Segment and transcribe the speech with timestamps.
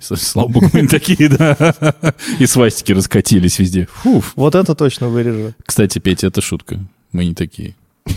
[0.00, 1.74] Слава богу, мы не такие, да.
[2.38, 3.88] И свастики раскатились везде.
[4.02, 4.32] Фуф.
[4.36, 5.54] Вот это точно вырежу.
[5.64, 6.78] Кстати, Петя, это шутка.
[7.12, 7.74] Мы не такие.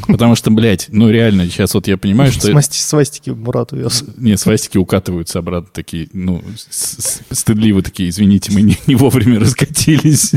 [0.07, 2.47] Потому что, блядь, ну реально, сейчас вот я понимаю, что...
[2.49, 4.05] Смасти- Свастики Мурат увез.
[4.15, 10.32] Не, свастики укатываются обратно такие, ну, стыдливо такие, извините, мы не, не вовремя раскатились.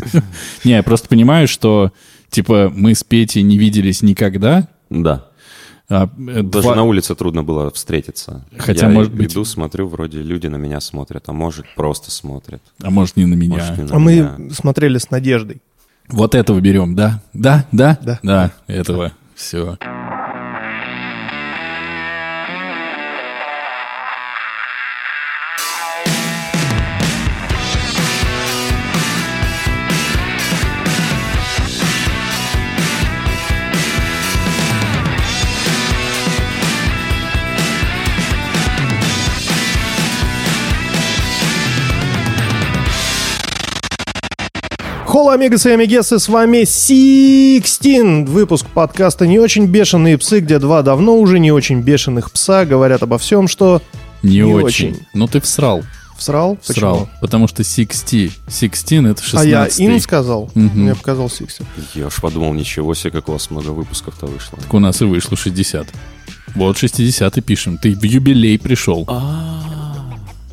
[0.64, 1.92] Не, я просто понимаю, что,
[2.30, 4.68] типа, мы с Петей не виделись никогда.
[4.90, 5.28] Да.
[5.88, 8.44] А, э, Даже два- на улице трудно было встретиться.
[8.58, 12.62] Хотя, Я может быть- иду, смотрю, вроде люди на меня смотрят, а может, просто смотрят.
[12.82, 13.54] А может, не на меня.
[13.58, 14.34] Может, не на А меня.
[14.38, 15.60] мы смотрели с надеждой.
[16.08, 17.22] Вот этого берем, да?
[17.32, 17.66] Да?
[17.72, 17.98] Да?
[18.02, 18.18] Да.
[18.22, 19.12] Да, этого.
[19.34, 19.78] Все.
[45.14, 48.24] Холо, амигасы и амигесы, с вами Сикстин.
[48.24, 53.04] Выпуск подкаста «Не очень бешеные псы», где два давно уже не очень бешеных пса говорят
[53.04, 53.80] обо всем, что
[54.24, 54.64] Не, Не очень.
[54.64, 55.06] очень.
[55.14, 55.84] Ну, ты всрал.
[56.18, 56.58] всрал.
[56.60, 57.02] Всрал.
[57.02, 57.18] Почему?
[57.20, 58.32] Потому что 60.
[58.48, 60.50] 16 это 16 А я ин сказал?
[60.56, 60.80] Мгм.
[60.80, 61.64] Мне показал Сикстин.
[61.94, 64.58] Я уж подумал, ничего себе, как у вас много выпусков-то вышло.
[64.58, 65.86] Так у нас и вышло 60.
[66.56, 67.78] Вот 60 и пишем.
[67.78, 69.06] Ты в юбилей пришел.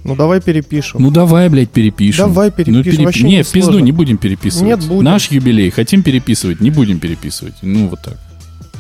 [0.04, 1.02] Ну давай перепишем.
[1.02, 2.28] Ну давай, блядь, перепишем.
[2.28, 4.66] Давай перепишем, Ну, вообще не, не в пизду не будем переписывать.
[4.66, 5.04] Нет, будем.
[5.04, 7.54] Наш юбилей хотим переписывать, не будем переписывать.
[7.62, 8.18] Ну, вот так.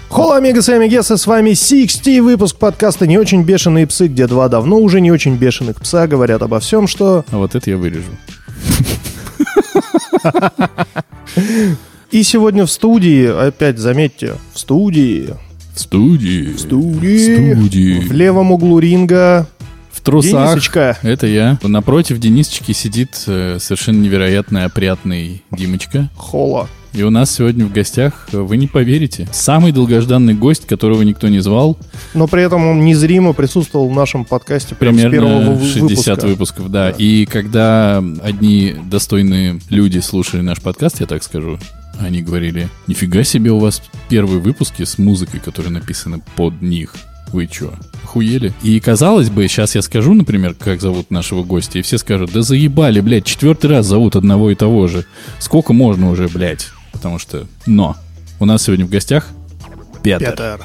[0.09, 2.19] Hola, амигосы и амигесы, с вами Сиксти.
[2.19, 6.41] Выпуск подкаста «Не очень бешеные псы», где два давно уже не очень бешеных пса говорят
[6.41, 7.23] обо всем, что...
[7.31, 8.11] А вот это я вырежу.
[12.11, 15.29] И сегодня в студии, опять заметьте, в студии,
[15.73, 16.51] В студии.
[16.53, 17.99] В студии, студии.
[17.99, 19.47] в левом углу ринга
[20.01, 20.49] В трусах.
[20.49, 20.97] Денисочка.
[21.03, 21.59] Это я.
[21.61, 26.09] Напротив Денисочки сидит э, совершенно невероятный, опрятный Димочка.
[26.15, 26.67] Холо.
[26.93, 31.27] И у нас сегодня в гостях, э, вы не поверите, самый долгожданный гость, которого никто
[31.27, 31.77] не звал,
[32.15, 36.27] Но при этом он незримо присутствовал в нашем подкасте с первого примерно вы- 60 выпуска.
[36.27, 36.89] выпусков, да.
[36.89, 36.95] Да.
[36.97, 41.59] И когда одни достойные люди слушали наш подкаст, я так скажу,
[41.99, 46.95] они говорили, нифига себе у вас первые выпуски с музыкой, которые написаны под них.
[47.33, 48.53] Вы чё, охуели?
[48.61, 52.41] И казалось бы, сейчас я скажу, например, как зовут нашего гостя, и все скажут, да
[52.41, 55.05] заебали, блядь, четвертый раз зовут одного и того же.
[55.39, 56.67] Сколько можно уже, блядь?
[56.91, 57.47] Потому что...
[57.65, 57.95] Но
[58.39, 59.27] у нас сегодня в гостях
[60.03, 60.59] Петр.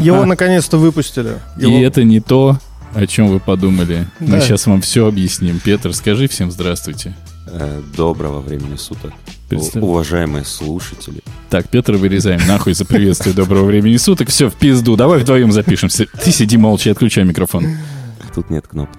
[0.00, 1.38] Его наконец-то выпустили.
[1.58, 2.58] И это не то,
[2.94, 4.06] о чем вы подумали.
[4.20, 5.60] Мы сейчас вам все объясним.
[5.64, 7.16] Петр, скажи всем здравствуйте.
[7.46, 9.12] Э, Доброго времени суток.
[9.58, 9.82] Представь.
[9.82, 11.22] Уважаемые слушатели.
[11.50, 14.28] Так, Петра вырезаем нахуй за приветствие доброго времени суток.
[14.28, 14.96] Все, в пизду.
[14.96, 16.06] Давай вдвоем запишемся.
[16.22, 17.64] Ты сиди молча и отключай микрофон.
[18.34, 18.98] Тут нет кнопки.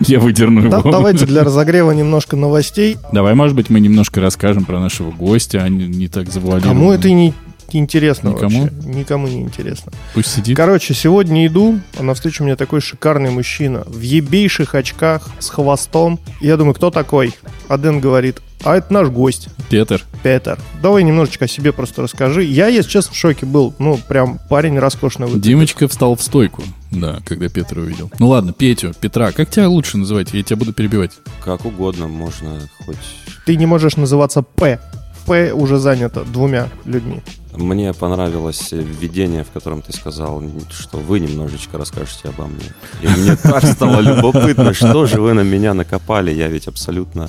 [0.00, 0.90] Я выдерну его.
[0.90, 2.96] давайте для разогрева немножко новостей.
[3.12, 6.74] Давай, может быть, мы немножко расскажем про нашего гостя, а не, не так завуалированно.
[6.74, 7.32] Кому это не
[7.78, 8.62] интересно Никому?
[8.62, 8.76] вообще?
[8.86, 9.92] Никому не интересно.
[10.14, 10.56] Пусть сидит.
[10.56, 16.18] Короче, сегодня иду, а навстречу мне такой шикарный мужчина в ебейших очках, с хвостом.
[16.40, 17.34] Я думаю, кто такой?
[17.68, 20.02] А Дэн говорит, а это наш гость, Петр.
[20.22, 20.58] Петер.
[20.80, 22.44] Давай немножечко о себе просто расскажи.
[22.44, 23.74] Я, если честно, в шоке был.
[23.78, 25.44] Ну, прям парень роскошно выглядит.
[25.44, 28.10] Димочка встал в стойку, да, когда Петра увидел.
[28.18, 30.32] Ну ладно, Петю, Петра, как тебя лучше называть?
[30.32, 31.12] Я тебя буду перебивать.
[31.44, 32.96] Как угодно, можно хоть...
[33.44, 34.80] Ты не можешь называться П.
[35.26, 37.22] П уже занято двумя людьми.
[37.56, 42.64] Мне понравилось введение, в котором ты сказал, что вы немножечко расскажете обо мне.
[43.00, 46.32] И мне так стало любопытно, что же вы на меня накопали.
[46.32, 47.28] Я ведь абсолютно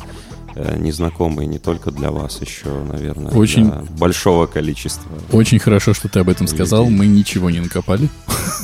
[0.56, 3.66] э, незнакомый не только для вас, еще, наверное, Очень.
[3.66, 5.12] для большого количества.
[5.32, 6.90] Очень хорошо, что ты об этом сказал.
[6.90, 8.10] Мы ничего не накопали.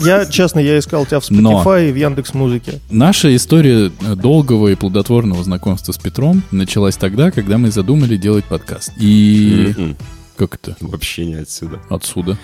[0.04, 1.62] Я, честно, я искал тебя в Но.
[1.64, 2.80] Spotify и в Яндекс Музыке.
[2.90, 8.92] Наша история долгого и плодотворного знакомства с Петром началась тогда, когда мы задумали делать подкаст.
[8.98, 9.98] И М-м.
[10.38, 10.76] как это?
[10.82, 11.80] Вообще не отсюда.
[11.90, 12.38] Отсюда.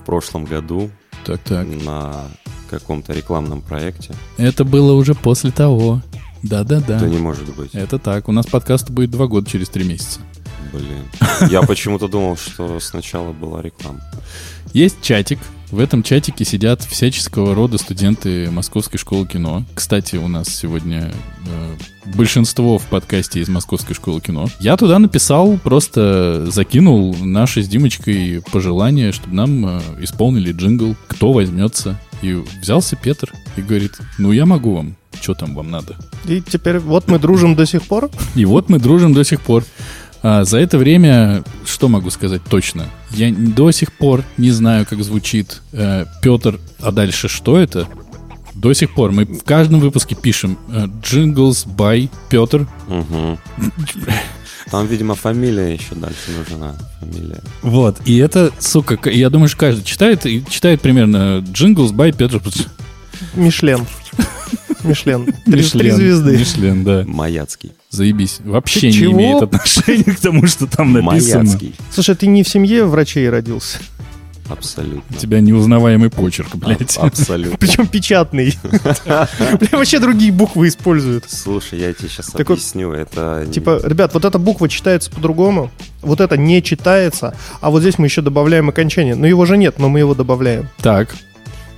[0.00, 0.90] В прошлом году
[1.24, 1.66] Так, так.
[1.84, 2.24] на
[2.70, 6.02] каком-то рекламном проекте, Это было уже после того.
[6.44, 6.96] Да-да-да.
[6.96, 7.74] это не может быть.
[7.74, 8.28] Это так.
[8.28, 10.20] У нас подкаст будет два года через три месяца.
[10.72, 11.50] Блин.
[11.50, 14.00] Я почему-то думал, что сначала была реклама.
[14.72, 15.38] Есть чатик.
[15.70, 19.64] В этом чатике сидят всяческого рода студенты Московской школы кино.
[19.74, 21.12] Кстати, у нас сегодня
[21.46, 21.76] э,
[22.14, 24.46] большинство в подкасте из Московской школы кино.
[24.60, 31.32] Я туда написал, просто закинул наши с Димочкой пожелание, чтобы нам э, исполнили джингл «Кто
[31.32, 31.98] возьмется?».
[32.22, 35.96] И взялся Петр и говорит, ну я могу вам, что там вам надо?
[36.26, 38.10] И теперь вот мы дружим до сих пор.
[38.34, 39.64] И вот мы дружим до сих пор.
[40.22, 42.86] А за это время, что могу сказать точно?
[43.10, 47.86] Я до сих пор не знаю, как звучит э, Петр, а дальше что это?
[48.54, 52.66] До сих пор мы в каждом выпуске пишем э, «Jingles by Петр».
[52.88, 53.38] Мгм.
[54.70, 56.74] Там, видимо, фамилия еще дальше нужна.
[57.00, 57.42] Фамилия.
[57.60, 62.40] Вот, и это, сука, я думаю, что каждый читает, и читает примерно «Jingles by Петр».
[63.34, 63.86] Мишлен.
[64.84, 65.24] Мишлен.
[65.44, 66.36] Три, три Мишлен, звезды.
[66.36, 67.04] Мишлен, да.
[67.06, 67.72] Маяцкий.
[67.90, 68.40] Заебись.
[68.44, 69.12] Вообще Ты не чего?
[69.12, 71.44] имеет отношения к тому, что там написано.
[71.44, 71.74] Маяцкий.
[71.90, 73.78] Слушай, ты не в семье врачей родился.
[74.48, 75.02] Абсолютно.
[75.08, 76.98] У тебя неузнаваемый почерк, А- блядь.
[76.98, 77.56] Абсолютно.
[77.60, 78.54] Причем печатный.
[79.06, 79.28] Бля,
[79.72, 81.24] вообще другие буквы используют.
[81.28, 82.92] Слушай, я тебе сейчас Так вот, объясню.
[82.92, 85.70] Это Типа, ребят, вот эта буква читается по-другому,
[86.02, 89.14] вот это не читается, а вот здесь мы еще добавляем окончание.
[89.14, 90.68] Но его же нет, но мы его добавляем.
[90.82, 91.14] Так,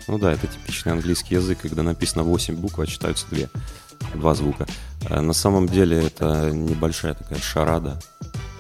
[0.09, 3.47] Ну да, это типичный английский язык, когда написано 8 букв, а читаются 2.
[4.15, 4.67] Два звука.
[5.09, 7.99] А На самом деле это небольшая такая шарада.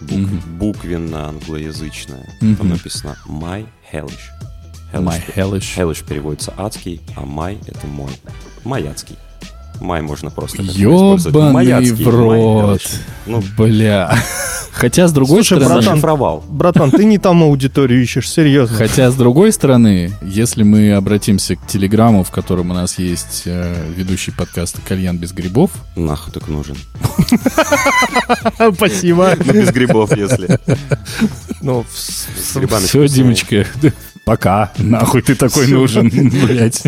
[0.00, 0.58] Бук- Мгм.
[0.58, 2.28] Буквенно-англоязычная.
[2.40, 2.56] Мгм.
[2.56, 4.18] Там написано My Hellish.
[4.92, 5.76] my hellish.
[5.76, 8.12] Hellish переводится адский, а май это мой.
[8.64, 9.16] Маяцкий.
[9.80, 10.62] Май можно просто.
[10.62, 12.80] Ёбаный в рот.
[12.80, 12.96] Hellish.
[13.26, 14.16] Ну, Бля.
[14.76, 15.74] Хотя, с другой Слушай, стороны...
[15.76, 16.44] братан, зашифровал.
[16.48, 18.76] Братан, ты не там аудиторию ищешь, серьезно.
[18.76, 23.74] Хотя, с другой стороны, если мы обратимся к Телеграму, в котором у нас есть э,
[23.96, 26.76] ведущий подкаста «Кальян без грибов», Нахуй так нужен.
[28.74, 29.34] Спасибо.
[29.46, 30.60] Ну, без грибов, если.
[31.62, 33.08] Ну, все.
[33.08, 33.66] Димочка,
[34.26, 36.82] пока, нахуй ты такой нужен, блядь.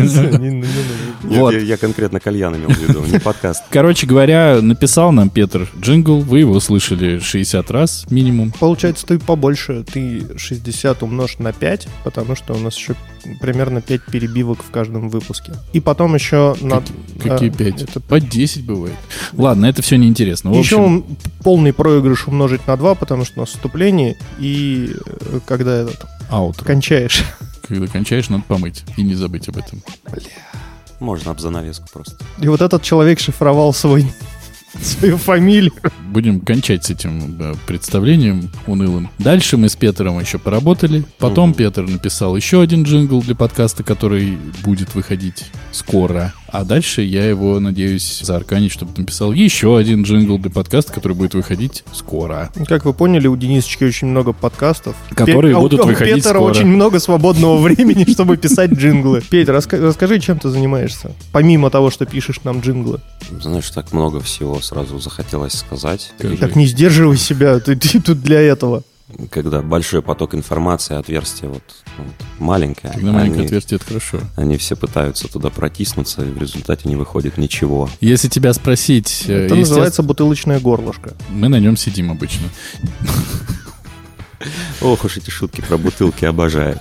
[1.21, 1.53] Вот.
[1.53, 3.63] я, я конкретно кальян имел в виду, не подкаст.
[3.69, 8.51] Короче говоря, написал нам Петр джингл, вы его слышали 60 раз минимум.
[8.51, 12.95] Получается, ты побольше, ты 60 умножь на 5, потому что у нас еще
[13.39, 15.53] примерно 5 перебивок в каждом выпуске.
[15.71, 16.83] И потом еще на...
[17.21, 17.81] Какие а, 5?
[17.83, 18.95] это- По 10 бывает.
[19.31, 20.53] Ладно, это все неинтересно.
[20.53, 21.03] Еще
[21.43, 26.65] полный проигрыш умножить на 2, потому что у нас вступление, и э, когда этот, аутро.
[26.65, 27.23] кончаешь.
[27.67, 29.81] Когда кончаешь, надо помыть и не забыть об этом.
[30.99, 32.17] Можно об занавеску просто.
[32.39, 34.11] И вот этот человек шифровал свой,
[34.81, 35.71] свою фамилию.
[36.11, 39.09] Будем кончать с этим э, представлением унылым.
[39.17, 41.05] Дальше мы с Петром еще поработали.
[41.19, 41.57] Потом Мгм.
[41.57, 46.33] Петр написал еще один джингл для подкаста, который будет выходить скоро.
[46.51, 51.33] А дальше я его, надеюсь, заарканить, чтобы написал еще один джингл для подкаста, который будет
[51.33, 52.49] выходить скоро.
[52.67, 54.95] Как вы поняли, у Денисочки очень много подкастов.
[55.15, 56.51] Которые Пе- у- будут а у выходить Петра скоро.
[56.51, 59.21] очень много свободного времени, чтобы писать джинглы.
[59.29, 61.11] Петь, раска- расскажи, чем ты занимаешься?
[61.31, 62.99] Помимо того, что пишешь нам джинглы.
[63.41, 66.11] Знаешь, так много всего сразу захотелось сказать.
[66.17, 66.37] Скажи.
[66.37, 68.83] Так не сдерживай себя, ты, ты тут для этого.
[69.31, 71.63] Когда большой поток информации, отверстие вот,
[71.97, 72.07] вот
[72.37, 72.93] маленькое.
[72.93, 74.19] Когда маленькое они, отверстие, это хорошо.
[74.35, 77.89] они все пытаются туда протиснуться, и в результате не выходит ничего.
[78.01, 81.15] Если тебя спросить, э, Это естественно, называется бутылочное горлышко.
[81.29, 82.47] мы на нем сидим обычно.
[84.81, 86.77] Ох уж эти шутки про бутылки обожаю.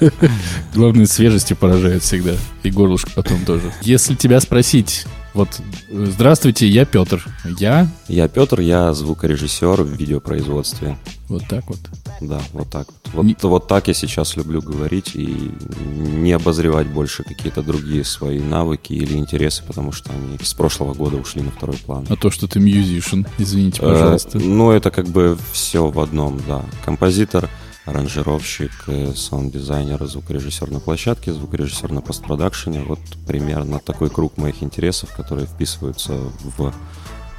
[0.74, 2.34] Главное, свежестью поражает всегда.
[2.62, 3.72] И горлышко потом тоже.
[3.82, 5.06] Если тебя спросить,
[5.38, 7.25] вот, э, здравствуйте, я Петр.
[7.58, 10.99] Я Я Петр, я звукорежиссер в видеопроизводстве.
[11.29, 11.79] вот так вот.
[12.20, 13.14] Да, вот так вот.
[13.14, 15.52] Вот, Не- вот так я сейчас люблю говорить и
[15.94, 21.17] не обозревать больше какие-то другие свои навыки или интересы, потому что они с прошлого года
[21.17, 22.06] ушли на второй план.
[22.11, 24.38] А то, что ты musician, извините, Э, пожалуйста.
[24.38, 26.62] Ну, это как бы все в одном, да.
[26.84, 27.49] Композитор,
[27.88, 32.82] аранжировщик, э, саунд-дизайнер, звукорежиссер на площадке, звукорежиссер на постпродакшене.
[32.82, 36.12] Вот примерно такой круг моих интересов, которые вписываются
[36.56, 36.73] в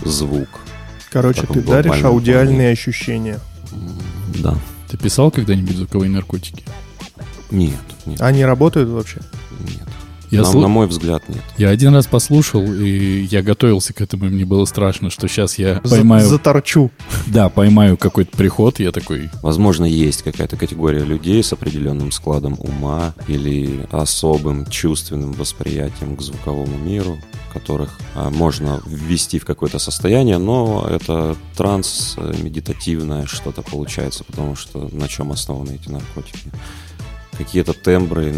[0.05, 0.47] звук.
[1.11, 3.39] Короче, ты даришь аудиальные ощущения.
[3.71, 3.97] М,
[4.41, 4.55] Да.
[4.89, 6.63] Ты писал когда-нибудь звуковые наркотики?
[7.51, 7.75] Нет,
[8.07, 9.19] нет, Они работают вообще?
[9.59, 9.87] нет.
[10.31, 11.41] Я, на, слу- на мой взгляд, нет.
[11.57, 15.57] я один раз послушал, и я готовился к этому, и мне было страшно, что сейчас
[15.57, 16.91] я За- поймаю, Заторчу.
[17.27, 23.13] да, поймаю какой-то приход, я такой, Возможно, есть какая-то категория людей с определенным складом ума
[23.27, 27.17] или особым чувственным восприятием к звуковому миру,
[27.53, 34.55] которых а, можно ввести в какое-то состояние, но это транс, э, медитативное что-то получается, потому
[34.55, 36.51] что на чем основаны эти наркотики?
[37.39, 38.33] Какие-то тембры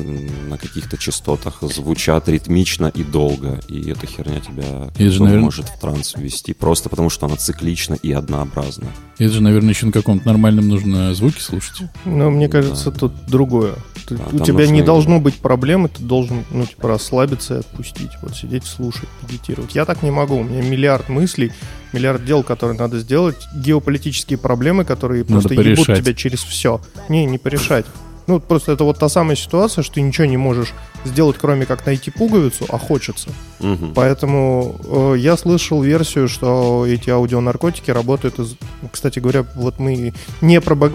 [0.48, 5.68] на каких-то частотах звучат ритмично и долго, и эта херня тебя же, потом наверно- может
[5.70, 8.86] в транс ввести, просто потому что она циклична и однообразна.
[9.18, 11.82] это же, наверное, еще на каком-то нормальном нужно звуки слушать.
[12.06, 12.60] Но мне Да.
[12.62, 13.74] кажется, тут другое.
[14.08, 17.60] Ты- Да, у тебя не нужно- должно быть проблемы, ты должен, ну, типа, расслабиться и
[17.60, 18.12] отпустить.
[18.22, 19.74] Вот сидеть, слушать, медитировать.
[19.76, 20.38] Я так не могу.
[20.38, 21.52] У меня миллиард мыслей,
[21.94, 26.04] миллиард дел, которые надо сделать, геополитические проблемы, которые Надо просто ебут порешать.
[26.04, 26.82] тебя через все.
[27.10, 27.86] Не, не порешать.
[28.32, 30.74] Ну, просто это вот та самая ситуация, что ты ничего не можешь
[31.04, 33.30] сделать, кроме как найти пуговицу, а хочется.
[33.60, 33.92] Мгм.
[33.94, 38.56] Поэтому э, я слышал версию, что эти аудионаркотики работают из...
[38.90, 40.76] Кстати говоря, вот мы не про...
[40.76, 40.92] про,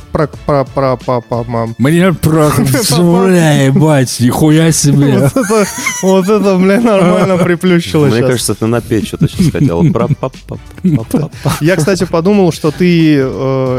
[0.47, 1.75] про, про, про- про- мам.
[1.77, 5.29] Мне бля, ебать, нихуя себе.
[6.03, 9.83] Вот это, бля, нормально приплющило Мне кажется, ты на петь что-то сейчас хотел.
[11.61, 13.17] Я, кстати, подумал, что ты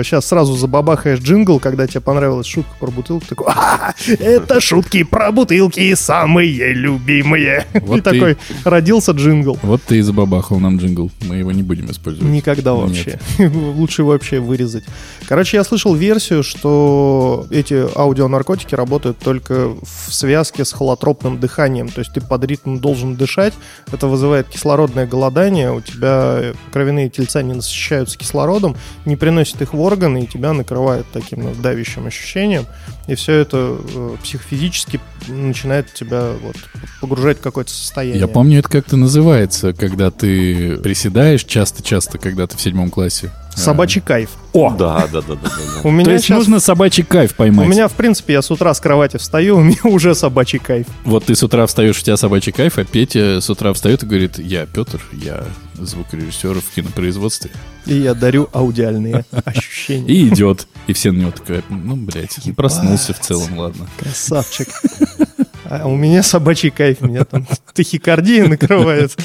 [0.04, 3.26] сейчас сразу забабахаешь джингл, когда тебе понравилась шутка про бутылку.
[3.26, 3.47] Такой, «А,
[4.08, 7.66] это шутки про бутылки самые любимые.
[7.74, 9.58] Вот И ты- такой родился джингл.
[9.64, 11.12] Вот ты и забабахал нам джингл.
[11.28, 12.30] Мы его не будем использовать.
[12.32, 13.20] Никогда вообще.
[13.40, 14.84] Лучше его вообще вырезать.
[15.28, 21.90] Короче, я слышал версию, что эти аудионаркотики работают только в связке с холотропным дыханием.
[21.90, 23.54] То есть ты под ритм должен дышать.
[23.92, 25.72] Это вызывает кислородное голодание.
[25.72, 28.76] У тебя кровяные тельца не насыщаются кислородом,
[29.06, 32.66] не приносит их в органы, и тебя накрывает таким ну, давящим ощущением.
[33.08, 36.56] И все это э, психофизически начинает тебя вот,
[37.02, 38.22] погружать в какое-то состояние.
[38.22, 43.32] Я помню, это как-то называется, когда ты приседаешь часто-часто, когда ты в седьмом классе.
[43.58, 44.30] Собачий кайф.
[44.54, 44.76] О!
[44.78, 45.50] Да, да, да, да.
[45.80, 47.68] У То меня есть щас- нужно собачий кайф У поймать.
[47.68, 50.86] меня, в принципе, я с утра с кровати встаю, у меня уже собачий кайф.
[51.06, 54.06] Вот ты с утра встаешь, у тебя собачий кайф, а Петя с утра встает и
[54.06, 55.44] говорит, я Петр, я
[55.76, 57.52] звукорежиссер в кинопроизводстве.
[57.86, 60.08] И я дарю аудиальные ощущения.
[60.08, 60.68] И идет.
[60.88, 63.88] И все на него такое, ну, блядь, проснулся в целом, ладно.
[64.00, 64.68] Красавчик.
[65.70, 69.16] А у меня собачий кайф, меня там тахикардия накрывает.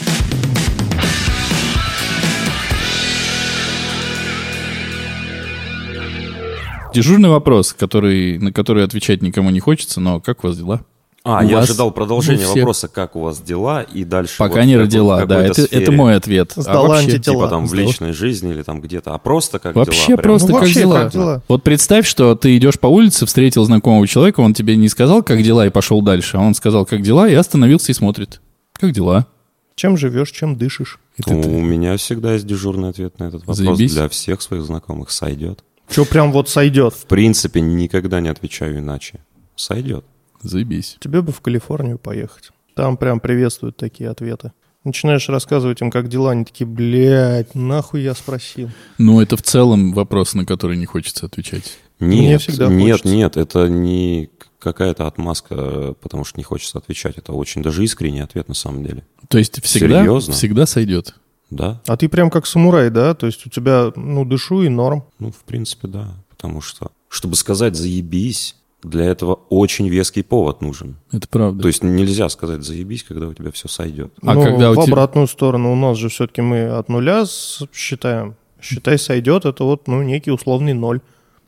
[6.94, 10.80] Дежурный вопрос, который, на который отвечать никому не хочется, но как у вас дела?
[11.24, 12.56] А, У я вас- ожидал продолжения всех.
[12.56, 14.34] вопроса, как у вас дела, и дальше...
[14.38, 15.82] Пока вот не в родила, в да, это, сфере.
[15.84, 16.52] это мой ответ.
[16.56, 17.36] А Сдала вообще, антитела.
[17.36, 17.82] Типа там в Сдала.
[17.82, 20.16] личной жизни или там где-то, а просто как Вообще дела?
[20.16, 21.02] просто Ну, как, вообще, дела?
[21.04, 21.42] как дела?
[21.46, 25.40] Вот представь, что ты идешь по улице, встретил знакомого человека, он тебе не сказал, как
[25.44, 28.40] дела, и пошел дальше, а он сказал, как дела, и остановился и смотрит.
[28.72, 29.28] Как дела?
[29.76, 30.98] Чем живешь, чем дышишь?
[31.24, 33.58] Ты- Ну, ты- У меня всегда есть дежурный ответ на этот вопрос.
[33.58, 33.92] Заебись.
[33.94, 35.62] Для всех своих знакомых сойдет.
[35.92, 36.94] Че прям вот сойдет?
[36.94, 39.20] В принципе, никогда не отвечаю иначе.
[39.56, 40.04] Сойдет.
[40.40, 40.96] Заебись.
[41.00, 42.50] Тебе бы в Калифорнию поехать.
[42.74, 44.52] Там прям приветствуют такие ответы.
[44.84, 48.70] Начинаешь рассказывать им, как дела, они такие, блядь, нахуй я спросил.
[48.98, 51.78] Ну, это в целом вопрос, на который не хочется отвечать.
[52.00, 53.14] Нет, Мне всегда нет, хочется.
[53.14, 57.16] нет, это не какая-то отмазка, потому что не хочется отвечать.
[57.18, 59.04] Это очень даже искренний ответ на самом деле.
[59.28, 60.32] То есть всегда, Серьезно?
[60.34, 61.14] всегда сойдет.
[61.52, 61.80] Да?
[61.86, 63.14] А ты прям как самурай, да?
[63.14, 65.04] То есть у тебя, ну, дышу и норм.
[65.18, 66.14] Ну, в принципе, да.
[66.30, 70.96] Потому что, чтобы сказать «заебись», для этого очень веский повод нужен.
[71.12, 71.62] Это правда.
[71.62, 74.12] То есть нельзя сказать «заебись», когда у тебя все сойдет.
[74.22, 77.24] А Ну, когда у в тебя- обратную сторону у нас же все-таки мы от нуля
[77.72, 78.34] считаем.
[78.60, 81.00] Считай, сойдет, это вот, ну, некий условный ноль.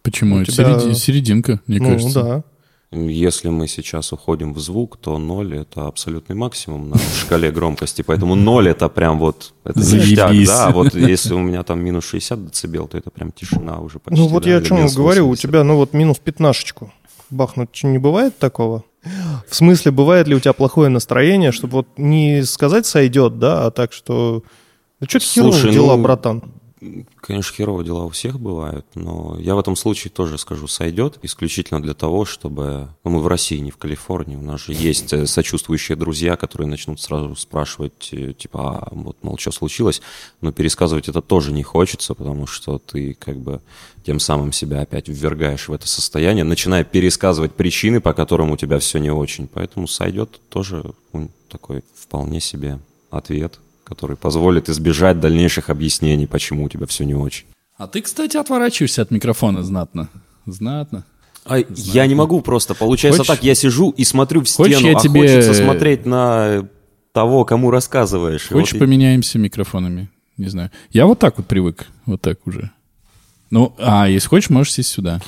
[0.03, 0.37] Почему?
[0.37, 2.23] у Это тебя- серединка, мне ну, кажется.
[2.23, 2.45] да.
[2.95, 8.03] Если мы сейчас уходим в звук, то 0 это абсолютный максимум на шкале громкости.
[8.03, 10.71] Поэтому 0 это прям вот это ништяк, да.
[10.71, 14.21] Вот если у меня там минус 60 децибел, то это прям тишина уже почти.
[14.21, 15.43] Ну, вот да, я о чем говорю, у 80.
[15.43, 16.93] тебя, ну, вот минус пятнашечку
[17.31, 18.85] бахнуть не бывает такого?
[19.49, 23.71] В смысле, бывает ли у тебя плохое настроение, чтобы вот не сказать сойдет, да, а
[23.71, 24.43] так что...
[25.01, 26.43] Да что херовые Слушай, дела, ну, братан?
[27.17, 31.83] Конечно, херовые дела у всех бывают, но я в этом случае тоже скажу, сойдет исключительно
[31.83, 32.89] для того, чтобы...
[33.05, 36.69] Ну, мы в России, не в Калифорнии, у нас же есть э, сочувствующие друзья, которые
[36.69, 40.03] начнут сразу спрашивать, э, типа, а вот, мол, что случилось,
[40.41, 43.61] но пересказывать это тоже не хочется, потому что ты как бы
[44.05, 48.79] тем самым себя опять ввергаешь в это состояние, начиная пересказывать причины, по которым у тебя
[48.79, 49.49] все не очень.
[49.49, 50.93] Поэтому сойдет тоже
[51.49, 52.79] такой вполне себе
[53.11, 57.47] ответ, который позволит избежать дальнейших объяснений, почему у тебя все не очень.
[57.77, 60.09] А ты, кстати, отворачиваешься от микрофона знатно.
[60.47, 61.05] Знатно.
[61.45, 62.75] А я не могу просто.
[62.75, 66.07] Получается Хочешь- так, я сижу и смотрю в Хочешь, стену, я а тебе- хочется смотреть
[66.07, 66.69] на
[67.13, 68.49] того, кому рассказываешь.
[68.49, 70.09] Хочешь, вот поменяемся микрофонами?
[70.37, 70.71] Не знаю.
[70.91, 71.87] Я вот так вот привык.
[72.07, 72.71] Вот так уже.
[73.51, 75.21] Ну, а если хочешь, можешь сесть сюда.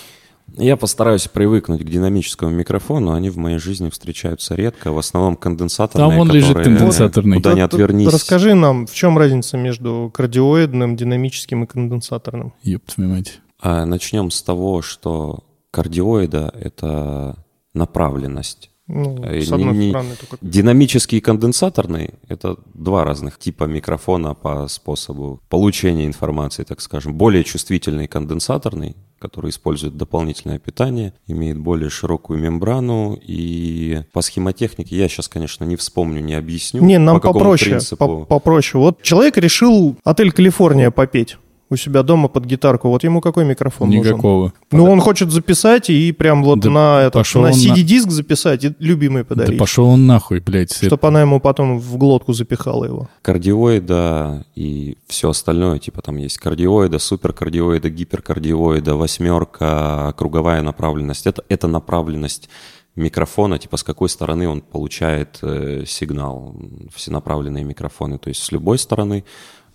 [0.55, 3.13] Я постараюсь привыкнуть к динамическому микрофону.
[3.13, 4.93] Они в моей жизни встречаются редко.
[4.93, 7.37] В основном конденсаторные, Там вон лежит конденсаторный.
[7.37, 8.13] Куда не отвернись.
[8.13, 12.55] Расскажи нам, в чем разница между кардиоидным, динамическим и конденсаторным?
[12.63, 13.41] Ёб твою мать.
[13.61, 17.37] А начнем с того, что кардиоида— это
[17.75, 18.71] направленность.
[18.89, 20.37] Ну, Э, с одной не- стороны только...
[20.41, 27.15] Динамический и конденсаторный— это два разных типа микрофона по способу получения информации, так скажем.
[27.15, 35.09] Более чувствительный конденсаторный, который использует дополнительное питание, имеет более широкую мембрану, и по схемотехнике я
[35.09, 36.81] сейчас, конечно, не вспомню, не объясню.
[36.83, 38.07] Не, нам по попроще, принципу.
[38.07, 38.81] по- попроще.
[38.81, 41.39] Вот человек решил отель «Калифорния» попеть.
[41.69, 42.89] У себя дома под гитарку.
[42.89, 44.13] Вот ему какой микрофон нужен?
[44.13, 44.53] Никакого.
[44.71, 48.65] Ну, он хочет записать и прям вот Да на, это, на он на- CD-диск записать
[48.65, 49.59] и любимый Да подарить.
[49.59, 50.71] пошел он нахуй, блядь.
[50.77, 53.09] это- Чтоб она ему потом в глотку запихала его.
[53.23, 61.27] кардиоида и все остальное, типа там есть кардиоида, суперкардиоида, гиперкардиоида, восьмерка, круговая направленность.
[61.27, 62.49] Это, это направленность
[62.95, 66.55] микрофона, типа с какой стороны он получает э, сигнал,
[66.95, 68.19] всенаправленные микрофоны.
[68.19, 69.25] То есть с любой стороны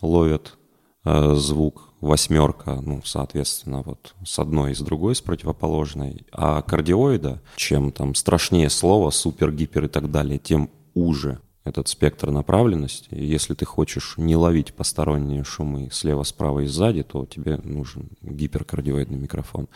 [0.01, 0.57] ловят
[1.03, 6.25] звук восьмерка, ну, соответственно, вот с одной и с другой, с противоположной.
[6.31, 12.31] А кардиоида, чем там страшнее слово, супер, гипер и так далее, тем уже этот спектр
[12.31, 13.07] направленности.
[13.11, 18.09] И если ты хочешь не ловить посторонние шумы слева, справа и сзади, то тебе нужен
[18.21, 19.67] гиперкардиоидный микрофон.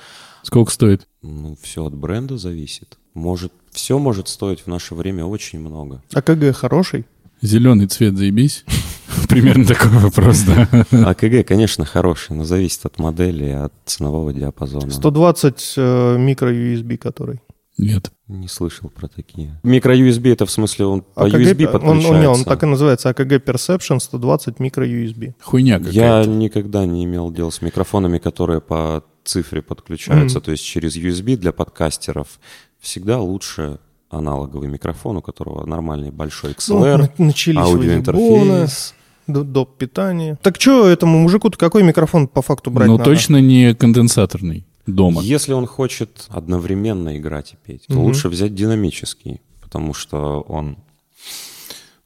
[0.42, 1.08] Сколько стоит?
[1.22, 2.98] Ну, все от бренда зависит.
[3.14, 6.04] Может, все может стоить в наше время очень много.
[6.14, 7.06] А КГ хороший?
[7.46, 8.66] Зеленый цвет заебись?
[9.30, 10.68] Примерно такой вопрос, да.
[11.10, 14.90] АКГ, конечно, хороший, но зависит от модели, от ценового диапазона.
[14.92, 17.42] 120 э, микро-USB который.
[17.78, 18.12] Нет.
[18.28, 19.60] Не слышал про такие.
[19.64, 22.10] Микро-USB это в смысле он по USB он, подключается?
[22.10, 25.34] он, не, он так и называется, АКГ Perception 120 микро-USB.
[25.42, 26.00] Хуйня какая-то.
[26.00, 30.46] Я никогда не имел дела с микрофонами, которые по цифре подключаются, Мгм.
[30.46, 32.40] то есть через USB для подкастеров.
[32.80, 38.94] Всегда лучше аналоговый микрофон, у которого нормальный большой Ну, XLR, на- начались аудиоинтерфейс.
[39.28, 39.78] доп.
[39.78, 40.38] питания.
[40.42, 43.04] Так что этому мужику-то какой микрофон по факту брать надо?
[43.04, 45.22] точно не конденсаторный дома.
[45.22, 50.78] Если он хочет одновременно играть и петь, то лучше взять динамический, потому что он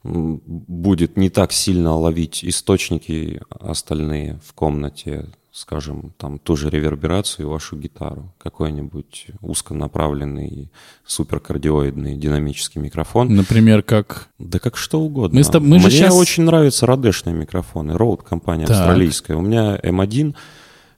[0.03, 7.49] будет не так сильно ловить источники остальные в комнате, скажем, там ту же реверберацию и
[7.49, 8.33] вашу гитару.
[8.37, 10.71] Какой-нибудь узконаправленный
[11.05, 13.35] суперкардиоидный динамический микрофон.
[13.35, 14.27] Например, как...
[14.37, 15.37] Да как что угодно.
[15.37, 17.93] Мы с тоб- мы Мне щас- очень нравятся радешные микрофоны.
[17.93, 18.77] Rode компания Так.
[18.77, 19.37] австралийская.
[19.37, 20.35] У меня M1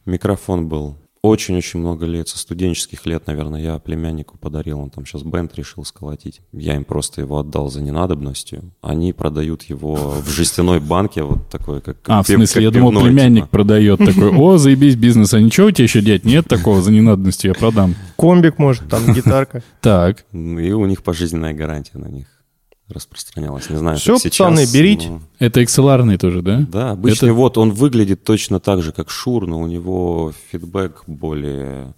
[0.06, 5.22] микрофон был очень-очень много лет, со студенческих лет, наверное, я племяннику подарил, он там сейчас
[5.22, 6.42] бенд решил сколотить.
[6.52, 8.72] Я им просто его отдал за ненадобностью.
[8.82, 12.80] Они продают его в жестяной банке, вот такой, как, А, в пив- смысле, как я
[12.82, 13.52] думал, племянник типа.
[13.52, 17.50] продает такой, о, заебись бизнес, а ничего у тебя еще, дядь, нет такого за ненадобностью,
[17.50, 17.94] я продам.
[18.18, 19.62] Комбик, может, там гитарка.
[19.80, 20.38] Так, И
[20.72, 22.26] у них пожизненная гарантия на них
[22.92, 23.70] распространялась.
[23.70, 25.10] Не знаю, Всё, как сейчас, пацаны, берите.
[25.10, 26.66] но- это XLR тоже, да?
[26.70, 31.04] Да, обычный Это- вот он выглядит точно так же, как Шур, но у него фидбэк
[31.08, 31.94] более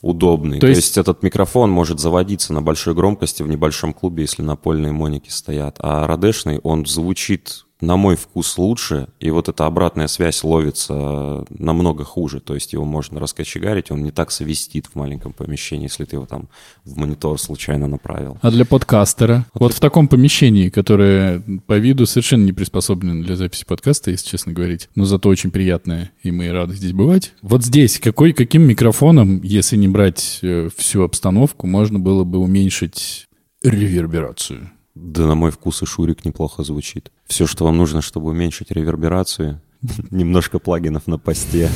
[0.00, 0.58] удобный.
[0.58, 0.98] То То, есть- есть...
[0.98, 5.76] этот микрофон может заводиться на большой громкости в небольшом клубе, если напольные моники стоят.
[5.80, 12.04] А радешный, он звучит на мой вкус лучше, и вот эта обратная связь ловится намного
[12.04, 12.40] хуже.
[12.40, 16.26] То есть его можно раскочегарить, он не так свистит в маленьком помещении, если ты его
[16.26, 16.48] там
[16.84, 18.38] в монитор случайно направил.
[18.40, 19.44] А для подкастера?
[19.54, 24.52] Вот в таком помещении, которое по виду совершенно не приспособлено для записи подкаста, если честно
[24.52, 27.34] говорить, но зато очень приятное, и мы рады здесь бывать.
[27.42, 33.26] Вот здесь какой, каким микрофоном, если не брать э, всю обстановку, можно было бы уменьшить
[33.62, 34.70] реверберацию?
[34.96, 37.12] Да, на мой вкус и Шурик неплохо звучит.
[37.26, 39.60] Все, что вам нужно, чтобы уменьшить реверберацию,
[40.10, 41.70] немножко плагинов на посте.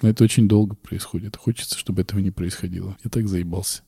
[0.00, 1.36] Но это очень долго происходит.
[1.36, 2.96] Хочется, чтобы этого не происходило.
[3.04, 3.82] Я так заебался.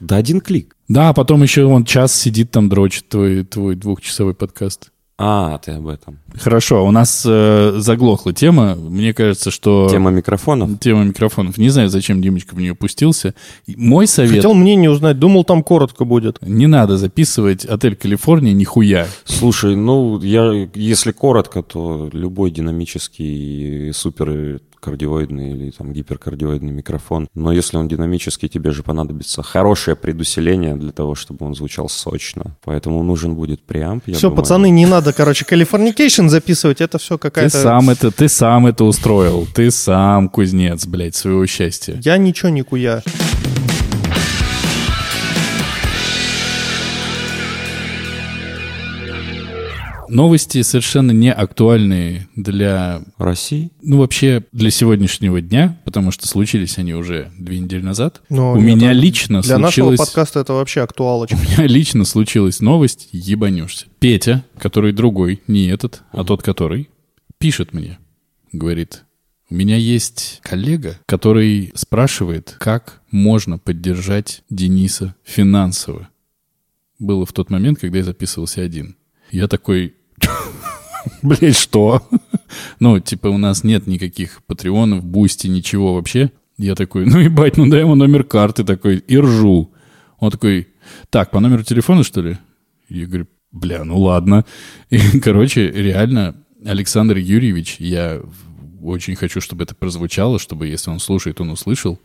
[0.00, 0.76] Да один клик.
[0.88, 4.90] Да, а потом еще он час сидит там, дрочит твой, твой двухчасовой подкаст.
[5.16, 6.18] А, ты об этом.
[6.34, 8.74] Хорошо, у нас э, заглохла тема.
[8.74, 9.88] Мне кажется, что...
[9.88, 10.80] Тема микрофонов.
[10.80, 11.56] Тема микрофонов.
[11.56, 13.34] Не знаю, зачем Димочка в нее пустился.
[13.68, 14.36] Мой совет...
[14.36, 16.38] Хотел мнение узнать, думал, там коротко будет.
[16.42, 19.06] Не надо записывать отель Калифорния нихуя.
[19.24, 27.28] Слушай, ну, я, если коротко, то любой динамический супер кардиоидный или там гиперкардиоидный микрофон.
[27.34, 32.56] Но если он динамический, тебе же понадобится хорошее предусиление для того, чтобы он звучал сочно.
[32.64, 34.36] Поэтому нужен будет преамп, все, думаю.
[34.36, 37.58] пацаны, не надо, короче, Californication записывать, это все Ты какая-то...
[37.58, 39.46] сам это, ты сам это устроил.
[39.54, 41.98] Ты сам кузнец, блядь, своего счастья.
[42.04, 43.02] Я ничего не куя.
[50.14, 53.72] Новости совершенно не актуальные для России?
[53.82, 58.22] Ну, вообще, для сегодняшнего дня, потому что случились они уже две недели назад.
[58.28, 59.98] Но у нет, меня это- лично Для случилось...
[59.98, 61.34] нашего подкаста это вообще актуалочка.
[61.34, 63.86] У меня лично случилась новость, ебанешься.
[63.98, 66.88] Петя, который другой, не этот, а тот, который,
[67.38, 67.98] пишет мне,
[68.52, 69.02] говорит,
[69.50, 76.08] у меня есть коллега, который спрашивает, как можно поддержать Дениса финансово.
[77.00, 78.96] Было в тот момент, когда я записывался один.
[79.32, 79.94] Я такой,
[81.22, 82.06] блядь, что?
[82.80, 86.30] Ну, типа, у нас нет никаких Patreon ов, Boosty, ничего вообще.
[86.56, 89.72] Я такой, ну, ебать, ну дай ему номер карты такой, и ржу.
[90.18, 90.68] Он такой,
[91.10, 92.38] так, по номеру телефона, что ли?
[92.88, 94.44] Я говорю, бля, ну ладно.
[94.90, 98.20] И, короче, реально Александр Юрьевич, я
[98.82, 101.98] очень хочу, чтобы это прозвучало, чтобы, если он слушает, он услышал,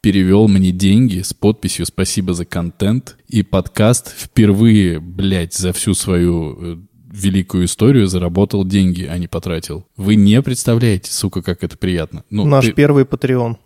[0.00, 3.16] перевел мне деньги с подписью «Спасибо за контент».
[3.28, 6.76] И подкаст впервые, блядь, за всю свою э,
[7.12, 9.86] великую историю заработал деньги, а не потратил.
[9.96, 12.24] Вы не представляете, сука, как это приятно.
[12.30, 12.72] Ну, Наш ты...
[12.72, 13.58] первый Патреон.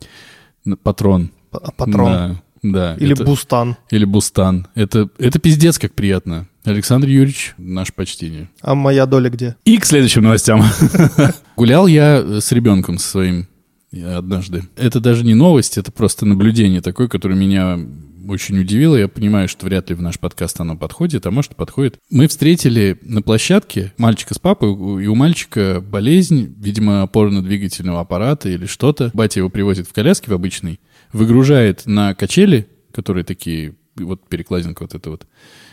[0.82, 1.30] Патрон.
[1.52, 2.12] А, патрон.
[2.12, 2.96] Да, да.
[2.98, 3.24] Или это...
[3.24, 3.76] Бустан.
[3.90, 4.66] Или Бустан.
[4.74, 6.48] Это, это пиздец как приятно.
[6.64, 8.50] Александр Юрьевич, наше почтение.
[8.60, 9.56] А моя доля где?
[9.64, 10.64] И к следующим новостям.
[11.56, 13.46] Гулял я с ребенком своим
[13.92, 14.64] однажды.
[14.76, 17.78] Это даже не новость, это просто наблюдение такое, которое меня
[18.28, 18.96] очень удивило.
[18.96, 21.98] Я понимаю, что вряд ли в наш подкаст оно подходит, а может подходит.
[22.10, 24.70] Мы встретили на площадке мальчика с папой,
[25.02, 29.10] и у мальчика болезнь, видимо, опорно-двигательного аппарата или что-то.
[29.14, 30.80] Батя его привозит в коляске в обычный,
[31.12, 35.26] выгружает на качели, которые такие, вот перекладинка вот эта вот,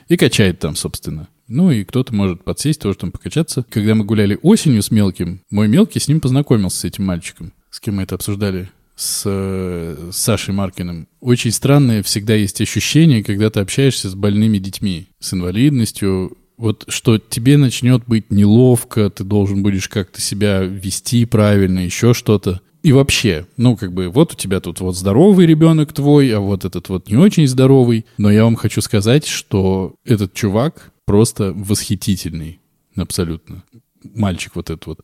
[0.07, 1.27] и качает там, собственно.
[1.47, 3.65] Ну и кто-то может подсесть, тоже там покачаться.
[3.69, 7.53] Когда мы гуляли осенью с мелким, мой мелкий с ним познакомился, с этим мальчиком.
[7.69, 8.69] С кем мы это обсуждали?
[8.95, 11.07] С, Сашей Маркиным.
[11.19, 17.17] Очень странное всегда есть ощущение, когда ты общаешься с больными детьми, с инвалидностью, вот что
[17.17, 22.61] тебе начнет быть неловко, ты должен будешь как-то себя вести правильно, еще что-то.
[22.83, 26.65] И вообще, ну, как бы, вот у тебя тут вот здоровый ребенок твой, а вот
[26.65, 28.05] этот вот не очень здоровый.
[28.17, 32.59] Но я вам хочу сказать, что этот чувак просто восхитительный.
[32.95, 33.63] Абсолютно.
[34.03, 34.99] Мальчик вот этот вот.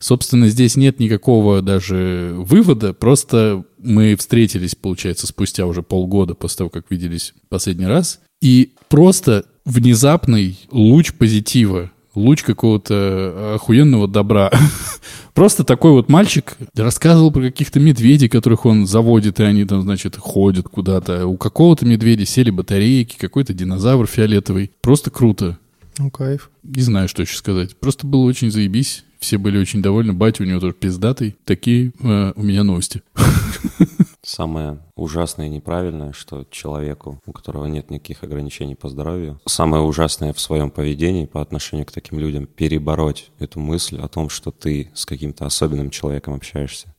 [0.00, 6.70] Собственно, здесь нет никакого даже вывода, просто мы встретились, получается, спустя уже полгода после того,
[6.70, 14.50] как виделись последний раз, и просто внезапный луч позитива луч какого-то охуенного добра.
[15.34, 20.16] Просто такой вот мальчик рассказывал про каких-то медведей, которых он заводит, и они там, значит,
[20.16, 21.26] ходят куда-то.
[21.26, 24.72] У какого-то медведя сели батарейки, какой-то динозавр фиолетовый.
[24.80, 25.58] Просто круто.
[25.98, 26.50] Ну, кайф.
[26.62, 27.76] Не знаю, что еще сказать.
[27.76, 29.04] Просто было очень заебись.
[29.20, 30.14] Все были очень довольны.
[30.14, 31.36] Батя у него тоже пиздатый.
[31.44, 33.02] Такие э, у меня новости.
[34.22, 40.32] Самое ужасное и неправильное, что человеку, у которого нет никаких ограничений по здоровью, самое ужасное
[40.32, 44.90] в своем поведении по отношению к таким людям перебороть эту мысль о том, что ты
[44.94, 46.94] с каким-то особенным человеком общаешься.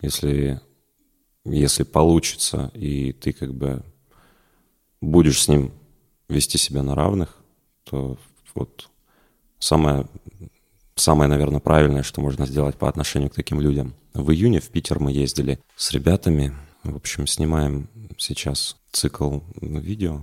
[0.00, 0.60] Если,
[1.44, 3.82] если получится, и ты как бы
[5.00, 5.72] будешь с ним
[6.28, 7.36] вести себя на равных,
[7.84, 8.18] то
[8.54, 8.88] вот
[9.58, 10.06] самое,
[10.96, 13.94] самое, наверное, правильное, что можно сделать по отношению к таким людям.
[14.12, 16.52] В июне в Питер мы ездили с ребятами,
[16.82, 20.22] в общем, снимаем сейчас цикл видео,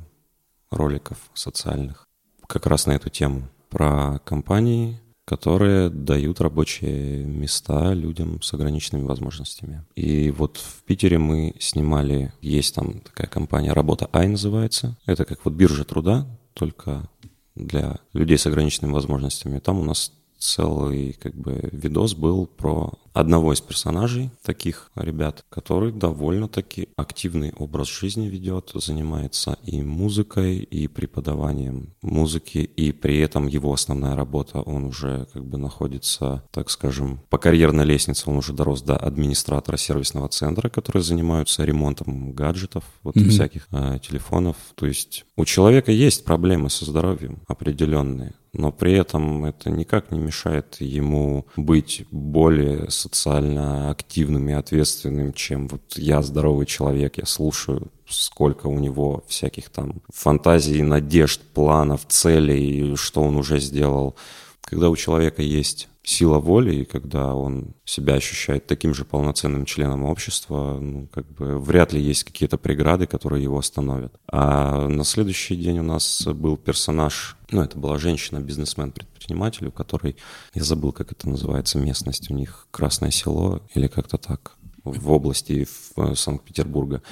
[0.69, 2.07] роликов социальных,
[2.47, 9.86] как раз на эту тему, про компании, которые дают рабочие места людям с ограниченными возможностями.
[9.95, 14.97] И вот в Питере мы снимали, есть там такая компания «Работа Ай» называется.
[15.05, 17.10] Это как вот биржа труда, только
[17.55, 19.60] для людей с ограниченными возможностями.
[19.60, 25.91] Там у нас целый как бы видос был про одного из персонажей таких ребят, который
[25.91, 33.74] довольно-таки активный образ жизни ведет, занимается и музыкой, и преподаванием музыки, и при этом его
[33.74, 38.82] основная работа, он уже как бы находится, так скажем, по карьерной лестнице, он уже дорос
[38.82, 43.30] до администратора сервисного центра, который занимаются ремонтом гаджетов, вот mm-hmm.
[43.30, 44.56] всяких э, телефонов.
[44.76, 50.19] То есть у человека есть проблемы со здоровьем определенные, но при этом это никак не
[50.19, 57.92] мешает ему быть более социально активным и ответственным, чем вот я здоровый человек, я слушаю,
[58.08, 64.16] сколько у него всяких там фантазий, надежд, планов, целей, что он уже сделал.
[64.62, 70.04] Когда у человека есть сила воли, и когда он себя ощущает таким же полноценным членом
[70.04, 74.13] общества, ну, как бы вряд ли есть какие-то преграды, которые его остановят.
[74.28, 80.15] А на следующий день у нас был персонаж, ну, это была женщина-бизнесмен, предприниматель, у которой,
[80.54, 85.67] я забыл, как это называется, местность у них, Красное Село или как-то так, в области
[85.95, 87.04] в Санкт-Петербурга.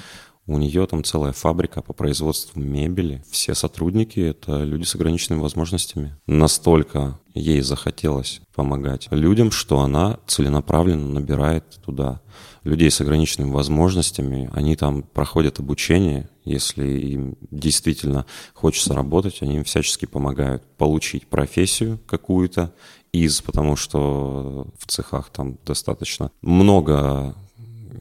[0.49, 3.23] У нее там целая фабрика по производству мебели.
[3.29, 6.17] Все сотрудники— это люди с ограниченными возможностями.
[6.25, 12.21] Настолько ей захотелось помогать людям, что она целенаправленно набирает туда
[12.63, 14.49] людей с ограниченными возможностями.
[14.51, 16.27] Они там проходят обучение.
[16.45, 22.73] Если им действительно хочется работать, они им всячески помогают получить профессию какую-то
[23.12, 27.35] из, потому что в цехах там достаточно много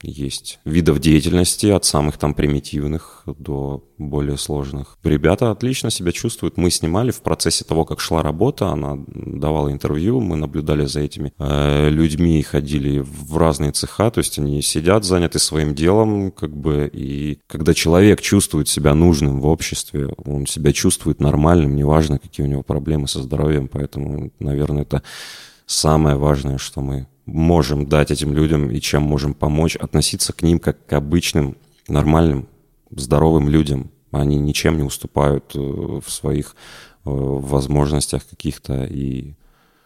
[0.02, 4.96] есть видов деятельности, от самых там примитивных до более сложных.
[5.02, 6.56] Ребята отлично себя чувствуют.
[6.56, 11.32] Мы снимали в процессе того, как шла работа, она давала интервью, мы наблюдали за этими
[11.38, 16.88] э, людьми, ходили в разные цеха, то есть они сидят, заняты своим делом, как бы,
[16.92, 22.48] и когда человек чувствует себя нужным в обществе, он себя чувствует нормальным, неважно, какие у
[22.48, 25.02] него проблемы со здоровьем, поэтому, наверное, это
[25.66, 30.58] самое важное, что мы можем дать этим людям и чем можем помочь, относиться к ним
[30.58, 31.56] как к обычным,
[31.88, 32.46] нормальным,
[32.90, 33.90] здоровым людям.
[34.10, 36.54] Они ничем не уступают э, в своих
[37.04, 39.34] э, возможностях каких-то и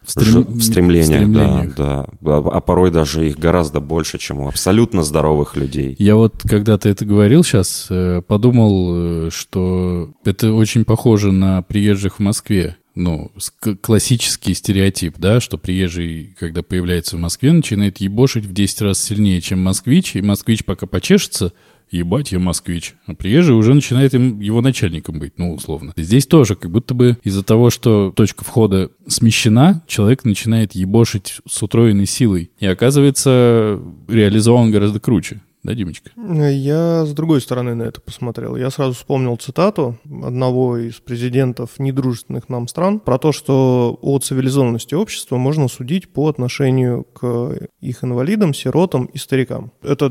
[0.03, 1.75] В стрем- в стремлениях, стремлениях.
[1.77, 2.37] да, да.
[2.37, 5.97] А порой даже их гораздо больше, чем у абсолютно здоровых людей.
[5.99, 7.89] Я вот, когда ты это говорил сейчас,
[8.29, 12.77] подумал, э, что это очень похоже на приезжих в Москве.
[12.95, 13.33] Ну,
[13.81, 19.41] классический стереотип, да, что приезжий, когда появляется в Москве, начинает ебошить в 10 раз сильнее,
[19.41, 21.53] чем москвич, и москвич пока почешется,
[21.91, 22.95] ебать, я москвич.
[23.07, 25.93] А приезжий уже начинает им, его начальником быть, ну, условно.
[25.97, 31.63] Здесь тоже, как будто бы из-за того, что точка входа смещена, человек начинает ебошить с
[31.63, 32.51] утроенной силой.
[32.59, 35.41] И оказывается, реализован гораздо круче.
[35.65, 36.11] Да, Димочка?
[36.17, 38.57] Я с другой стороны на это посмотрел.
[38.57, 44.97] Я сразу вспомнил цитату одного из президентов недружественных нам стран про то, что о цивилизованности
[44.97, 49.71] общества можно судить по отношению к их инвалидам, сиротам и старикам.
[49.83, 50.07] Это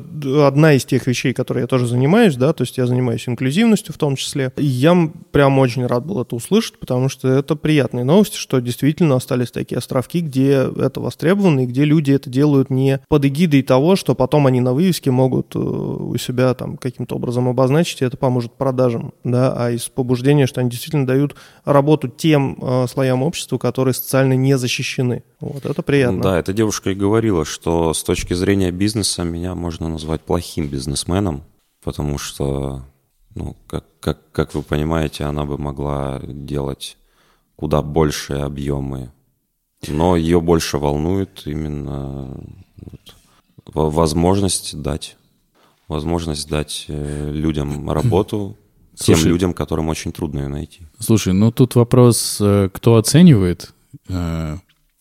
[0.48, 3.98] одна из тех вещей, которые я тоже занимаюсь, да, то есть я занимаюсь инклюзивностью в
[3.98, 4.54] том числе.
[4.56, 9.52] Я прям очень рад был это услышать, потому что это приятные новости, что действительно остались
[9.52, 14.16] такие островки, где это востребовано и где люди это делают не под эгидой того, что
[14.16, 18.54] потом они на вывеске могут э, у себя там каким-то образом обозначить, и это поможет
[18.54, 23.94] продажам, да, а из побуждения, что они действительно дают работу тем э, слоям общества, которые
[23.94, 25.24] социально не защищены.
[25.40, 26.22] Вот, это приятно.
[26.22, 31.44] Да, эта девушка и говорила, что с точки зрения бизнеса меня можно назвать плохим бизнесменом,
[31.84, 32.84] потому что,
[33.36, 36.98] ну, как, как, как вы понимаете, она бы могла делать
[37.56, 39.12] куда большие объемы,
[39.88, 42.36] но ее больше волнует именно
[42.78, 43.16] вот,
[43.74, 45.18] во- возможность дать,
[45.92, 48.58] возможность дать э, людям работу,
[48.96, 50.82] тем Слушай, людям, которым очень трудно ее найти.
[51.00, 53.74] Слушай, ну тут вопрос, э, кто оценивает?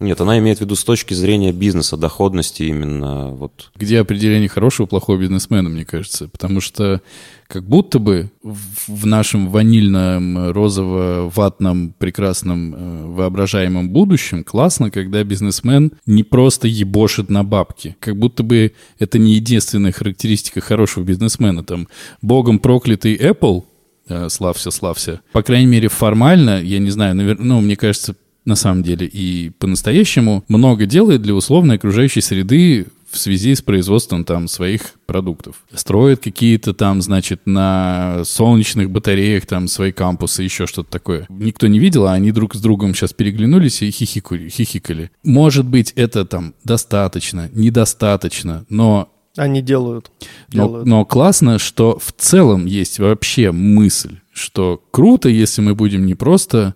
[0.01, 4.87] Нет, она имеет в виду с точки зрения бизнеса, доходности именно вот Где определение хорошего
[4.87, 6.29] и плохого бизнесмена, мне кажется.
[6.29, 7.03] Потому что
[7.47, 15.93] как будто бы в в нашем ванильном, розово-ватном, прекрасном, э, воображаемом будущем классно, когда бизнесмен
[16.07, 17.97] не просто ебошит на бабки.
[18.01, 21.63] Как будто бы это не единственная характеристика хорошего бизнесмена.
[21.63, 21.89] Там
[22.23, 23.65] богом проклятый Apple,
[24.09, 25.21] э, славься, славься.
[25.33, 28.17] По крайней мере, формально, я не знаю, навер- ну, мне кажется,
[28.51, 34.25] на самом деле и по-настоящему много делает для условной окружающей среды в связи с производством
[34.25, 35.63] там своих продуктов.
[35.75, 41.27] Строят какие-то там, значит, на солнечных батареях там свои кампусы, еще что-то такое.
[41.29, 44.49] Никто не видел, а они друг с другом сейчас переглянулись и хихикали.
[44.49, 45.11] хихикали.
[45.25, 50.11] Может быть, это там достаточно, недостаточно, но Они делают.
[50.53, 50.87] но, делают.
[50.87, 56.75] но классно, что в целом есть вообще мысль, что круто, если мы будем не просто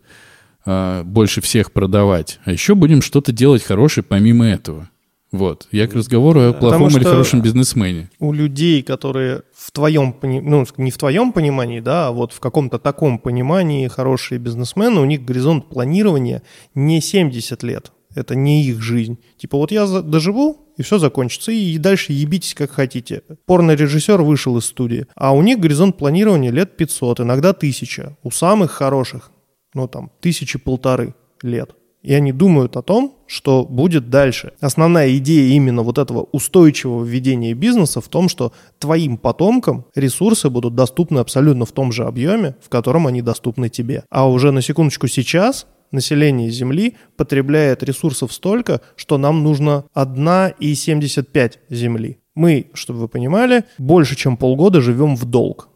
[0.66, 4.88] а, больше всех продавать, а еще будем что-то делать хорошее помимо этого.
[5.34, 5.66] Вот.
[5.72, 8.08] Я к разговору о плохом Потому или хорошем бизнесмене.
[8.20, 12.78] у людей, которые в твоем, ну, не в твоем понимании, да, а вот в каком-то
[12.78, 16.42] таком понимании хорошие бизнесмены, у них горизонт планирования
[16.76, 17.90] не 70 лет.
[18.14, 19.18] Это не их жизнь.
[19.36, 23.22] Типа вот я доживу, и все закончится, и дальше ебитесь как хотите.
[23.46, 28.16] Порно-режиссер вышел из студии, а у них горизонт планирования лет 500, иногда 1000.
[28.22, 29.32] У самых хороших,
[29.74, 31.74] ну там, тысячи полторы лет.
[32.04, 34.52] И они думают о том, что будет дальше.
[34.60, 40.74] Основная идея именно вот этого устойчивого ведения бизнеса в том, что твоим потомкам ресурсы будут
[40.74, 44.04] доступны абсолютно в том же объеме, в котором они доступны тебе.
[44.10, 52.18] А уже на секундочку сейчас население Земли потребляет ресурсов столько, что нам нужно 1,75 Земли.
[52.34, 55.70] Мы, чтобы вы понимали, больше чем полгода живем в долг.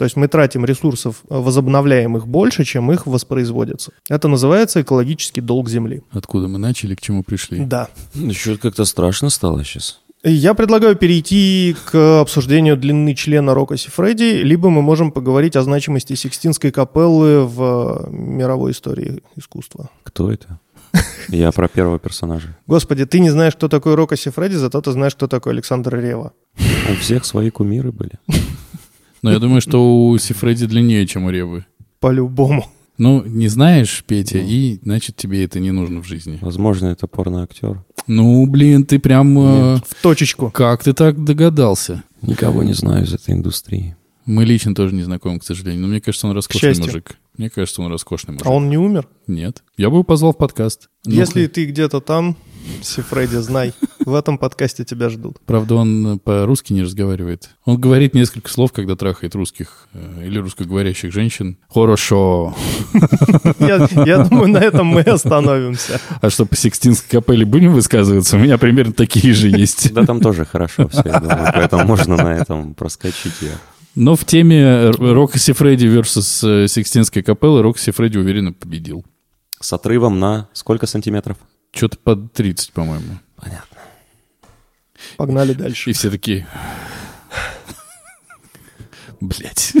[0.00, 3.92] То есть мы тратим ресурсов э, возобновляемых больше, чем их воспроизводится.
[4.08, 6.00] Это называется экологический долг Земли.
[6.10, 7.66] Откуда мы начали, к чему пришли.
[7.66, 7.90] Да.
[8.14, 10.00] Еще как-то страшно стало сейчас.
[10.24, 16.14] Я предлагаю перейти к обсуждению длины члена Рока Сифреди, либо мы можем поговорить о значимости
[16.14, 19.90] Сикстинской капеллы в э, мировой истории искусства.
[20.02, 20.58] Кто это?
[21.28, 22.56] Я про первого персонажа.
[22.66, 26.32] Господи, ты не знаешь, кто такой Рока Сифреди, зато ты знаешь, кто такой Александр Рева.
[26.90, 28.12] У всех свои кумиры были.
[29.22, 31.66] Но я думаю, что у Сифреди длиннее, чем у Ревы.
[32.00, 32.66] По-любому.
[32.98, 36.38] Ну, не знаешь, Петя, и значит тебе это не нужно в жизни.
[36.42, 37.82] Возможно, это порноактер.
[38.06, 39.38] Ну, блин, ты прям...
[39.38, 40.50] э, В точечку.
[40.50, 42.02] Как ты так догадался?
[42.20, 43.96] Никого не знаю из этой индустрии.
[44.26, 45.80] Мы лично тоже не знакомы, к сожалению.
[45.82, 47.16] Но мне кажется, он роскошный мужик.
[47.38, 48.46] Мне кажется, он роскошный мужик.
[48.46, 49.08] А он не умер?
[49.26, 49.62] Нет.
[49.78, 50.90] Я бы его позвал в подкаст.
[51.06, 52.36] Если ты где-то там,
[52.82, 53.72] Сифреди, знай.
[54.04, 55.38] В этом подкасте тебя ждут.
[55.46, 57.50] Правда, он по-русски не разговаривает.
[57.64, 61.58] Он говорит несколько слов, когда трахает русских э, или русскоговорящих женщин.
[61.68, 62.54] Хорошо.
[63.58, 66.00] Я, я думаю, на этом мы остановимся.
[66.20, 68.36] А что, по Сикстинской капелле будем высказываться?
[68.36, 69.92] У меня примерно такие же есть.
[69.92, 73.32] Да, там тоже хорошо все, я думаю, поэтому можно на этом проскочить.
[73.94, 79.04] Но в теме Рокко Сифреди versus э, Сикстинской капеллы Рокко Сифреди уверенно победил.
[79.60, 81.36] С отрывом на сколько сантиметров?
[81.72, 83.18] Что-то под 30, по-моему.
[83.36, 83.78] Понятно.
[85.16, 85.90] Погнали дальше.
[85.90, 86.46] И все такие...
[89.20, 89.72] Блять.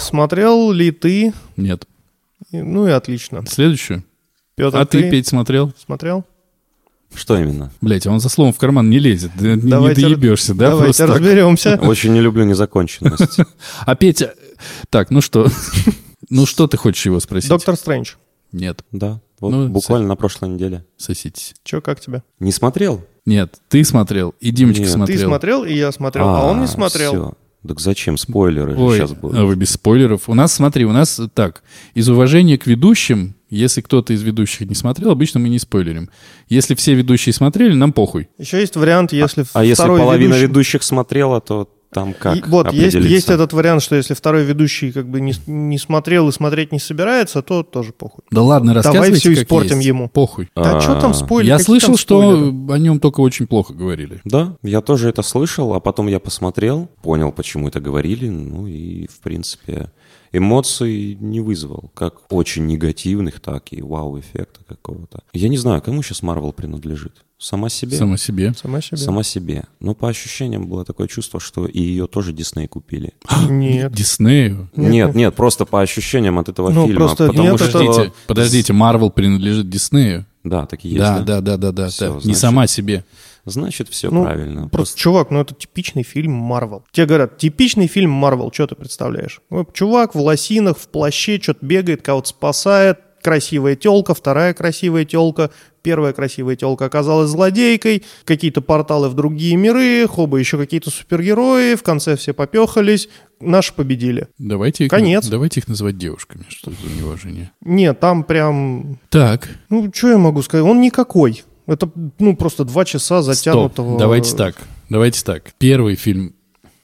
[0.00, 1.32] Смотрел ли ты?
[1.56, 1.86] Нет.
[2.50, 3.44] И- Ну и отлично.
[3.46, 4.04] Следующую.
[4.56, 5.72] Петр, А ты, Петь, смотрел?
[5.84, 6.24] смотрел?
[7.14, 7.70] Что именно?
[7.80, 9.30] Блять, он за словом в карман не лезет.
[9.36, 10.70] Давайте не доебешься, да?
[10.70, 11.16] Давайте просто так?
[11.16, 11.76] разберемся.
[11.80, 13.38] Очень не люблю незаконченность.
[13.86, 14.34] А Петя...
[14.90, 15.46] Так, ну что?
[16.30, 17.50] Ну что ты хочешь его спросить?
[17.50, 18.12] Доктор Стрэндж.
[18.50, 20.84] Нет, Да, вот Ну, буквально на прошлой неделе.
[20.96, 21.54] соситесь.
[21.64, 22.22] Че, как тебе?
[22.40, 23.04] Не смотрел?
[23.26, 24.90] Нет, ты смотрел, и Димочка Нет.
[24.92, 25.18] смотрел.
[25.18, 27.10] Ты смотрел, и я смотрел, а, он не смотрел.
[27.12, 27.32] всё.
[27.66, 29.38] Так зачем спойлеры Ой, сейчас будут?
[29.38, 30.28] а вы без спойлеров.
[30.28, 31.62] У нас, смотри, у нас так,
[31.94, 36.10] из уважения к ведущим, если кто-то из ведущих не смотрел, обычно мы не спойлерим.
[36.48, 38.28] Если все ведущие смотрели, нам похуй.
[38.38, 42.42] Еще есть вариант, если А если второй половина ведущий- ведущих смотрела, то там как И
[42.46, 46.32] вот, есть, есть этот вариант, что если второй ведущий как бы не, не смотрел и
[46.32, 48.24] смотреть не собирается, то тоже похуй.
[48.32, 49.86] Да ладно, Давай рассказывайте, всё как испортим есть.
[49.86, 50.08] ему.
[50.08, 50.48] Похуй.
[50.56, 51.46] Да А, что там спойлеры?
[51.46, 54.20] Я Какие слышал, что о нем только очень плохо говорили.
[54.24, 59.06] Да, я тоже это слышал, а потом я посмотрел, понял, почему это говорили, ну и,
[59.06, 59.92] в принципе,
[60.36, 65.22] эмоций не вызвал, как очень негативных, так и вау-эффекта какого-то.
[65.32, 67.12] Я не знаю, кому сейчас Марвел принадлежит.
[67.38, 67.96] Сама себе?
[67.96, 68.54] Само себе.
[68.54, 68.96] Сама себе.
[68.96, 69.64] Сама себе.
[69.80, 73.12] Но по ощущениям было такое чувство, что и ее тоже Дисней купили.
[73.48, 73.92] Нет.
[73.92, 74.70] Диснею.
[74.76, 77.00] Нет, Нет, просто по ощущениям от этого Ну, фильма.
[77.00, 77.78] просто потому нет, что...
[77.78, 80.26] Подождите, подождите, Марвел принадлежит Диснею.
[80.42, 80.98] Да, так и есть.
[81.00, 81.88] Да, да, да, да, да.
[81.88, 82.14] Всё, да.
[82.16, 83.04] Не значит, сама себе.
[83.44, 84.68] Значит, все Ну, правильно.
[84.68, 86.84] Просто, чувак, ну это типичный фильм Марвел.
[86.92, 89.40] Тебе говорят, типичный фильм Марвел, что ты представляешь?
[89.50, 95.50] Вот чувак в лосинах, в плаще, что-то бегает, кого-то спасает, красивая телка, вторая красивая телка,
[95.82, 101.82] первая красивая телка оказалась злодейкой, какие-то порталы в другие миры, хоба еще какие-то супергерои, в
[101.82, 103.08] конце все попехались,
[103.40, 104.28] наши победили.
[104.38, 105.26] Давайте их, Конец.
[105.26, 106.44] давайте их называть девушками.
[106.48, 107.50] Что за неуважение?
[107.62, 111.44] Нет, там прям, Так, ну что я могу сказать, он никакой.
[111.66, 113.88] Это, ну, просто два часа затянутого...
[113.88, 113.98] стоп.
[113.98, 114.56] Давайте так.
[114.88, 115.54] Давайте так.
[115.58, 116.34] Первый фильм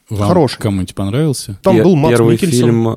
[0.08, 0.58] вам Хороший.
[0.60, 1.58] кому-нибудь понравился?
[1.62, 2.58] Там Пе- был Макс Первый Миккельсон.
[2.60, 2.96] фильм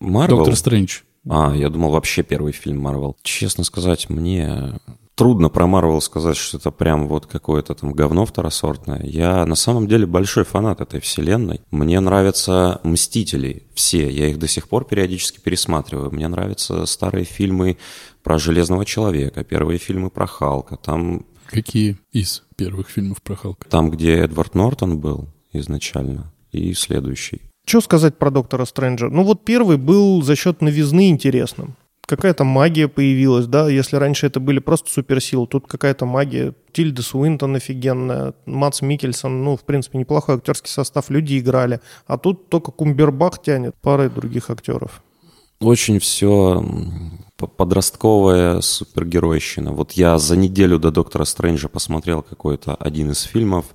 [0.00, 0.38] Марвел.
[0.38, 1.00] Доктор Стрэндж.
[1.28, 3.16] А, я думал, вообще первый фильм Марвел.
[3.22, 4.78] Честно сказать, мне
[5.14, 9.02] трудно про Марвел сказать, что это прям вот какое-то там говно второсортное.
[9.04, 11.60] Я на самом деле большой фанат этой вселенной.
[11.70, 14.08] Мне нравятся Мстители все.
[14.10, 16.10] Я их до сих пор периодически пересматриваю.
[16.12, 17.78] Мне нравятся старые фильмы
[18.24, 20.76] про Железного Человека, первые фильмы про Халка.
[20.76, 23.68] Там, Какие из первых фильмов про Халка?
[23.68, 27.42] там где Эдвард Нортон был изначально, и следующий.
[27.66, 29.08] Что сказать про Доктора Стрэнджа?
[29.08, 31.76] Ну вот первый был за счет новизны интересным.
[32.06, 36.54] Какая-то магия появилась, да, если раньше это были просто суперсилы, тут какая-то магия.
[36.72, 41.80] Тильда Суинтон офигенная, Мац Микельсон, ну, в принципе, неплохой актерский состав, люди играли.
[42.06, 45.02] А тут только Кумбербах тянет парой других актеров.
[45.60, 46.62] Очень все
[47.36, 49.72] подростковая супергеройщина.
[49.72, 53.66] Вот я за неделю до Доктора Стрэнджа посмотрел какой-то один из фильмов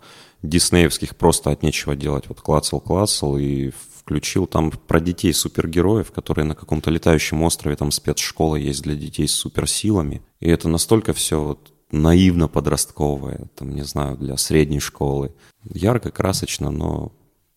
[0.42, 2.26] диснеевских, просто от нечего делать.
[2.30, 3.72] Вот клацал-клацал и
[4.10, 9.28] включил там про детей супергероев, которые на каком-то летающем острове, там спецшкола есть для детей
[9.28, 10.22] с суперсилами.
[10.40, 15.34] И это настолько все вот наивно подростковое, там, не знаю, для средней школы.
[15.64, 17.12] Ярко, красочно, но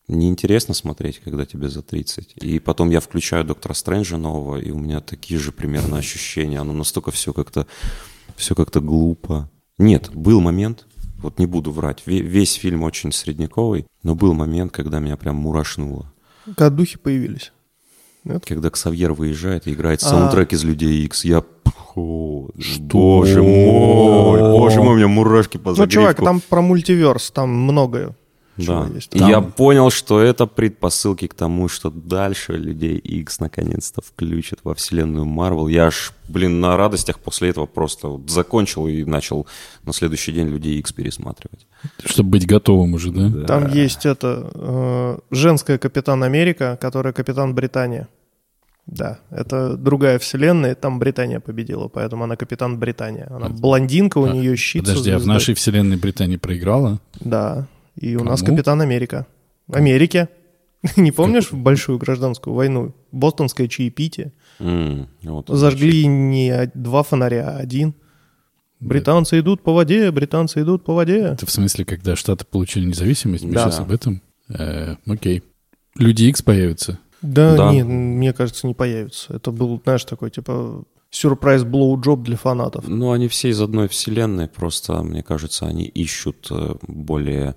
[0.09, 2.35] неинтересно смотреть, когда тебе за 30.
[2.37, 6.59] И потом я включаю Доктора Стрэнджа нового, и у меня такие же примерно ощущения.
[6.61, 7.67] Оно настолько все как-то
[8.37, 9.49] все как-то глупо.
[9.79, 10.87] Нет, был момент,
[11.19, 15.37] вот не буду врать, ве- весь фильм очень средняковый, но был момент, когда меня прям
[15.37, 16.13] мурашнуло.
[16.45, 17.53] Когда духи появились.
[18.47, 20.07] Когда Ксавьер выезжает и играет А.
[20.09, 21.43] саундтрек из «Людей Икс», я...
[21.95, 22.49] О,
[22.81, 25.93] Боже мой, боже мой, у меня мурашки по Ну, загривку.
[25.95, 28.17] чувак, там про мультиверс, там многое.
[28.57, 28.87] Да.
[28.95, 29.11] есть.
[29.11, 34.75] Там- я понял, что это предпосылки к тому, что дальше Людей X наконец-то включат во
[34.75, 35.69] вселенную Марвел.
[35.69, 39.47] Я аж, блин, на радостях после этого просто вот закончил и начал
[39.85, 41.67] на следующий день Людей X пересматривать.
[42.05, 43.47] Чтобы быть готовым уже, да?
[43.47, 48.09] Там есть это э, женская Капитан Америка, которая Капитан Британия.
[48.87, 53.29] Да, это другая вселенная, там Британия победила, поэтому она Капитан Британия.
[53.31, 54.83] Она блондинка, у А, нее щит.
[54.85, 57.01] Подожди, а в нашей вселенной Британия проиграла?
[57.21, 58.57] Да, и у нас Кому?
[58.57, 59.27] Капитан Америка.
[59.73, 60.29] Америке.
[60.97, 62.95] Не помнишь большую гражданскую войну?
[63.13, 64.33] Бостонское чаепитие.
[64.59, 65.49] М, вот.
[65.49, 67.95] Зажгли не два фонаря, а один.
[68.81, 71.19] Британцы идут по воде, британцы идут по воде.
[71.19, 73.45] Это в смысле, когда Штаты получили независимость?
[73.45, 73.65] Мы Да.
[73.65, 74.23] сейчас об этом?
[74.49, 75.45] Э, окей.
[75.97, 76.99] Люди X появятся.
[77.21, 77.73] Да, Да.
[77.73, 79.35] не, мне кажется, не появится.
[79.35, 80.83] Это был, знаешь, такой, типа,
[81.13, 82.89] сюрприз блоу-джоб для фанатов.
[82.89, 87.55] Ну, они все из одной вселенной, просто, мне кажется, они ищут э, более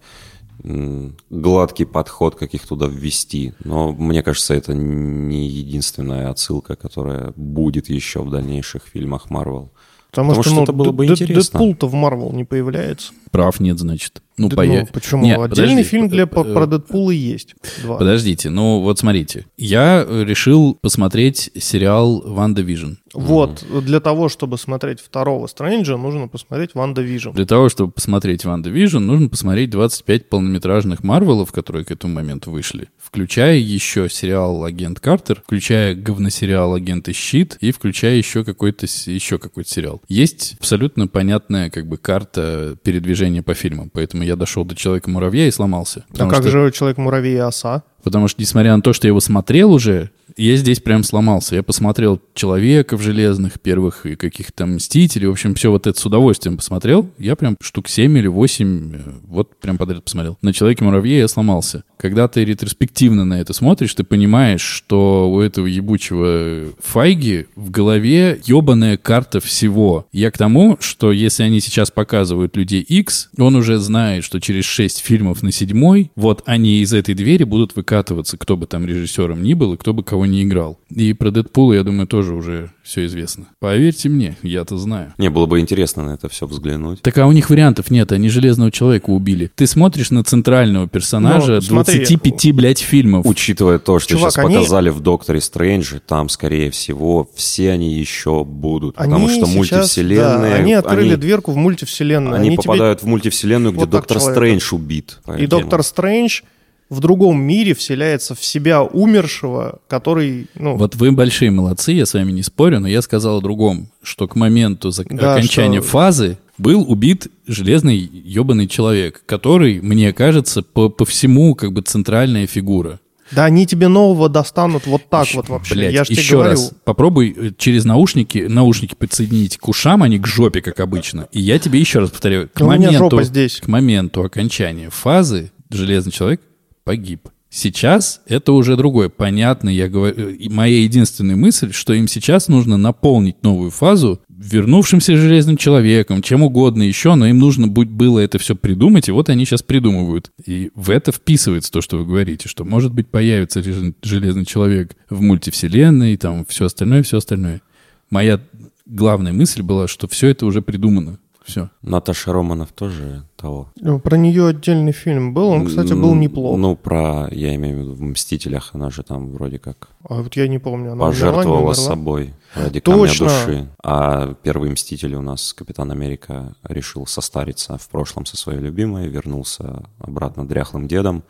[1.30, 3.54] гладкий подход, как их туда ввести.
[3.64, 9.72] Но мне кажется, это не единственная отсылка, которая будет еще в дальнейших фильмах Марвел.
[10.16, 11.36] Потому, Потому что ну, это было бы интересно.
[11.60, 13.12] Дэдпул-то в Марвел не появляется.
[13.32, 14.22] Прав нет, значит.
[14.38, 15.24] Ну, Да, поя- ну, почему?
[15.24, 15.84] Не, Отдельный подожди.
[15.84, 17.56] фильм для, Э, про Дэдпула есть.
[17.84, 17.98] Два.
[17.98, 19.46] Подождите, ну вот смотрите.
[19.58, 22.94] Я решил посмотреть сериал «Ванда Вижн».
[23.14, 27.32] Вот, для того, чтобы смотреть второго Стрэнджа, нужно посмотреть Ванда Вижн.
[27.32, 32.52] Для того, чтобы посмотреть «Ванда Вижн», нужно посмотреть 25 полнометражных Марвелов, которые к этому моменту
[32.52, 39.38] вышли, включая еще сериал «Агент Картер», включая говносериал «Агенты Щит» и включая еще какой-то, еще
[39.38, 40.02] какой-то сериал.
[40.08, 45.52] Есть абсолютно понятная как бы карта передвижения по фильмам, поэтому я дошел до «Человека-муравья» и
[45.52, 46.06] сломался.
[46.18, 47.84] А как что- же Человек-муравей и оса?
[48.06, 51.56] Потому что, несмотря на то, что я его смотрел уже, я здесь прям сломался.
[51.56, 55.28] Я посмотрел «Человека в железных», первых и каких-то «Мстителей».
[55.28, 57.10] В общем, все вот это с удовольствием посмотрел.
[57.18, 60.38] Я прям штук 7 или 8 э, вот прям подряд посмотрел.
[60.44, 61.84] На «Человеке-муравье» я сломался.
[61.98, 68.40] Когда ты ретроспективно на это смотришь, ты понимаешь, что у этого ебучего Файги в голове
[68.46, 70.06] ебаная карта всего.
[70.12, 74.66] Я к тому, что если они сейчас показывают людей X, он уже знает, что через
[74.66, 79.42] 6 фильмов на седьмой, вот они из этой двери будут выкатываться, кто бы там режиссером
[79.42, 80.78] ни был и кто бы кого не играл.
[80.90, 83.46] И про Дэдпула, я думаю, тоже уже все известно.
[83.60, 85.14] Поверьте мне, я-то знаю.
[85.18, 87.02] Не, было бы интересно на это все взглянуть.
[87.02, 89.50] Так а у них вариантов нет, они Железного Человека убили.
[89.56, 93.26] Ты смотришь на центрального персонажа Ну, смотри, 25, блядь, фильмов.
[93.26, 97.94] Учитывая то, что Чувак, сейчас они- показали в Докторе Стрэндже, там, скорее всего, все они
[97.94, 98.96] еще будут.
[98.96, 100.50] потому Они что сейчас, мультивселенные...
[100.50, 102.36] да, они открыли они- дверку в мультивселенную.
[102.36, 104.36] Они, тебе- попадают в мультивселенную, где вот Доктор человека.
[104.40, 105.20] Стрэндж убит.
[105.40, 106.42] И Доктор Стрэндж
[106.90, 112.14] в другом мире вселяется в себя умершего, который, ну, Вот вы большие молодцы, я с
[112.14, 115.90] вами не спорю, но я сказал о другом, что к моменту зак- Да, окончания что-
[115.90, 122.48] фазы был убит железный ебаный человек, который, мне кажется, по, по всему как бы центральная
[122.48, 123.00] фигура.
[123.32, 125.74] да они тебе нового достанут вот так вот вообще.
[125.74, 126.52] Блядь, Я же тебе еще говорю.
[126.52, 131.28] раз, попробуй э, через наушники, наушники подсоединить к ушам, а не к жопе, как обычно.
[131.32, 133.60] И я тебе еще раз повторяю, к моменту, здесь.
[133.60, 136.40] к моменту окончания фазы железный человек
[136.86, 137.28] погиб.
[137.50, 139.08] Сейчас это уже другое.
[139.10, 145.16] Понятно, я говорю, и моя единственная мысль, что им сейчас нужно наполнить новую фазу вернувшимся
[145.16, 149.30] железным человеком, чем угодно еще, но им нужно будь было это все придумать, и вот
[149.30, 150.32] они сейчас придумывают.
[150.46, 155.22] И в это вписывается то, что вы говорите, что, может быть, появится железный- человек в
[155.22, 157.62] мультивселенной, там, все остальное, все остальное.
[158.10, 158.42] Моя
[158.86, 161.20] главная мысль была, что все это уже придумано.
[161.46, 161.70] Все.
[161.84, 163.70] Наташа Романов тоже того.
[163.80, 166.58] Ну, Про нее отдельный фильм был, он, кстати, был неплох.
[166.58, 170.36] Ну, про, я имею в виду, в «Мстителях» она же там вроде как А вот
[170.36, 171.74] я не помню, она пожертвовала умерла?
[171.76, 173.28] собой ради Точно.
[173.28, 173.70] камня души.
[173.84, 179.84] А первый «Мститель» у нас, Капитан Америка, решил состариться в прошлом со своей любимой, вернулся
[180.00, 181.24] обратно дряхлым дедом.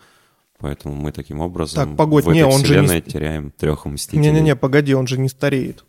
[0.60, 4.22] Поэтому мы таким образом Так, погодь, в этой не, он же не теряем трех «Мстителей».
[4.22, 5.84] Не-не-не, погоди, он же не стареет.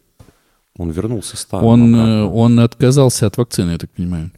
[0.78, 2.10] Он вернулся старым Он, обратно.
[2.10, 4.30] э, он отказался от вакцины, я так понимаю.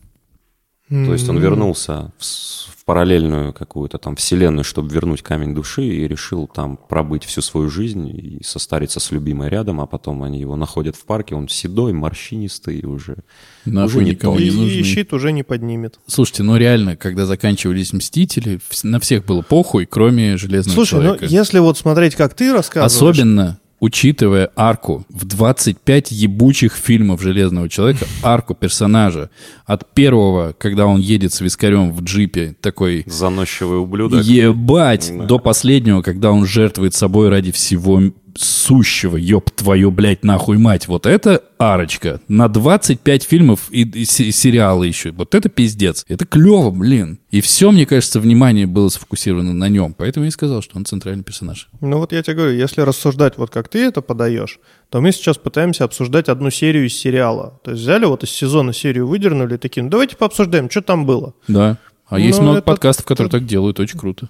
[0.89, 6.09] То есть он вернулся в, в параллельную какую-то там вселенную, чтобы вернуть камень души, и
[6.09, 10.57] решил там пробыть всю свою жизнь и состариться с любимой рядом, а потом они его
[10.57, 13.19] находят в парке, он седой, морщинистый уже.
[13.67, 14.43] Нахуй Уже не никому то.
[14.43, 16.01] не И, щит уже не поднимет.
[16.07, 21.27] Слушайте, ну реально, когда заканчивались «Мстители», на всех было похуй, кроме «Железного Слушай, человека».
[21.27, 23.19] ну если вот смотреть, как ты рассказываешь...
[23.19, 29.31] Особенно учитывая арку в 25 ебучих фильмов «Железного человека», арку персонажа
[29.67, 34.25] от первого, когда он едет с вискарем в джипе, такой Заносчивый ублюдок.
[34.25, 35.25] ебать, Да.
[35.25, 38.03] до последнего, когда он жертвует собой ради всего
[38.43, 40.89] сущего, ёб твою, блядь, нахуй мать.
[40.89, 42.21] Вот это арочка.
[42.29, 45.11] На 25 фильмов и, и се- сериалы еще.
[45.13, 46.05] Вот это пиздец.
[46.09, 47.19] Это клево, блин.
[47.31, 49.95] И все, мне кажется, внимание было сфокусировано на нем.
[49.97, 51.69] Поэтому я и сказал, что он центральный персонаж.
[51.81, 54.59] Ну вот я тебе говорю, если рассуждать вот как ты это подаешь,
[54.91, 57.59] то мы сейчас пытаемся обсуждать одну серию из сериала.
[57.65, 61.07] То есть взяли вот из сезона серию выдернули и такие, ну давайте пообсуждаем, что там
[61.07, 61.35] было.
[61.49, 61.79] Да.
[62.11, 64.29] А Ну, есть много это- подкастов, которые так делают, очень круто.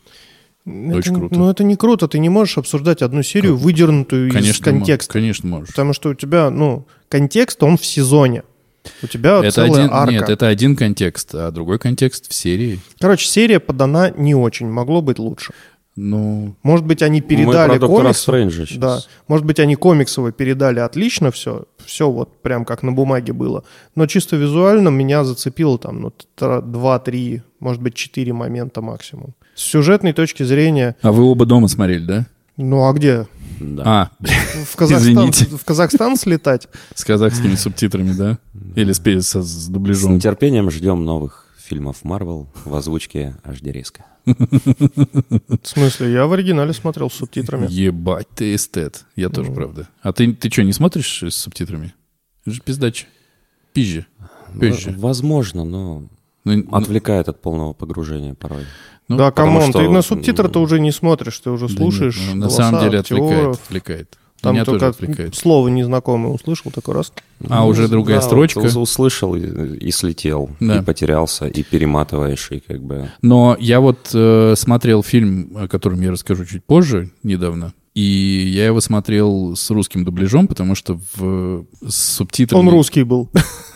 [0.89, 1.35] Это, Очень круто.
[1.39, 5.13] Ну это не круто, ты не можешь обсуждать одну серию, выдернутую из Конечно, мо- контекста.
[5.13, 5.69] конечно можешь.
[5.71, 8.43] Потому что у тебя, ну, контекст, он в сезоне.
[9.03, 10.13] У тебя Это целая один, арка.
[10.13, 12.81] нет, это один контекст, а другой контекст в серии.
[13.01, 15.53] Короче, серия подана не очень, могло быть лучше.
[16.01, 18.21] Ну, Может быть, они Мы передали про комикс.
[18.21, 18.79] Сейчас.
[18.79, 19.01] Да.
[19.27, 21.65] Может быть, они комиксово передали отлично все.
[21.85, 23.65] Все вот прям как на бумаге было.
[23.97, 29.35] Но чисто визуально меня зацепило там ну, тра- два-три, может быть, четыре момента максимум.
[29.59, 32.27] С сюжетной точки зрения, а вы оба дома смотрели, да?
[32.57, 33.27] ну а где?
[33.59, 33.83] Да.
[33.85, 35.47] А, В Казахстан, Извините.
[35.47, 36.69] в Казахстан слетать?
[36.95, 38.39] с казахскими субтитрами, да?
[38.77, 40.15] Или с, с С дубляжом?
[40.15, 44.05] нетерпением ждем новых фильмов Marvel в озвучке HDRezka.
[44.27, 47.67] В смысле, я в оригинале смотрел с субтитрами.
[47.69, 49.07] Ебать, ты эстет.
[49.17, 49.89] Я тоже, правда.
[50.03, 51.95] А ты, ты что, не смотришь с субтитрами?
[52.47, 53.07] Это же пиздаче.
[53.73, 54.07] Пизже.
[54.61, 54.93] Пизже.
[54.93, 56.05] Ну, Возможно, но
[56.45, 58.65] Ну, ну, отвлекает от полного погружения порой.
[59.09, 61.79] ну, да, come on, что, ты на субтитры-то уже не смотришь, ты уже да нет,
[61.79, 63.61] слушаешь ну, на самом деле отвлекает, актеров.
[63.65, 64.19] отвлекает.
[64.41, 65.35] Там Меня только отвлекает.
[65.35, 67.13] слово незнакомое услышал такой раз.
[67.49, 68.61] А, уже другая да, строчка.
[68.61, 69.41] вот услышал и,
[69.79, 70.79] и слетел, Да.
[70.79, 73.11] и потерялся, и перематываешь, и как бы...
[73.21, 77.75] Но я вот э, смотрел фильм, о котором я расскажу чуть позже, недавно.
[77.95, 78.01] И
[78.55, 82.61] я его смотрел с русским дубляжом, потому что в, с субтитрами...
[82.61, 83.29] Он русский был.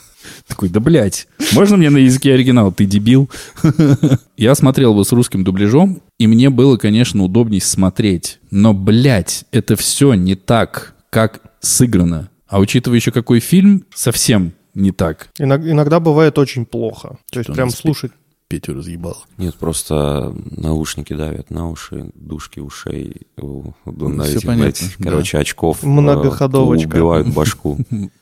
[0.52, 3.30] Такой, да блядь, можно мне на языке оригинала, ты дебил?
[4.36, 8.38] Я смотрел его с русским дубляжом, и мне было, конечно, удобней смотреть.
[8.50, 12.28] Но, блядь, это все не так, как сыграно.
[12.48, 15.28] А учитывая еще какой фильм, совсем не так.
[15.38, 17.16] Иног- Иногда бывает очень плохо.
[17.30, 18.12] То есть прям слушать.
[18.48, 19.16] Петю разъебал.
[19.38, 24.98] Нет, просто наушники давят на уши, душки ушей, у- у- на всё этих, понятно, этих,
[24.98, 25.04] да.
[25.10, 25.78] короче, очков.
[25.82, 26.88] э, Многоходовочка.
[26.88, 27.78] Убивают башку.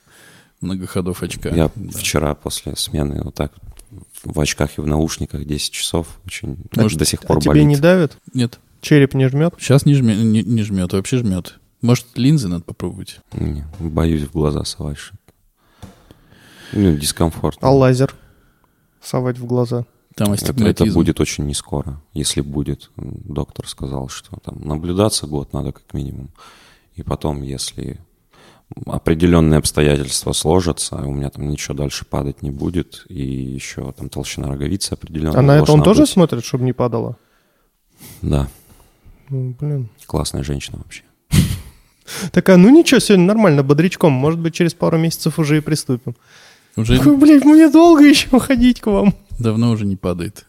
[0.61, 1.49] Многоходов очка.
[1.51, 1.99] Я Да.
[1.99, 3.53] вчера после смены вот так
[4.25, 7.67] в очках и в наушниках 10 часов очень Может, до сих А пор тебе болит.
[7.67, 8.19] не давит?
[8.35, 9.55] Нет, Череп не жмет?
[9.59, 11.59] сейчас не, жме- не, не жмет, вообще жмет.
[11.81, 13.21] Может, линзы надо попробовать?
[13.33, 14.99] Не, боюсь в глаза совать.
[16.73, 17.59] Ну, дискомфорт.
[17.63, 18.15] А лазер?
[19.03, 19.87] Совать в глаза.
[20.15, 22.01] Там это, это будет очень не скоро.
[22.13, 26.29] Если будет, доктор сказал, что там наблюдаться год надо как минимум.
[26.97, 27.99] И потом, если
[28.87, 34.49] определенные обстоятельства сложатся, у меня там ничего дальше падать не будет, и еще там толщина
[34.49, 35.39] роговицы определенная.
[35.39, 36.11] А на это он должна тоже быть.
[36.11, 37.17] смотрит, чтобы не падало?
[38.23, 38.49] Да,
[39.29, 39.89] Ну, блин.
[40.07, 41.03] классная женщина вообще.
[42.33, 44.13] Такая, ну ничего, сегодня нормально, бодрячком.
[44.13, 46.17] Может быть, через пару месяцев уже и приступим.
[46.77, 49.15] Уже Такой, блядь, мне долго еще ходить к вам.
[49.39, 50.47] давно уже не падает.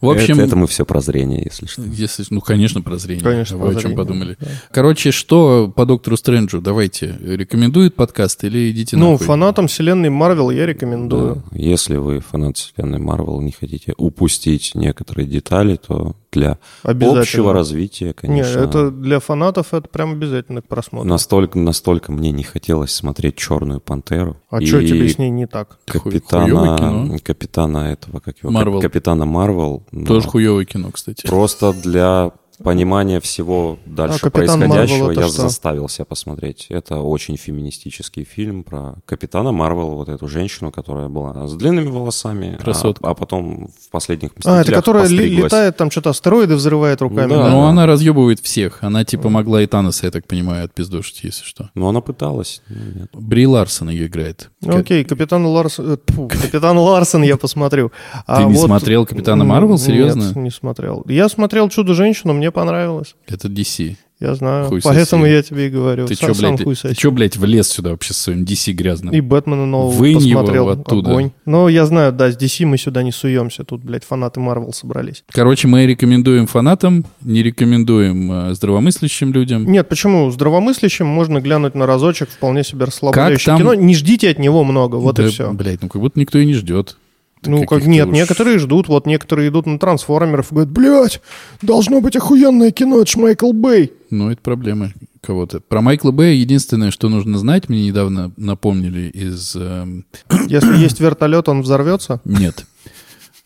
[0.00, 1.82] В общем, это, это мы все про зрение, если что.
[1.82, 3.22] если, ну, конечно, прозрение.
[3.24, 4.36] Конечно, Вы о чем прозрение, подумали?
[4.40, 4.46] да.
[4.72, 6.60] Короче, что по доктору Стрэнджу?
[6.60, 7.16] Давайте.
[7.20, 9.26] Рекомендует подкаст или идите Ну, нахуй?
[9.26, 11.42] фанатам вселенной Марвел я рекомендую.
[11.50, 11.56] Да.
[11.58, 18.12] Если вы фанат вселенной Марвел, не хотите упустить некоторые детали, то для общего развития, Не,
[18.12, 18.58] конечно.
[18.60, 21.08] это для фанатов это прям обязательно к просмотру.
[21.08, 24.36] Настолько, настолько мне не хотелось смотреть Черную пантеру.
[24.50, 25.78] А И что тебе с ней не так?
[25.86, 28.80] Капитана, капитана этого, как его, Марвел.
[28.80, 29.84] капитана Марвел.
[30.06, 31.26] Тоже хуевое кино, кстати.
[31.26, 32.32] Просто для
[32.62, 35.42] понимания всего дальше А «Капитан происходящего Марвел» это я что?
[35.42, 36.66] заставил себя посмотреть.
[36.70, 42.56] Это очень феминистический фильм про капитана Марвел, вот эту женщину, которая была с длинными волосами,
[42.58, 43.08] а- Красотка.
[43.08, 45.44] а, потом в последних А, это которая ли- постриглась.
[45.44, 47.28] летает, там что-то астероиды взрывает руками.
[47.30, 47.44] Да.
[47.44, 47.50] да?
[47.50, 48.82] Но она разъебывает всех.
[48.82, 51.70] Она типа могла и Таноса, я так понимаю, отпиздошить, если что.
[51.74, 52.62] Но она пыталась.
[52.68, 53.08] ну, нет.
[53.12, 54.50] Бри Ларсон ее играет.
[54.60, 55.92] Ну, Окей, Капитан Ларсон...
[55.92, 55.96] э,
[56.28, 57.92] Капитан Ларсон я посмотрю.
[58.26, 59.78] А Ты не вот- смотрел «Капитана Марвел»?
[59.78, 60.22] Серьезно?
[60.22, 61.04] Нет, не смотрел.
[61.08, 63.14] Я смотрел «Чудо-женщину», мне понравилось.
[63.26, 63.96] Это DC.
[64.20, 64.66] Я знаю.
[64.66, 65.32] Хуй Поэтому соси.
[65.32, 66.04] я тебе и говорю.
[66.08, 68.72] Ты Сам- что, сам блядь, хуй ты чё, блядь, влез сюда вообще со своим DC
[68.72, 69.14] грязным?
[69.14, 70.68] И Бэтмена нового Вынь его посмотрел.
[70.70, 71.10] оттуда.
[71.12, 71.30] Огонь.
[71.46, 73.62] Но я знаю, да, с DC мы сюда не суемся.
[73.62, 75.22] Тут, блядь, фанаты Марвел собрались.
[75.30, 79.70] Короче, мы рекомендуем фанатам, не рекомендуем э, здравомыслящим людям.
[79.70, 80.28] Нет, почему?
[80.32, 83.74] Здравомыслящим можно глянуть на разочек вполне себе расслабляющее там- кино.
[83.74, 85.52] Не ждите от него много, вот Да, и все.
[85.52, 86.96] Блядь, ну как будто никто и не ждет.
[87.44, 91.20] Ну, как нет, уж- некоторые ждут, вот некоторые идут на трансформеров и говорят, блядь,
[91.62, 93.92] должно быть охуенное кино, это ж Майкл Бэй.
[94.10, 95.60] Ну, это проблема кого-то.
[95.60, 99.54] Про Майкла Бэя единственное, что нужно знать, мне недавно напомнили из...
[99.56, 100.04] эм,
[100.48, 102.20] Если есть вертолет, он взорвется.
[102.24, 102.66] Нет.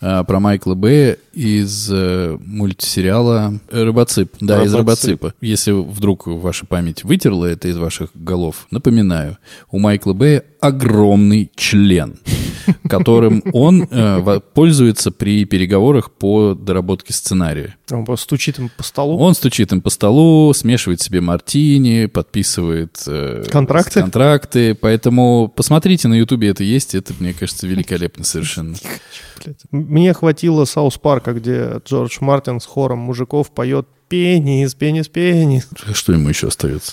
[0.04, 4.34] А, про Майкла Бэя из э, мультсериала «Рыбоцып».
[4.40, 5.22] Да, из «Рыбоцып».
[5.22, 5.34] «Рыбоципа».
[5.40, 9.38] Если вдруг ваша память вытерла это из ваших голов, напоминаю,
[9.70, 12.18] у Майкла Бэя огромный член,
[12.88, 17.74] которым он э, пользуется при переговорах по доработке сценария.
[17.90, 19.18] Он просто стучит им по столу.
[19.18, 24.00] Он стучит им по столу, смешивает себе мартини, подписывает э, Контракты?
[24.00, 24.74] контракты.
[24.74, 26.94] Поэтому посмотрите, на Ютубе это есть.
[26.94, 28.76] Это, мне кажется, великолепно совершенно.
[29.72, 35.68] Мне хватило Саус Парка, где Джордж Мартин с хором мужиков поет «Пенис, пенис, пенис».
[35.92, 36.92] Что ему еще остается?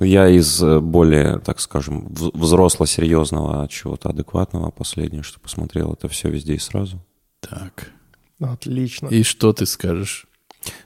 [0.00, 6.54] Я из э, более, так скажем, взросло-серьезного чего-то адекватного последнее, что посмотрел, это все везде
[6.54, 6.98] и сразу.
[7.40, 7.92] Так.
[8.40, 9.08] Отлично.
[9.08, 10.26] И что ты скажешь?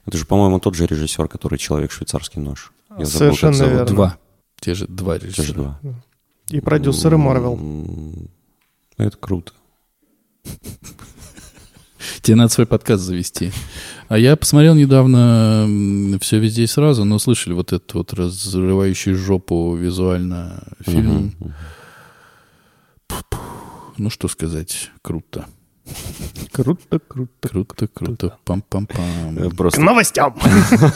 [0.07, 2.73] Это же, по-моему, тот же режиссер, который «Человек швейцарский нож».
[2.91, 3.73] Я забыл, как Совершенно зовут.
[3.73, 3.87] верно.
[3.87, 4.19] Два.
[4.61, 5.55] Те же два Те же режиссера.
[5.55, 5.81] два.
[6.51, 7.59] И продюсеры Марвел.
[8.97, 9.53] Это круто.
[12.23, 13.53] Тебе надо свой подкаст завести.
[14.09, 15.67] А я посмотрел недавно
[16.21, 21.35] все везде и сразу, но слышали вот этот вот разрывающий жопу визуально фильм.
[23.97, 25.47] Ну что сказать, круто.
[26.53, 27.49] Круто, круто.
[27.49, 28.27] Круто, круто.
[28.27, 29.51] Э, Пам-пам-пам.
[29.51, 30.35] К Просто, новостям.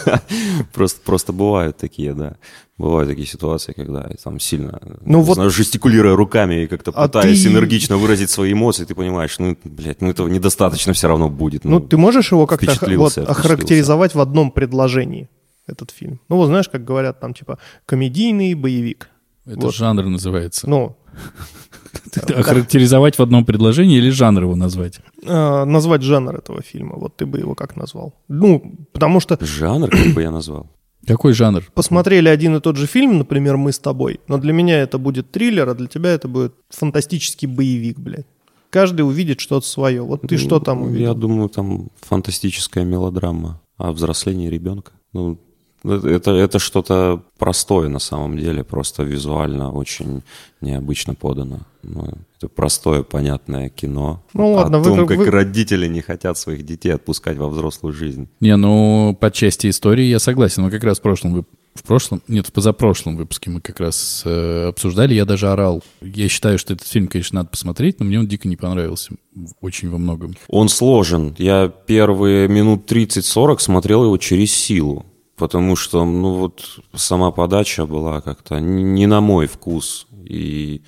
[0.72, 2.36] просто, просто бывают такие, да.
[2.78, 7.42] Бывают такие ситуации, когда там сильно, Ну вот- знаю, жестикулируя руками и как-то А пытаясь
[7.42, 11.64] ты- энергично выразить свои эмоции, ты понимаешь, ну, блядь, ну этого недостаточно все равно будет.
[11.64, 15.28] Ну, ты можешь его как-то вот, охарактеризовать в одном предложении,
[15.66, 16.20] этот фильм?
[16.28, 19.08] Ну, вот знаешь, как говорят там, типа, комедийный боевик.
[19.48, 19.74] Это Вот.
[19.74, 20.68] жанр называется.
[20.68, 20.96] Ну,
[22.36, 25.00] Охарактеризовать в одном предложении или жанр его назвать?
[25.24, 28.14] э, назвать жанр этого фильма, вот ты бы его как назвал?
[28.28, 30.70] Ну, потому что Жанр, как бы я назвал.
[31.06, 31.64] Какой жанр?
[31.74, 35.30] посмотрели один и тот же фильм, например, мы с тобой, но для меня это будет
[35.30, 38.26] триллер, а для тебя это будет фантастический боевик, блядь.
[38.70, 40.02] Каждый увидит что-то свое.
[40.02, 41.14] Вот ты что там Ну, Я увидел?
[41.14, 44.92] думаю, там фантастическая мелодрама о взрослении ребенка.
[45.14, 45.38] Ну,
[45.84, 50.22] это, это, что-то простое на самом деле, просто визуально очень
[50.60, 51.60] необычно подано.
[51.82, 56.36] Ну, это простое, понятное кино Ну о ладно, вы- том, как вы- родители не хотят
[56.36, 58.28] своих детей отпускать во взрослую жизнь.
[58.40, 60.64] Не, ну, по части истории я согласен.
[60.64, 64.66] Мы как раз в прошлом, в прошлом, нет, в позапрошлом выпуске мы как раз э,
[64.68, 65.84] обсуждали, я даже орал.
[66.02, 69.12] Я считаю, что этот фильм, конечно, надо посмотреть, но мне он дико не понравился.
[69.60, 70.34] Очень во многом.
[70.48, 71.36] Он сложен.
[71.38, 75.06] Я первые минут 30-40 смотрел его через силу.
[75.38, 80.06] Потому что, ну вот, сама подача была как-то не на мой вкус.
[80.24, 80.82] И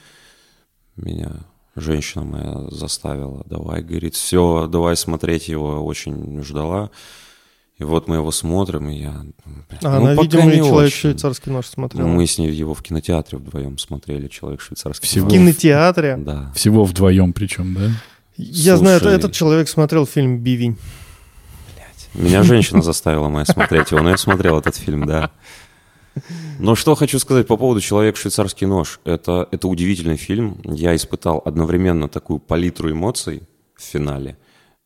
[0.96, 1.30] меня
[1.76, 6.90] женщина моя заставила, давай, говорит, все, давай смотреть его, очень ждала.
[7.78, 9.24] И вот мы его смотрим, и я...
[9.46, 10.98] блин, А, ну, она, видимо, не и человек очень.
[10.98, 12.06] швейцарский нож смотрел.
[12.06, 15.08] Мы с ней его в кинотеатре вдвоем смотрели, человек швейцарский.
[15.08, 15.26] Всего?
[15.26, 16.16] В кинотеатре.
[16.18, 16.52] Да.
[16.54, 17.90] Всего вдвоем причем, да?
[18.36, 19.16] Я знаю, Слушай.
[19.16, 20.76] этот человек смотрел фильм «Бивень».
[22.14, 25.30] Меня женщина заставила моя смотреть его, но я смотрел этот фильм, да.
[26.58, 29.00] Но что хочу сказать по поводу «Человек швейцарский нож».
[29.04, 30.60] Это, это удивительный фильм.
[30.64, 33.42] Я испытал одновременно такую палитру эмоций
[33.76, 34.36] в финале.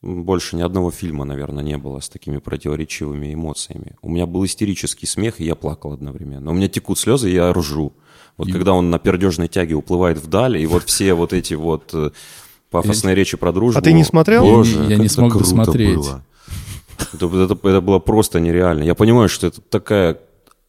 [0.02, 3.96] Больше ни одного фильма, наверное, не было с такими противоречивыми эмоциями.
[4.02, 6.50] У меня был истерический смех, и я плакал одновременно.
[6.50, 7.94] У меня текут слезы, и я ржу.
[8.36, 11.90] Вот И- когда он на пердежной тяге уплывает вдаль, и вот все вот эти вот
[11.94, 12.10] э,
[12.70, 13.78] пафосные речи про дружбу.
[13.78, 14.42] А ты не смотрел?
[14.44, 15.96] Боже, Я не- смог досмотреть.
[15.96, 16.22] было.
[17.12, 18.84] Это, это- это было просто нереально.
[18.84, 20.18] Я понимаю, что это такая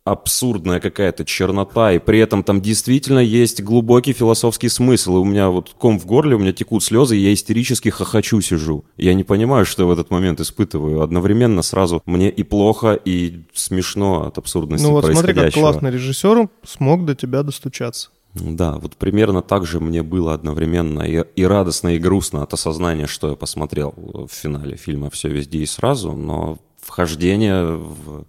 [0.03, 5.15] абсурдная какая-то чернота, и при этом там действительно есть глубокий философский смысл.
[5.17, 8.39] И у меня вот ком в горле, у меня текут слезы, и я истерически хохочу
[8.41, 8.85] сижу.
[8.97, 11.01] Я не понимаю, что я в этот момент испытываю.
[11.01, 16.49] Одновременно сразу мне и плохо, и смешно от абсурдности Ну вот смотри, как классно режиссер
[16.63, 18.09] смог до тебя достучаться.
[18.35, 23.07] Да, вот примерно так же мне было одновременно и, и радостно, и грустно от осознания,
[23.07, 28.25] что я посмотрел в финале фильма «Все везде и сразу», но вхождение в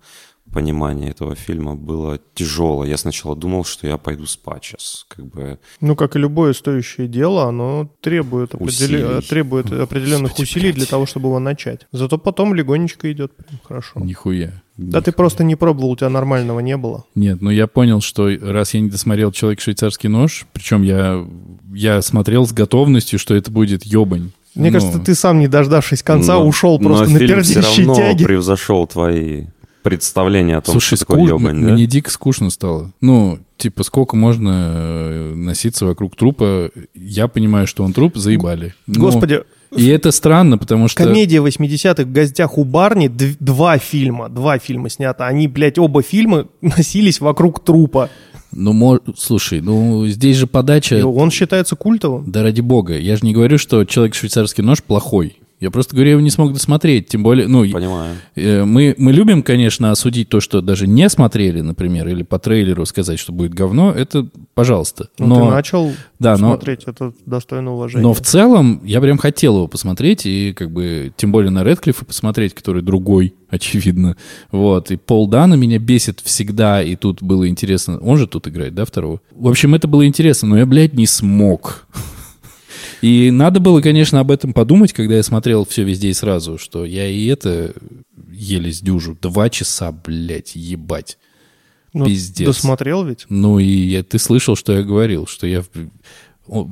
[0.53, 2.89] понимание этого фильма было тяжелое.
[2.89, 5.59] Я сначала думал, что я пойду спать сейчас, как бы...
[5.81, 9.23] Ну, как и любое стоящее дело, оно требует, определи- Усилий.
[9.29, 10.91] требует определенных Господи, усилий для блядь.
[10.91, 11.89] того, чтобы его начать.
[11.91, 13.99] Зато потом легонечко идет прям хорошо.
[14.01, 14.63] Нихуя.
[14.77, 17.05] Да ты просто не пробовал, у тебя нормального не было.
[17.15, 21.25] Нет, ну я понял, что раз я не досмотрел «Человек швейцарский нож», причем я,
[21.73, 24.33] я смотрел с готовностью, что это будет ебань.
[24.55, 27.55] Мне Ну, кажется, ты сам, не дождавшись конца, но- ушел но просто на фильм все
[27.55, 29.45] пердящей равно превзошел твои
[29.83, 31.73] представления о том, Слушай, что такое ску- ебань, м- да?
[31.73, 32.93] мне дико скучно стало.
[33.01, 36.71] Ну, типа, сколько можно э, носиться вокруг трупа?
[36.95, 38.75] Я понимаю, что он труп, заебали.
[38.87, 39.43] Ну, Господи,
[39.75, 41.03] И это странно, потому что...
[41.03, 45.27] комедия 80-х в гостях у Барни, два фильма, два фильма снято.
[45.27, 48.11] Они, блядь, оба фильма носились вокруг трупа.
[48.53, 50.97] Ну, мо- слушай, ну, здесь же подача...
[50.99, 52.31] И он считается культовым.
[52.31, 52.97] Да ради бога.
[52.97, 55.39] Я же не говорю, что человек швейцарский нож плохой.
[55.59, 57.09] Я просто говорю, я его не смог досмотреть.
[57.09, 58.17] Тем более, ну, Понимаю.
[58.35, 62.85] э, мы, мы любим, конечно, осудить то, что даже не смотрели, например, или по трейлеру
[62.85, 63.91] сказать, что будет говно.
[63.91, 65.09] Это, пожалуйста.
[65.19, 68.03] Ну, Но, ты начал да, но, смотреть, это достойно уважения.
[68.03, 72.05] но в целом я прям хотел его посмотреть, и как бы, тем более на Редклиффа
[72.05, 74.17] посмотреть, который другой, очевидно.
[74.51, 74.91] Вот.
[74.91, 77.99] И Пол Дана меня бесит всегда, и тут было интересно.
[78.01, 79.21] Он же тут играет, да, второго?
[79.35, 81.87] В общем, это было интересно, но я, блядь, не смог.
[83.03, 86.85] И надо было, конечно, об этом подумать, когда я смотрел все везде и сразу, что
[86.85, 87.75] я и это
[88.33, 89.17] еле сдюжу.
[89.21, 91.19] Два часа, блядь, ебать.
[91.93, 92.47] Ну, Пиздец.
[92.47, 93.25] Досмотрел ведь?
[93.29, 95.63] Ну и я- ты слышал, что я говорил, что я,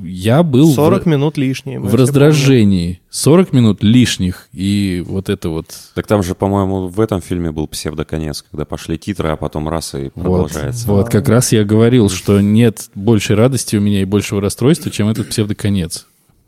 [0.03, 1.79] я был 40 в, минут лишние.
[1.79, 3.01] в раздражении.
[3.09, 5.67] 40 минут лишних, и вот это вот...
[5.95, 9.95] Так там же, по-моему, в этом фильме был псевдоконец, когда пошли титры, а потом раз
[9.95, 10.87] и Вот, продолжается.
[10.87, 15.07] вот как раз я говорил, что нет большей радости у меня и большего расстройства, чем
[15.09, 16.05] этот псевдоконец.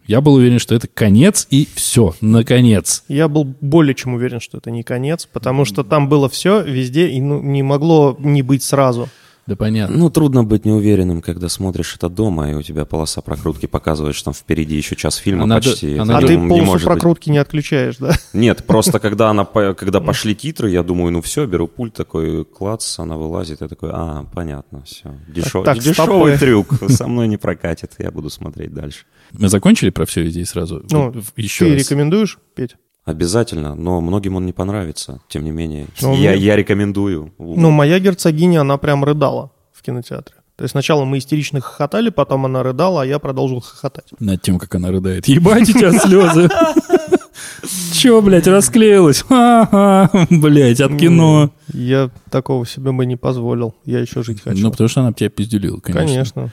[0.08, 3.04] Я был уверен, что это конец, и все, наконец.
[3.10, 7.10] Я был более чем уверен, что это не конец, потому что там было все везде,
[7.10, 9.10] и ну, не могло не быть сразу.
[9.48, 9.96] Да понятно.
[9.98, 14.26] Ну, трудно быть неуверенным, когда смотришь это дома, и у тебя полоса прокрутки показывает, что
[14.26, 15.96] там впереди еще час фильма А надо- почти.
[15.98, 16.94] а надо- А не- ты не полосу может быть.
[16.94, 18.12] прокрутки не отключаешь, да?
[18.34, 23.00] Нет, просто когда она когда пошли титры, я думаю, ну все, беру пульт такой, клац,
[23.00, 25.16] она вылазит, я такой, а, понятно, все.
[25.30, 26.38] Дешев- так, Дешевый стопы.
[26.40, 29.06] трюк, со мной не прокатит, я буду смотреть дальше.
[29.32, 30.84] Мы закончили про все и сразу?
[30.92, 31.84] Ну, Еще Ты раз.
[31.84, 32.76] рекомендуешь, Петь?
[33.08, 35.88] Обязательно, но многим он не понравится, тем не менее.
[36.02, 37.32] Ну, я, мне- я рекомендую.
[37.38, 40.36] Ну, моя герцогиня, она прям рыдала в кинотеатре.
[40.58, 44.06] То есть сначала мы истерично хохотали, потом она рыдала, а я продолжил хохотать.
[44.20, 45.26] Над тем, как она рыдает.
[45.28, 46.50] Ебать, у тебя слезы.
[47.94, 49.22] Че, блядь, расклеилась?
[49.22, 51.52] Ха-ха, Блядь, от кино.
[51.74, 53.74] Я такого себе бы не позволил.
[53.86, 54.62] Я еще жить хочу.
[54.62, 56.06] Ну, потому что она тебя пизделила, конечно.
[56.08, 56.52] Конечно.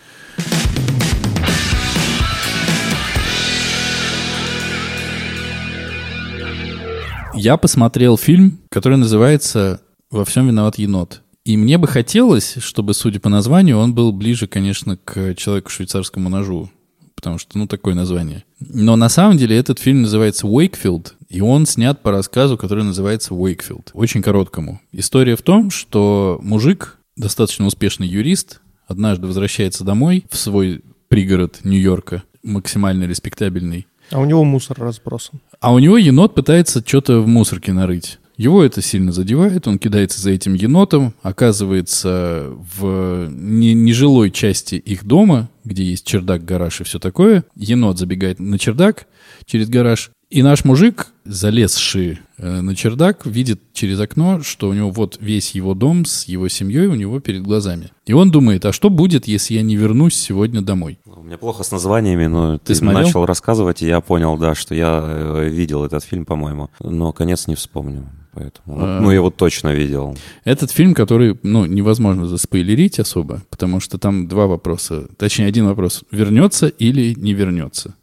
[7.36, 9.80] Я посмотрел фильм, который называется
[10.10, 11.22] «Во всем виноват енот».
[11.44, 16.28] И мне бы хотелось, чтобы, судя по названию, он был ближе, конечно, к человеку швейцарскому
[16.28, 16.70] ножу.
[17.16, 18.44] Потому что, ну, такое название.
[18.60, 23.34] Но на самом деле этот фильм называется «Уэйкфилд», и он снят по рассказу, который называется
[23.34, 23.90] «Уэйкфилд».
[23.94, 24.80] Очень короткому.
[24.92, 32.22] История в том, что мужик, достаточно успешный юрист, однажды возвращается домой в свой пригород Нью-Йорка,
[32.42, 35.40] максимально респектабельный, А у него мусор разбросан.
[35.60, 38.18] а у него енот пытается что-то в мусорке нарыть.
[38.36, 42.48] Его это сильно задевает, он кидается за этим енотом, оказывается
[42.78, 47.44] в не- нежилой части их дома, где есть чердак, гараж и все такое.
[47.54, 49.06] Енот забегает на чердак
[49.46, 54.90] через гараж, и наш мужик, залезший э, на чердак, видит через окно, что у него
[54.90, 57.90] вот весь его дом с его семьей у него перед глазами.
[58.06, 60.98] И он думает, а что будет, если я не вернусь сегодня домой?
[61.06, 63.06] У меня плохо с названиями, но ты, смотрел?
[63.06, 67.46] начал рассказывать, и я понял, да, что я э, видел этот фильм, по-моему, но конец
[67.46, 68.08] не вспомню.
[68.34, 69.00] Поэтому, А.
[69.00, 70.18] ну, я его точно видел.
[70.44, 75.06] Этот фильм, который, ну, невозможно заспойлерить особо, потому что там два вопроса.
[75.16, 76.02] Точнее, один вопрос.
[76.10, 77.94] Вернется или не вернется?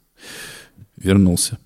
[0.95, 1.57] Вернулся.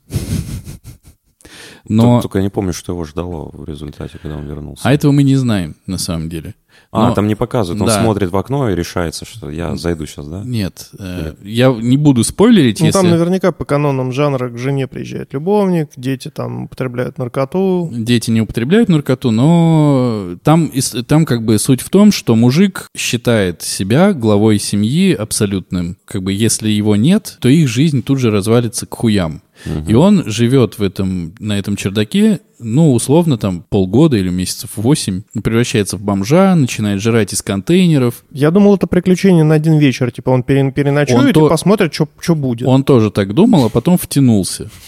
[1.88, 2.22] Но...
[2.22, 4.82] Только я не помню, что его ждало в результате, когда он вернулся.
[4.88, 6.56] А этого мы не знаем, на самом деле.
[6.92, 8.02] А, Но- там не показывают, он Да.
[8.02, 10.42] смотрит в окно и решается, что я зайду сейчас, да?
[10.46, 13.00] Нет, э, я не буду спойлерить, Ну, если...
[13.00, 17.90] там наверняка по канонам жанра к жене приезжает любовник, дети там употребляют наркоту.
[17.94, 20.72] Дети не употребляют наркоту, но там,
[21.08, 25.98] там как бы суть в том, что мужик считает себя главой семьи абсолютным.
[26.06, 29.42] Как бы если его нет, то их жизнь тут же развалится к хуям.
[29.88, 35.24] И он живет в этом, на этом чердаке, ну, условно, там полгода или месяцев восемь,
[35.44, 38.24] превращается в бомжа, начинает жрать из контейнеров.
[38.32, 40.12] Я думал, это приключение на один вечер.
[40.12, 42.68] Типа он пере- переночует Он и то- посмотрит, что будет.
[42.68, 44.70] Он тоже так думал, а потом втянулся.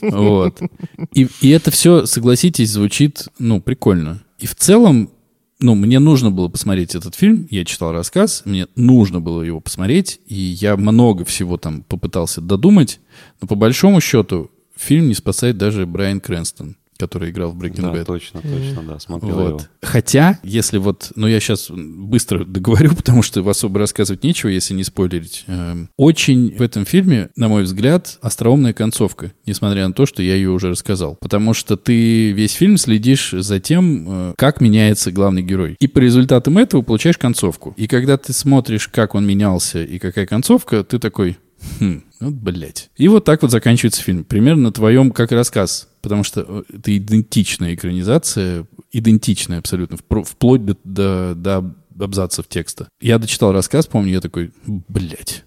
[0.00, 0.60] Вот.
[1.12, 4.22] И, и это все, согласитесь, звучит, ну, прикольно.
[4.38, 5.10] И в целом,
[5.60, 7.46] ну, мне нужно было посмотреть этот фильм.
[7.50, 13.00] Я читал рассказ, мне нужно было его посмотреть, и я много всего там попытался додумать.
[13.40, 17.92] Но по большому счету фильм не спасает даже Брайан Крэнстон, который играл в Breaking Да,
[17.94, 18.04] Bad.
[18.04, 19.48] точно, точно, да, смотрел Вот.
[19.48, 19.60] его.
[19.82, 24.84] Хотя, если вот, ну я сейчас быстро договорю, потому что особо рассказывать нечего, если не
[24.84, 25.42] спойлерить.
[25.48, 30.36] Эм, Очень в этом фильме, на мой взгляд, остроумная концовка, несмотря на то, что я
[30.36, 31.16] ее уже рассказал.
[31.20, 35.76] Потому что ты весь фильм следишь за тем, э, как меняется главный герой.
[35.80, 37.74] И по результатам этого получаешь концовку.
[37.76, 41.36] И когда ты смотришь, как он менялся и какая концовка, ты такой,
[41.78, 42.90] Хм, вот, блядь.
[42.96, 44.24] И вот так вот заканчивается фильм.
[44.24, 45.88] Примерно на твоем, как рассказ.
[46.00, 52.88] Потому что э, это идентичная экранизация, идентичная абсолютно, вплоть до, до, до абзацев текста.
[53.00, 55.44] Я дочитал рассказ, помню, я такой, блядь.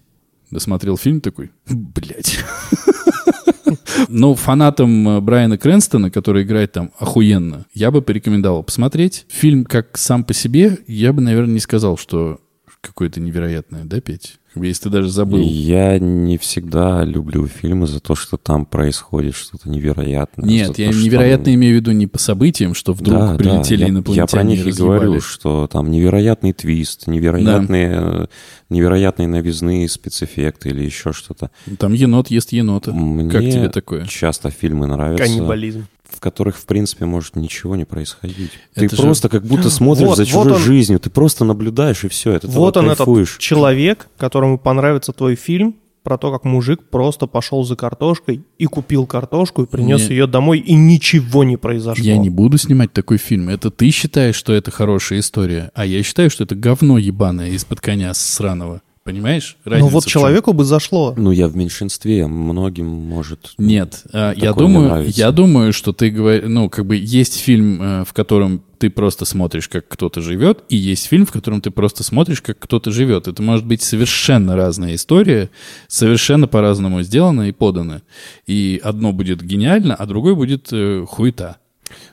[0.50, 2.38] Досмотрел фильм такой, блядь.
[4.08, 9.26] Но фанатам э, Брайана Крэнстона, который играет там охуенно, я бы порекомендовал посмотреть.
[9.28, 12.40] Фильм как сам по себе, я бы, наверное, не сказал, что
[12.86, 14.36] какое-то невероятное, да, Петь?
[14.54, 15.38] Если ты даже забыл.
[15.40, 20.48] Я не всегда люблю фильмы за то, что там происходит что-то невероятное.
[20.48, 23.32] Нет, за то, я что- невероятно имею в виду не по событиям, что вдруг Да,
[23.32, 28.26] да, прилетели я- инопланетяне Я про них и говорю, что там невероятный твист, невероятные, э,
[28.70, 31.50] невероятные новизны, спецэффекты или еще что-то.
[31.78, 32.92] Там енот ест енота.
[32.94, 34.06] Мне Как тебе такое?
[34.06, 35.24] часто фильмы нравятся.
[35.24, 35.86] Каннибализм.
[36.10, 38.52] В которых, в принципе, может ничего не происходить.
[38.74, 41.44] ты Это же- просто как будто смотришь Вот- за вот чужой он- жизнью, ты просто
[41.44, 43.36] наблюдаешь, и все, это Вот он, этот кайфуешь.
[43.38, 49.06] человек, которому понравится твой фильм про то, как мужик просто пошел за картошкой и купил
[49.06, 50.10] картошку и принес Нет.
[50.10, 52.04] ее домой, и ничего не произошло.
[52.04, 53.48] Я не буду снимать такой фильм.
[53.48, 57.80] Это ты считаешь, что это хорошая история, а я считаю, что это говно ебаное из-под
[57.80, 58.82] коня сраного.
[59.06, 59.56] Понимаешь?
[59.64, 60.20] Ну Разница вот в чем?
[60.20, 61.14] человеку бы зашло.
[61.16, 63.52] Ну, я в меньшинстве, многим может...
[63.56, 65.20] Нет, а, я не думаю, нравится.
[65.20, 69.24] я думаю, что ты говоришь, ну, как бы есть фильм, э, в котором ты просто
[69.24, 73.28] смотришь, как кто-то живет, и есть фильм, в котором ты просто смотришь, как кто-то живет.
[73.28, 75.50] Это может быть совершенно разная история,
[75.86, 78.02] совершенно по-разному сделана и подана.
[78.48, 81.58] И одно будет гениально, а другое будет э, хуета.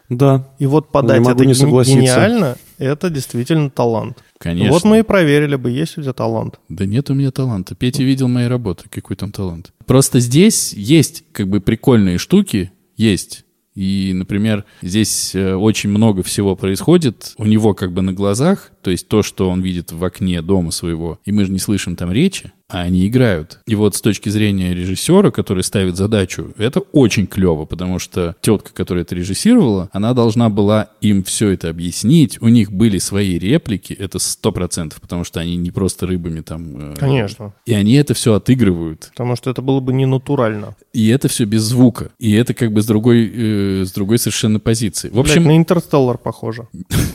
[0.10, 2.00] Да, И вот подать Не могу это не согласиться.
[2.00, 4.20] гениально, это действительно талант.
[4.44, 4.74] Конечно.
[4.74, 6.60] Вот мы и проверили бы, есть у тебя талант.
[6.68, 7.76] Да нет у меня таланта.
[7.76, 8.90] Петя видел мои работы.
[8.90, 9.72] Какой там талант?
[9.86, 12.74] Просто здесь есть как бы прикольные штуки.
[12.98, 13.46] Есть.
[13.74, 18.92] И, например, здесь э, очень много всего происходит у него как бы на глазах, то
[18.92, 22.12] есть то, что он видит в окне дома своего, и мы же не слышим там
[22.12, 23.60] речи, а они играют.
[23.68, 28.74] И вот с точки зрения режиссера, который ставит задачу, это очень клево, потому что тетка,
[28.74, 33.94] которая это режиссировала, она должна была им все это объяснить, у них были свои реплики,
[33.94, 36.94] это сто процентов, потому что они не просто рыбами там...
[36.94, 37.54] э, Конечно.
[37.68, 39.10] И они это все отыгрывают.
[39.12, 40.76] Потому что это было бы не натурально.
[40.94, 42.10] И это все без звука.
[42.18, 45.10] И это как бы с другой, э, с другой совершенно позиции.
[45.10, 46.68] В В общем, на Интерстеллар похоже.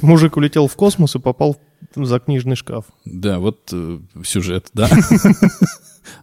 [0.03, 1.57] Мужик улетел в космос и попал
[1.95, 2.85] за книжный шкаф.
[3.05, 4.89] да, вот э, сюжет, да.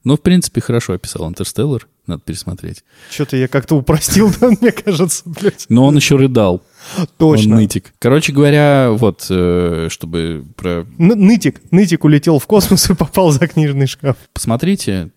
[0.04, 1.88] Ну, в принципе, хорошо описал Интерстеллар.
[2.08, 2.84] Надо пересмотреть.
[3.12, 5.66] Что-то я как-то упростил, да, мне кажется, блядь.
[5.70, 6.64] Но он еще рыдал.
[7.18, 7.56] Точно.
[7.56, 7.94] Он нытик.
[8.00, 10.88] Короче говоря, вот, э, чтобы про...
[10.98, 11.62] Н- нытик.
[11.72, 14.18] Нытик улетел в космос и попал за книжный шкаф.
[14.34, 15.12] Посмотрите,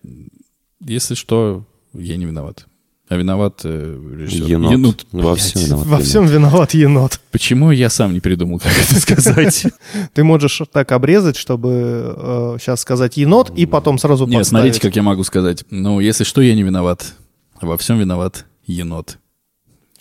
[0.79, 2.67] если что, я не виноват.
[3.09, 4.45] А виноват э, режиссер.
[4.47, 5.05] енот.
[5.11, 5.39] Во блядь.
[5.41, 6.05] всем виноват Во енот.
[6.07, 7.19] всем виноват енот.
[7.31, 9.65] Почему я сам не придумал, как это сказать?
[10.13, 15.01] Ты можешь так обрезать, чтобы сейчас сказать енот, и потом сразу Нет, смотрите, как я
[15.01, 15.63] могу сказать.
[15.71, 17.13] Ну, если что, я не виноват.
[17.59, 19.17] Во всем виноват енот.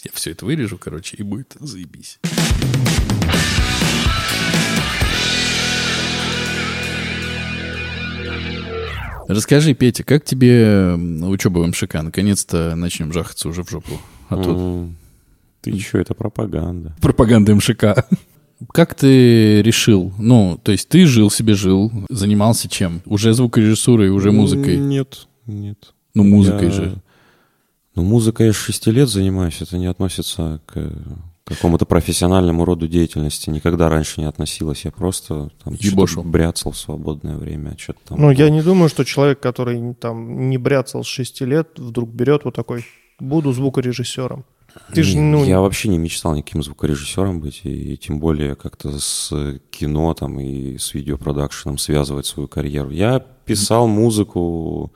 [0.04, 2.18] Я все это вырежу, короче, и будет заебись.
[9.28, 11.94] Расскажи, Петя, как тебе учеба в МШК?
[12.02, 13.92] Наконец-то начнем жахаться уже в жопу.
[14.30, 14.90] А тут
[15.60, 16.94] Ты что, это пропаганда.
[17.00, 18.06] пропаганда МШК.
[18.72, 20.12] Как ты решил?
[20.18, 23.02] Ну, то есть ты жил себе, жил, занимался чем?
[23.04, 24.78] Уже звукорежиссурой, уже музыкой?
[24.78, 25.94] Нет, нет.
[26.14, 26.94] Ну, музыкой Я- же.
[27.94, 30.90] Ну, музыкой я с 6 лет занимаюсь, это не относится к
[31.48, 33.50] какому-то профессиональному роду деятельности.
[33.50, 34.84] Никогда раньше не относилось.
[34.84, 37.76] Я просто там что-то бряцал в свободное время.
[37.78, 38.20] Что-то там.
[38.20, 42.44] Ну, я не думаю, что человек, который там не бряцал с 6 лет, вдруг берет
[42.44, 42.84] вот такой,
[43.18, 44.44] буду звукорежиссером.
[44.92, 49.32] Ты Не, ну, Я вообще не мечтал никаким звукорежиссером быть, и, тем более как-то с
[49.70, 52.90] кино там и с видеопродакшеном связывать свою карьеру.
[52.90, 54.92] Я писал музыку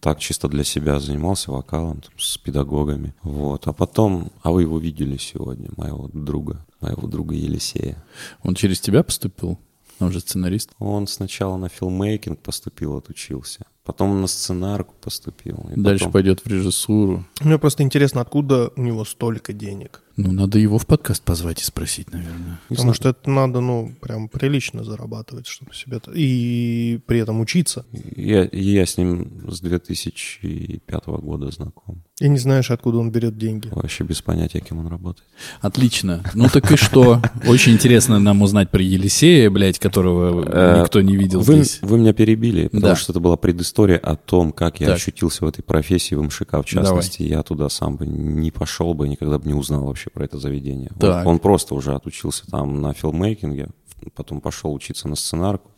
[0.00, 3.14] так чисто для себя, занимался вокалом там, с педагогами.
[3.22, 3.66] Вот.
[3.66, 8.02] А потом, а вы его видели сегодня, моего друга, моего друга Елисея.
[8.42, 9.58] Он через тебя поступил?
[9.98, 10.70] Он же сценарист.
[10.78, 13.64] Он сначала на филмейкинг поступил, отучился.
[13.84, 15.68] Потом на сценарку поступил.
[15.74, 17.24] и Дальше потом- пойдет в режиссуру.
[17.40, 20.02] мне просто интересно, откуда у него столько денег.
[20.16, 22.58] Ну, надо его в подкаст позвать и спросить, наверное.
[22.68, 22.94] Потому знаю.
[22.94, 26.00] что это надо, ну, прям прилично зарабатывать, чтобы себе...
[26.14, 27.84] И при этом учиться.
[28.16, 32.02] Я, я с ним с 2005 года знаком.
[32.18, 33.68] И не знаешь, откуда он берет деньги.
[33.70, 35.26] Вообще без понятия, кем он работает.
[35.60, 36.22] Отлично.
[36.32, 37.20] Ну так и что?
[37.46, 41.78] Очень интересно нам узнать про Елисея, блядь, которого Э, никто не видел Вы, здесь.
[41.82, 42.96] вы меня перебили, потому Да.
[42.96, 44.96] что это была предыстория о том, как я Так.
[44.96, 47.22] очутился в этой профессии в МШК, в частности.
[47.22, 50.90] Я туда сам бы не пошел бы, никогда бы не узнал вообще про это заведение.
[50.94, 51.26] Он- Так.
[51.26, 53.68] Он, просто уже отучился там на филмейкинге,
[54.14, 55.70] потом пошел учиться на сценарку.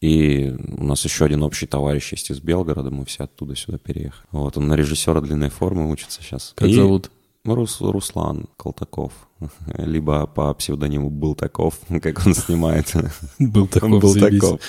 [0.00, 4.28] И у нас еще один общий товарищ есть из Белгорода, мы все оттуда сюда переехали.
[4.30, 6.52] Вот он на режиссера длинной формы учится сейчас.
[6.54, 7.10] Как И- зовут?
[7.44, 9.12] Рус- Руслан Колтаков.
[9.78, 12.92] Либо по псевдониму Бултаков, как он снимает.
[13.38, 14.60] Был такой, Был таков.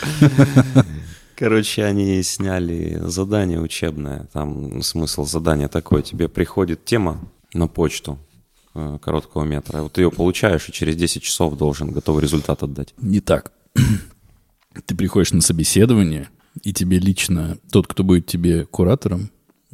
[1.36, 4.28] Короче, они сняли задание учебное.
[4.34, 6.02] Там смысл задания такой.
[6.04, 7.20] Тебе приходит тема
[7.54, 8.18] на почту
[8.74, 9.82] короткого метра.
[9.82, 12.94] Вот ты ее получаешь, и через 10 часов должен готовый результат отдать.
[12.98, 13.52] Не так.
[14.86, 16.30] Ты приходишь на собеседование,
[16.64, 19.32] и тебе лично тот, кто будет тебе куратором,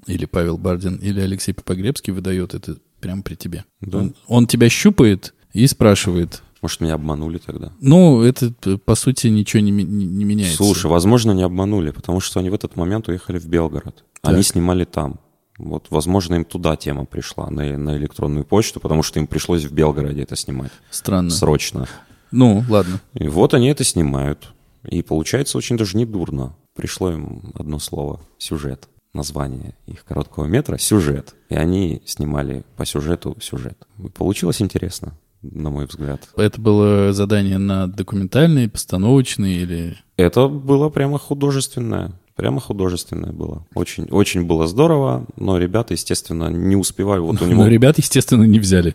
[0.08, 3.66] или Павел Бардин, или Алексей Попогребский выдает это прямо при тебе.
[3.82, 4.00] Да.
[4.00, 6.42] Он, он тебя щупает и спрашивает.
[6.62, 7.74] Может, меня обманули тогда?
[7.80, 10.58] Ну, это, э, по сути, ничего не, не- не меняется.
[10.58, 14.04] Слушай, возможно, не обманули, потому что они в этот момент уехали в Белгород.
[14.24, 14.46] Они Так.
[14.46, 15.20] снимали там.
[15.58, 19.74] Вот, возможно, им туда тема пришла, на, на электронную почту, потому что им пришлось в
[19.74, 20.72] Белгороде это снимать.
[20.90, 21.30] Странно.
[21.30, 21.88] Срочно.
[22.32, 23.00] Ну, ладно.
[23.14, 24.54] И вот они это снимают.
[24.84, 26.56] И получается очень даже недурно.
[26.76, 28.90] Пришло им одно слово— сюжет.
[29.14, 31.36] Название их короткого метра— сюжет.
[31.50, 33.78] И они снимали по сюжету сюжет.
[34.04, 36.28] И получилось интересно, на мой взгляд.
[36.36, 39.98] Это было задание на документальный, постановочный или...
[40.18, 42.12] Это было прямо художественное.
[42.36, 43.66] Прямо художественное было.
[43.76, 47.20] Очень, очень было здорово, но ребята, естественно, не успевали.
[47.22, 47.64] Вот у него...
[47.64, 48.94] Но ребят, естественно, не взяли.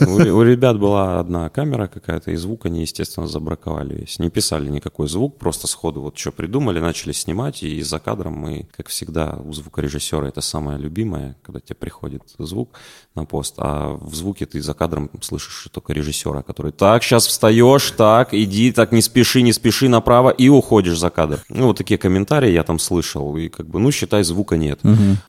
[0.00, 4.18] У, у ребят была одна камера какая-то, и звук они, естественно, забраковали весь.
[4.18, 8.66] Не писали никакой звук, просто сходу вот что придумали, начали снимать, и за кадром мы,
[8.76, 12.70] как всегда, у звукорежиссера это самое любимое, когда тебе приходит звук
[13.14, 17.92] на пост, а в звуке ты за кадром слышишь только режиссера, который «Так, сейчас встаешь,
[17.92, 21.44] так, иди, так, не спеши, не спеши направо», и уходишь за кадр.
[21.48, 24.80] Ну, вот такие комментарии я там слышал, и как бы, ну, считай, звука нет.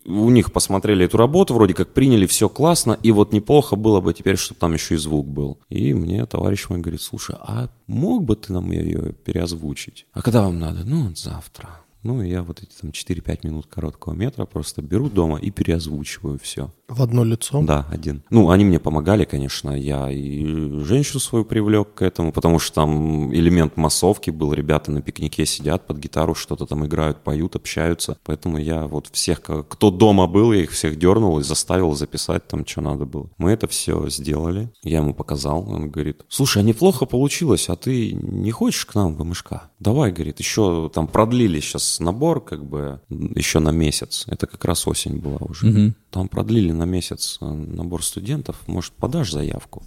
[0.06, 4.14] У них посмотрели эту работу, вроде как приняли, все классно, и вот неплохо было бы
[4.14, 5.60] теперь, чтобы там еще и звук был.
[5.70, 10.06] И мне товарищ мой говорит, слушай, а мог бы ты нам ее переозвучить?
[10.14, 10.84] А когда вам надо?
[10.86, 11.70] Ну, завтра.
[12.04, 16.40] Ну, и я вот эти там 4-5 минут короткого метра просто беру дома и переозвучиваю
[16.42, 16.72] все.
[16.92, 17.62] В одно лицо?
[17.62, 18.22] Да, один.
[18.30, 19.72] Ну, они мне помогали, конечно.
[19.72, 24.52] Я и женщину свою привлек к этому, потому что там элемент массовки был.
[24.52, 28.18] Ребята на пикнике сидят под гитару, что-то там играют, поют, общаются.
[28.26, 32.66] Поэтому я вот всех, кто дома был, я их всех дернул и заставил записать там,
[32.66, 33.30] что надо было.
[33.38, 34.70] Мы это все сделали.
[34.84, 35.70] Я ему показал.
[35.70, 39.70] Он говорит, слушай, а неплохо получилось, а ты не хочешь к нам в МШК?
[39.80, 44.26] Давай, говорит, еще там продлили сейчас набор, как бы, еще на месяц.
[44.28, 45.68] Это как раз осень была уже.
[45.68, 45.96] Мгм.
[46.12, 48.58] Там продлили на месяц э, набор студентов.
[48.68, 49.84] Может, подашь заявку?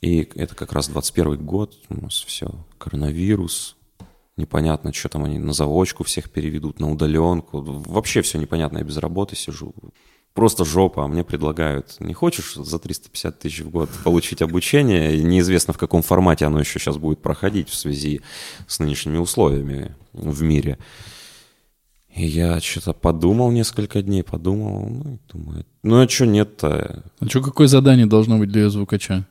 [0.00, 1.76] И это как раз 21 год.
[1.88, 2.50] У нас все.
[2.78, 3.76] Коронавирус.
[4.36, 7.60] Непонятно, что там они на заочку всех переведут, на удаленку.
[7.60, 8.78] Вообще все непонятно.
[8.78, 9.74] Я без работы сижу.
[10.34, 15.74] Просто жопа, а мне предлагают, не хочешь за 350 тысяч в год получить обучение, неизвестно
[15.74, 18.20] в каком формате оно еще сейчас будет проходить в связи
[18.68, 20.78] с нынешними условиями в мире.
[22.18, 27.04] И я что-то подумал несколько дней, подумал, ну, и думаю, ну а что нет-то?
[27.20, 29.24] А что, какое задание должно быть для звукача?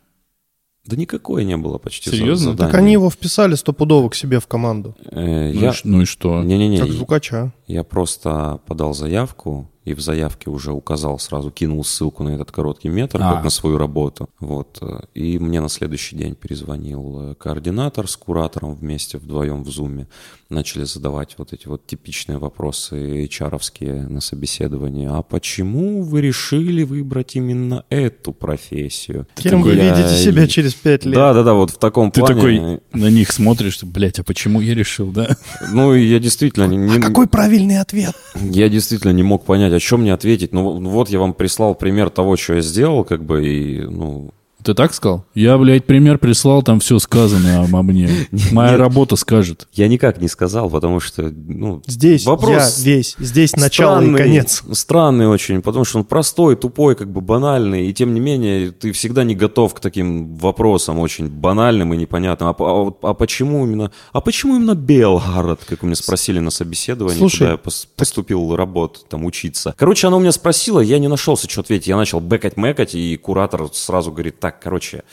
[0.86, 2.52] Да никакое не было почти Серьезно?
[2.52, 2.72] задание.
[2.72, 4.96] Так они его вписали стопудово к себе в команду.
[5.12, 5.72] Э, Ну, я...
[5.72, 6.42] и ну и что?
[6.42, 7.52] Не-не-не, Как звукача.
[7.68, 12.90] я просто подал заявку, и в заявке уже указал сразу, кинул ссылку на этот короткий
[12.90, 13.34] метр, А.
[13.36, 14.30] как на свою работу.
[14.40, 14.82] Вот.
[15.14, 20.08] И мне на следующий день перезвонил э, координатор с куратором вместе вдвоем в зуме.
[20.50, 25.08] Начали задавать вот эти вот типичные вопросы HR-овские на собеседовании.
[25.10, 29.26] А почему вы решили выбрать именно эту профессию?
[29.36, 31.16] Кем вы Я- видите себя через пять лет?
[31.16, 32.36] Да, да, да, вот в таком Ты плане.
[32.36, 35.36] такой на них смотришь, блядь, а почему я решил, да?
[35.72, 38.16] Ну, я действительно не- А какой правильный ответ?
[38.36, 40.54] я действительно не мог понять, о чем мне ответить.
[40.54, 44.32] Ну вот я вам прислал пример того, что я сделал, как бы, и, ну,
[44.68, 45.26] Ты так сказал?
[45.34, 48.10] Я, блядь, пример прислал, там все сказано обо мне.
[48.52, 48.80] Моя Нет.
[48.80, 49.68] работа скажет.
[49.74, 53.16] я никак не сказал, потому что, ну, Здесь Вопрос я весь.
[53.18, 54.64] Здесь начало и странный, конец.
[54.74, 58.92] Странный очень, потому что он простой, тупой, как бы банальный, и тем не менее ты
[58.92, 62.50] всегда не готов к таким вопросам очень банальным и непонятным.
[62.50, 67.20] А, а а почему именно, а почему именно Белгород, как у меня спросили на собеседовании,
[67.20, 69.74] Слушай, куда я пос- поступил работать, там учиться.
[69.78, 71.88] Короче, она у меня спросила, я не нашелся, что ответить.
[71.88, 75.04] Я начал бэкать-мэкать, и куратор сразу говорит, так, короче,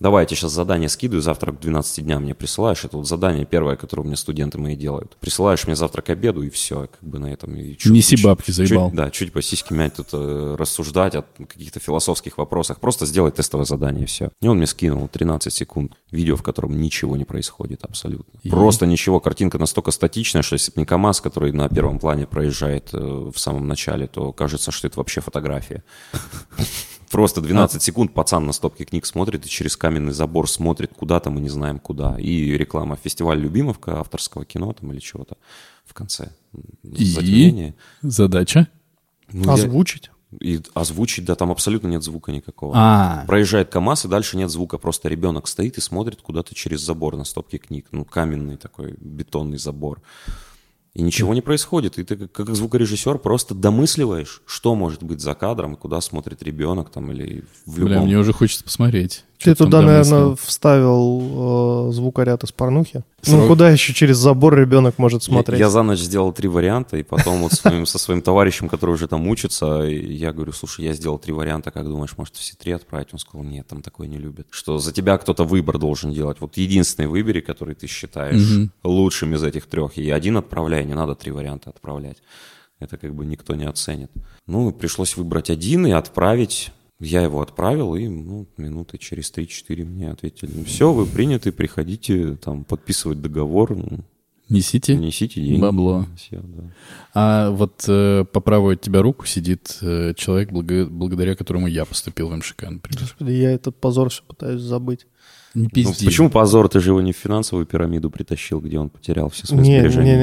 [0.00, 2.84] Давай, я тебе сейчас задание скидываю, завтра к 12 дням мне присылаешь.
[2.84, 5.16] Это вот задание первое, которое у меня студенты мои делают.
[5.20, 7.54] Присылаешь мне завтра к обеду, и все, как бы на этом.
[7.54, 8.88] И чуть- Неси чуть- бабки, заебал.
[8.88, 12.80] чуть- да, чуть по сиське мять тут э, рассуждать о каких-то философских вопросах.
[12.80, 14.32] Просто сделай тестовое задание, и все.
[14.40, 18.40] И он мне скинул 13 секунд видео, в котором ничего не происходит абсолютно.
[18.42, 18.50] И?
[18.50, 19.20] Просто ничего.
[19.20, 23.38] Картинка настолько статичная, что если бы не КамАЗ, который на первом плане проезжает э, в
[23.38, 25.84] самом начале, то кажется, что это вообще фотография.
[27.12, 31.40] Просто 12 секунд пацан на стопке книг смотрит и через каменный забор смотрит куда-то, мы
[31.40, 32.16] не знаем куда.
[32.18, 35.36] И реклама фестиваль Любимовка авторского кино там или чего-то
[35.84, 36.30] в конце.
[36.82, 37.04] И?
[37.04, 37.74] Затемнение.
[38.00, 38.66] Задача?
[39.32, 40.10] Ну, я- Озвучить.
[40.40, 42.72] И озвучить, да, там абсолютно нет звука никакого.
[42.74, 44.78] А, Проезжает КАМАЗ, и дальше нет звука.
[44.78, 47.88] Просто ребенок стоит и смотрит куда-то через забор на стопке книг.
[47.92, 50.00] Ну, каменный такой бетонный забор.
[50.94, 51.98] И ничего не происходит.
[51.98, 56.90] И ты как, как звукорежиссер просто домысливаешь, что может быть за кадром, куда смотрит ребенок
[56.90, 57.92] там или в любом...
[57.92, 59.24] бля, мне уже хочется посмотреть.
[59.38, 60.12] Ты туда, домыслил.
[60.16, 63.04] наверное, вставил э, звукоряд из порнухи.
[63.24, 63.40] Срок.
[63.42, 65.60] Ну, куда еще через забор ребенок может Я, смотреть?
[65.60, 69.06] я за ночь сделал три варианта, и потом вот своим- со своим товарищем, который уже
[69.06, 73.08] там учится, я говорю, слушай, я сделал три варианта, как думаешь, может все три отправить?
[73.12, 74.48] Он сказал, нет, там такое не любят.
[74.50, 76.38] Что за тебя кто-то выбор должен делать.
[76.40, 81.14] Вот единственный выбери, который ты считаешь лучшим из этих трех, и один отправляй, не надо
[81.14, 82.16] три варианта отправлять.
[82.80, 84.10] Это как бы никто не оценит.
[84.48, 86.72] Ну, пришлось выбрать один и отправить.
[87.04, 90.62] Я его отправил, и ну, минуты через 3-4 мне ответили.
[90.64, 93.76] Все, вы приняты, приходите там подписывать договор.
[93.76, 93.98] Ну,
[94.48, 95.60] Несите, Несите деньги.
[95.60, 96.06] бабло.
[96.16, 96.62] Всё, да.
[97.14, 101.84] А вот э, по правую от тебя руку сидит э, человек, благо- благодаря которому я
[101.86, 103.00] поступил в МШК, например.
[103.00, 105.06] Господи, я этот позор все пытаюсь забыть.
[105.54, 106.04] Не Ну, пизди.
[106.04, 106.68] почему позор?
[106.68, 110.16] Ты же его не в финансовую пирамиду притащил, где он потерял все свои Не, сбережения.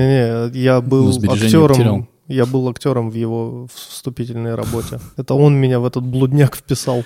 [0.51, 1.67] не, не, я был Ну, актером.
[1.69, 2.07] потерял.
[2.29, 4.99] Я был актером в его вступительной работе.
[5.17, 7.03] Это он меня в этот блудняк вписал.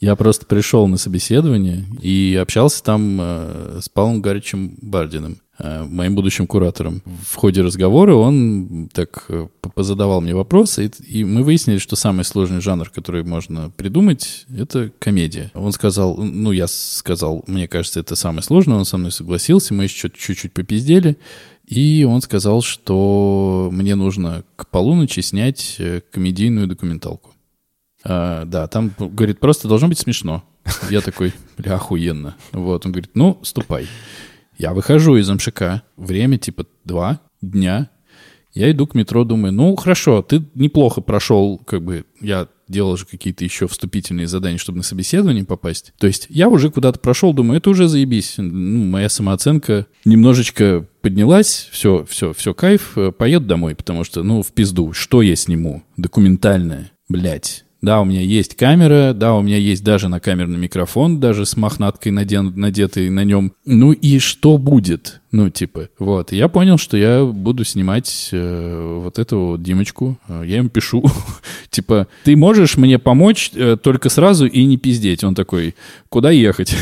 [0.00, 6.14] Я просто пришел на собеседование и общался там э, с Павлом Гаричем Бардиным, э, моим
[6.14, 7.02] будущим куратором.
[7.22, 12.24] В ходе разговора он так э, позадавал мне вопросы, и, и мы выяснили, что самый
[12.24, 15.50] сложный жанр, который можно придумать, это комедия.
[15.54, 19.84] Он сказал, ну, я сказал, мне кажется, это самое сложное, он со мной согласился, мы
[19.84, 21.16] еще чуть-чуть попиздели,
[21.66, 27.34] и он сказал, что мне нужно к полуночи снять э, комедийную документалку.
[28.04, 30.44] А, да, там, говорит, просто должно быть смешно.
[30.90, 32.36] Я такой, бля, охуенно.
[32.52, 33.88] Вот, он говорит, ну, ступай.
[34.58, 37.90] Я выхожу из МШК, время типа два дня.
[38.54, 43.06] Я иду к метро, думаю, ну, хорошо, ты неплохо прошел, как бы, я делал же
[43.06, 45.92] какие-то еще вступительные задания, чтобы на собеседование попасть.
[45.98, 48.34] То есть я уже куда-то прошел, думаю, это уже заебись.
[48.38, 54.42] Ну, моя самооценка немножечко поднялась, все, все, все, кайф, э, поеду домой, потому что, ну,
[54.42, 55.84] в пизду, что я сниму?
[55.96, 57.65] Документальное, блядь.
[57.82, 61.56] Да, у меня есть камера, да, у меня есть даже на камерный микрофон, даже с
[61.56, 63.52] мохнаткой наден, надетой на нем.
[63.66, 65.20] Ну и что будет?
[65.30, 66.32] Ну, типа, вот.
[66.32, 70.18] Я понял, что я буду снимать э, вот эту вот Димочку.
[70.26, 71.04] Э, Я ему пишу,
[71.70, 75.22] типа, ты можешь мне помочь э, только сразу и не пиздеть?
[75.22, 75.74] Он такой,
[76.08, 76.74] куда ехать?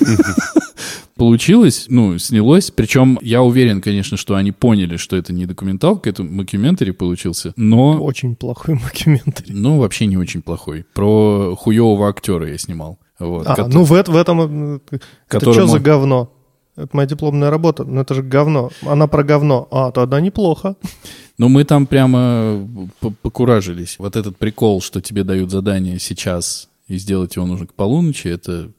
[1.20, 2.70] Получилось, ну, снялось.
[2.70, 7.52] Причем я уверен, конечно, что они поняли, что это не документалка, это макюментари получился.
[7.56, 9.52] Но Очень плохой макюментарий.
[9.54, 10.86] ну, вообще не очень плохой.
[10.94, 12.98] Про хуевого актера я снимал.
[13.18, 14.40] Вот, А, Кото- ну в, в этом...
[14.76, 16.32] э, Это Которому- что за говно?
[16.76, 17.84] Это моя дипломная работа.
[17.84, 18.70] Ну это же говно.
[18.86, 19.68] Она про говно.
[19.70, 20.76] А, тогда неплохо.
[21.38, 22.68] Ну, мы там прямо
[23.22, 23.96] покуражились.
[23.98, 28.72] Вот этот прикол, что тебе дают задание сейчас, и сделать его нужно к полуночи, это,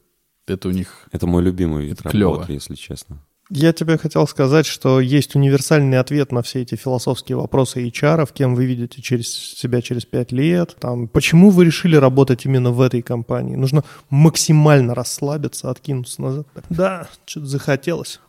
[0.46, 1.08] это у них...
[1.12, 3.22] Это мой любимый вид Это работы, если честно.
[3.54, 8.54] Я тебе хотел сказать, что есть универсальный ответ на все эти философские вопросы HR, кем
[8.54, 10.74] вы видите через себя через пять лет.
[10.80, 13.56] Там, почему вы решили работать именно в этой компании?
[13.56, 16.46] Нужно максимально расслабиться, откинуться назад.
[16.70, 18.20] Да, что-то захотелось.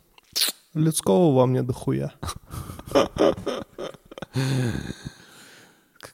[0.74, 2.12] Людского во мне дохуя.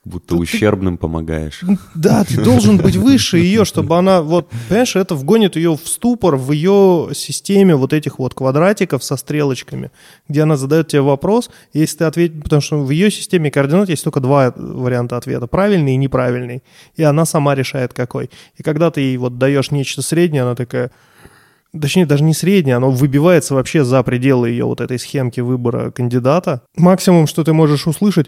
[0.06, 1.62] Будто ущербным помогаешь.
[1.94, 6.38] Да, ты должен быть выше ее, чтобы она, вот, понимаешь, это вгонит ее в ступор
[6.38, 9.92] в ее системе вот этих вот квадратиков со стрелочками,
[10.30, 14.06] где она задает тебе вопрос, если ты ответишь, потому что в ее системе координат есть
[14.06, 16.64] только два варианта ответа, правильный и неправильный,
[16.96, 18.30] и она сама решает какой.
[18.56, 20.92] И когда ты ей вот даешь нечто среднее, она такая,
[21.80, 26.64] Точнее, даже не среднее, оно выбивается вообще за пределы ее вот этой схемки выбора кандидата.
[26.76, 28.28] Максимум, что ты можешь услышать,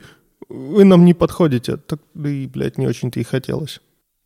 [0.50, 1.78] вы нам не подходите.
[1.78, 3.80] Так, да и, блядь, не очень-то и хотелось.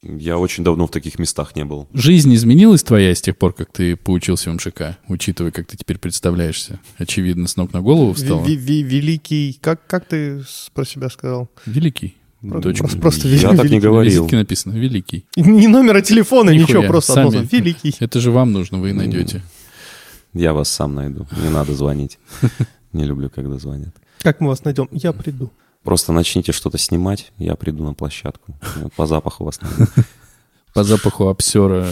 [0.04, 1.88] Я очень давно в таких местах не был.
[1.94, 5.98] Жизнь изменилась твоя с тех пор, как ты поучился в МШК, учитывая, как ты теперь
[5.98, 6.80] представляешься?
[7.00, 8.44] Очевидно, с ног на голову встал.
[8.46, 10.44] Великий, как, как ты
[10.76, 11.50] про себя сказал?
[11.66, 12.16] Великий.
[12.62, 12.84] Точка.
[12.84, 14.12] просто- просто Я так не говорил.
[14.22, 15.26] визитке написано «Великий».
[15.36, 17.48] И Ни номера телефона, Нихуя, ничего, просто одно сами.
[17.48, 17.60] слово.
[17.64, 17.96] Великий.
[18.00, 19.42] Это же вам нужно, вы найдете.
[20.34, 21.26] Я вас сам найду.
[21.44, 22.20] Не надо звонить.
[22.94, 23.96] Не люблю, когда звонят.
[24.20, 24.88] Как мы вас найдем?
[24.92, 25.50] Я приду.
[25.86, 28.56] Просто начните что-то снимать, я приду на площадку.
[28.96, 29.60] По запаху вас.
[30.74, 31.88] По запаху обсера.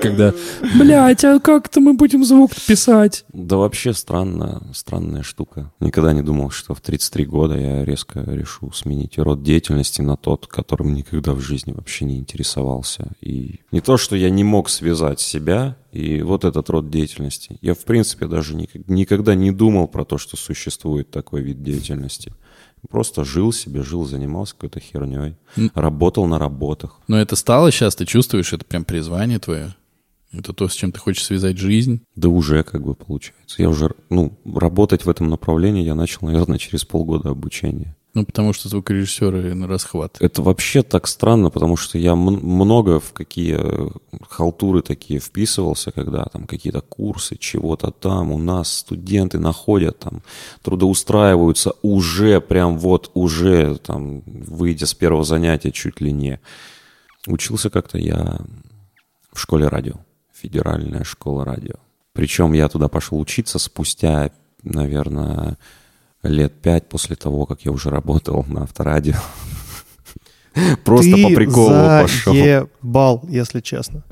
[0.00, 0.32] Когда,
[0.78, 3.26] блядь, а как-то мы будем звук писать?
[3.34, 5.70] Да вообще странно, странная штука.
[5.80, 10.46] Никогда не думал, что в 33 года я резко решу сменить род деятельности на тот,
[10.46, 13.08] которым никогда в жизни вообще не интересовался.
[13.20, 17.56] И не то, что я не мог связать себя и вот этот род деятельности.
[17.60, 22.32] Я, в принципе, даже никогда не думал про то, что существует такой вид деятельности.
[22.90, 25.36] Просто жил себе, жил, занимался какой-то херней.
[25.56, 25.70] М.
[25.74, 27.00] Работал на работах.
[27.06, 29.74] Но это стало сейчас, ты чувствуешь, это прям призвание твое.
[30.32, 32.02] Это то, с чем ты хочешь связать жизнь.
[32.16, 33.62] Да уже как бы получается.
[33.62, 37.96] Я уже, ну, работать в этом направлении я начал, наверное, через полгода обучения.
[38.14, 40.18] Ну, потому что звукорежиссеры на расхват.
[40.20, 43.58] Это вообще так странно, потому что я много в какие
[44.28, 48.30] халтуры такие вписывался, когда там какие-то курсы, чего-то там.
[48.30, 50.22] У нас студенты находят там,
[50.62, 56.38] трудоустраиваются уже, прям вот уже, там, выйдя с первого занятия чуть ли не.
[57.26, 58.38] Учился как-то я
[59.32, 59.94] в школе радио,
[60.32, 61.74] федеральная школа радио.
[62.12, 64.30] Причем я туда пошел учиться спустя,
[64.62, 65.58] наверное,
[66.24, 69.14] лет пять после того, как я уже работал на авторадио.
[70.84, 72.32] Просто Ты по приколу пошел.
[72.34, 74.02] заебал, если честно.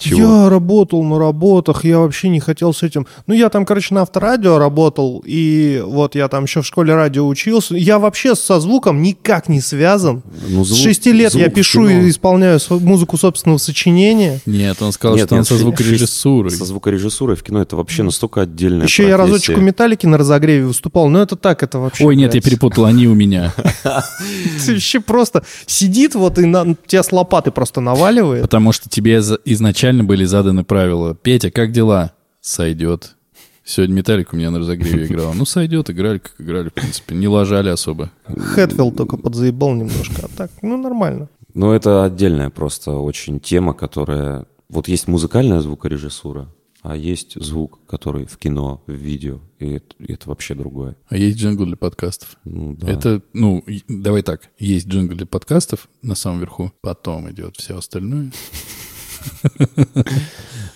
[0.00, 0.20] Чего?
[0.44, 3.06] Я работал на работах, я вообще не хотел с этим.
[3.26, 7.26] Ну, я там, короче, на авторадио работал, и вот я там еще в школе радио
[7.26, 7.76] учился.
[7.76, 10.22] Я вообще со звуком никак не связан.
[10.48, 12.02] Ну, С звук- шести лет я пишу кино.
[12.02, 14.40] и исполняю музыку собственного сочинения.
[14.46, 16.50] Нет, он сказал, Нет, что он со звукорежиссурой.
[16.50, 19.62] Со звукорежиссурой в кино это вообще настолько отдельная Еще я разочек профессия.
[19.62, 22.04] у Металлики на разогреве выступал, но это так, это вообще...
[22.04, 23.54] Ой, нет, я блядь, перепутал, они у меня.
[23.84, 25.44] Ты вообще просто
[25.92, 28.42] сидит вот и на, тебя с лопаты просто наваливает.
[28.42, 31.14] Потому что тебе изначально были заданы правила.
[31.14, 32.12] Петя, как дела?
[32.40, 33.16] Сойдет.
[33.64, 35.34] Сегодня Металлик у меня на разогреве играл.
[35.34, 37.14] Ну, сойдет, играли, как играли, в принципе.
[37.14, 38.10] Не лажали особо.
[38.26, 41.28] Хэтфилд только подзаебал немножко, а так, ну, нормально.
[41.54, 44.46] Ну, это отдельная просто очень тема, которая...
[44.68, 46.48] Вот есть музыкальная звукорежиссура,
[46.82, 50.96] а есть звук, который в кино, в видео, и это, и это вообще другое.
[51.08, 52.36] А есть джингл для подкастов.
[52.44, 52.90] Ну, да.
[52.90, 54.50] Это, ну, давай так.
[54.58, 56.72] Есть джингл для подкастов на самом верху.
[56.80, 58.32] Потом идет все остальное.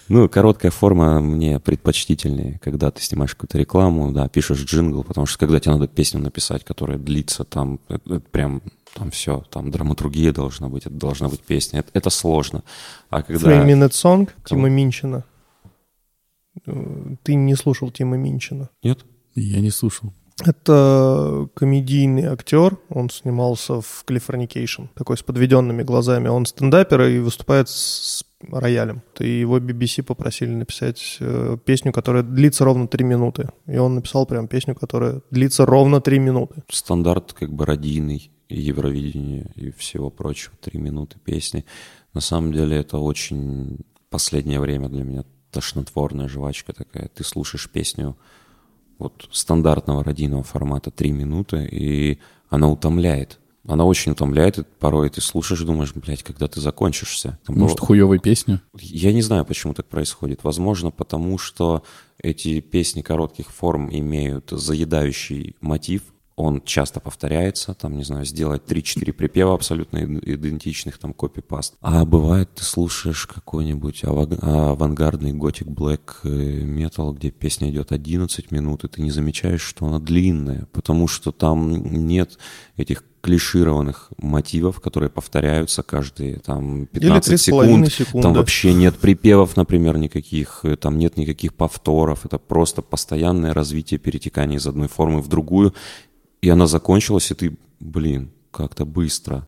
[0.08, 5.36] Ну, короткая форма мне предпочтительнее, когда ты снимаешь какую-то рекламу, да, пишешь джингл, потому что
[5.36, 8.62] когда тебе надо песню написать, которая длится там, это, это прям
[8.94, 12.62] там все, там драматургия должна быть, это должна быть песня, это, это сложно.
[13.10, 13.50] А когда...
[13.50, 14.30] Three Minute Song?
[14.44, 15.24] Тима Минчина.
[17.22, 18.70] Ты не слушал Тима Минчина.
[18.82, 19.04] Нет?
[19.34, 20.12] Я не слушал.
[20.44, 26.28] Это комедийный актер, он снимался в Californication, такой с подведенными глазами.
[26.28, 29.02] Он стендапер и выступает с роялем.
[29.18, 33.48] И его BBC попросили написать э, песню, которая длится ровно три минуты.
[33.66, 36.62] И он написал прям песню, которая длится ровно три минуты.
[36.68, 41.64] стандарт как бы родийный и Евровидение и всего прочего, три минуты песни.
[42.12, 43.78] На самом деле это очень
[44.10, 45.24] последнее время для меня
[45.60, 47.08] тошнотворная жвачка такая.
[47.08, 48.14] Ты слушаешь песню
[48.98, 52.18] вот стандартного радийного формата три минуты, и
[52.50, 53.38] она утомляет.
[53.66, 57.38] Она очень утомляет, и порой ты слушаешь, думаешь, блядь, когда ты закончишься.
[57.46, 58.60] Там Может, было- хуевая песня?
[58.78, 60.44] я не знаю, почему так происходит.
[60.44, 61.82] Возможно, потому что
[62.22, 66.02] эти песни коротких форм имеют заедающий мотив.
[66.36, 71.76] Он часто повторяется, там, не знаю, сделать 3-4 припева абсолютно ид- идентичных, там, копипаст.
[71.80, 78.84] А бывает, ты слушаешь какой-нибудь аваг- авангардный готик блэк метал, где песня идет 11 минут,
[78.84, 81.72] и ты не замечаешь, что она длинная, потому что там
[82.06, 82.38] нет
[82.76, 87.92] этих клишированных мотивов, которые повторяются каждые там 15 Или 3,5 секунд.
[87.92, 88.22] секунды.
[88.22, 92.26] Там вообще нет припевов, например, никаких, э, там нет никаких повторов.
[92.26, 95.74] Это просто постоянное развитие перетекания из одной формы в другую.
[96.42, 99.46] И она закончилась, и ты, блин, как-то быстро.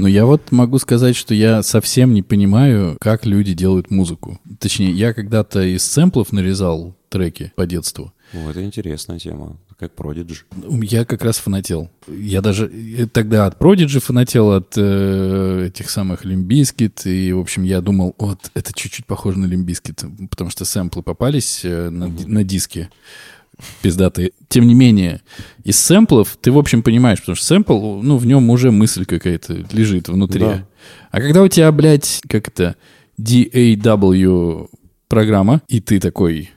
[0.00, 4.40] Но я вот могу сказать, что я совсем не понимаю, как люди делают музыку.
[4.58, 8.14] Точнее, я когда-то из сэмплов нарезал треки по детству.
[8.32, 10.36] Ну, это интересная тема, как Prodigy.
[10.84, 11.90] Я как раз фанател.
[12.06, 17.06] Я даже э, тогда от Prodigy фанател, от э, этих самых Лимбискит.
[17.06, 21.02] И, в общем, я думал, вот, это чуть-чуть похоже на Limp Bizkit, потому что сэмплы
[21.02, 22.88] попались э, на, ди- на диске
[23.82, 24.32] пиздатые.
[24.48, 25.22] Тем не менее,
[25.64, 29.66] из сэмплов ты, в общем, понимаешь, потому что сэмпл, ну, в нем уже мысль какая-то
[29.72, 30.40] лежит внутри.
[30.40, 30.66] Да.
[31.10, 32.76] А когда у тебя, блядь, как это,
[33.18, 34.70] DAW
[35.08, 36.50] программа, и ты такой,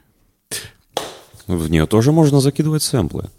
[1.48, 3.30] В нее тоже можно закидывать сэмплы.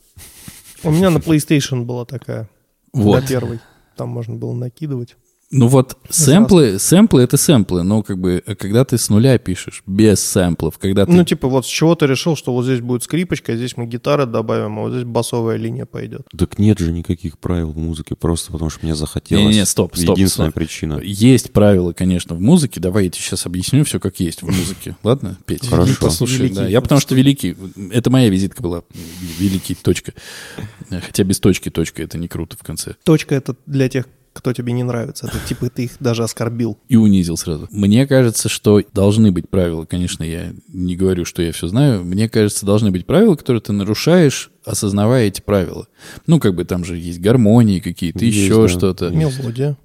[0.82, 2.48] У меня на PlayStation была такая.
[2.92, 3.20] вот.
[3.22, 3.60] На первой.
[3.96, 5.16] Там можно было накидывать.
[5.50, 9.82] Ну вот сэмплы, сэмплы это сэмплы, но как бы э, когда ты с нуля пишешь,
[9.86, 11.12] без сэмплов, когда ты...
[11.12, 14.26] Ну, типа, вот с чего ты решил, что вот здесь будет скрипочка, здесь мы гитары
[14.26, 16.22] добавим, а вот здесь басовая линия пойдет.
[16.36, 19.44] Так нет же никаких правил в музыке, просто потому что мне захотелось.
[19.44, 20.54] Не-не-не, стоп, стоп, Единственная стоп.
[20.54, 21.00] причина.
[21.02, 22.80] Есть правила, конечно, в музыке.
[22.80, 24.96] Давай я тебе сейчас объясню все, как есть в музыке.
[25.02, 25.66] Ладно, Петя?
[25.68, 25.94] Хорошо.
[26.00, 26.54] Послушай, Великий.
[26.54, 26.68] да.
[26.68, 27.56] Я потому что великий.
[27.92, 28.82] Это моя визитка была.
[29.38, 30.12] Великий, точка.
[30.90, 32.94] Хотя без точки точка это не круто в конце.
[33.04, 35.26] Точка это для тех, кто тебе не нравится.
[35.28, 36.76] Это типа ты их даже оскорбил.
[36.88, 37.68] и унизил сразу.
[37.70, 39.86] Мне кажется, что должны быть правила.
[39.86, 42.04] Конечно, я не говорю, что я все знаю.
[42.04, 45.86] Мне кажется, должны быть правила, которые ты нарушаешь, осознавая эти правила.
[46.26, 48.68] Ну, как бы там же есть гармонии какие-то, Есть, еще да.
[48.68, 49.10] что-то.
[49.10, 49.76] Мелодия.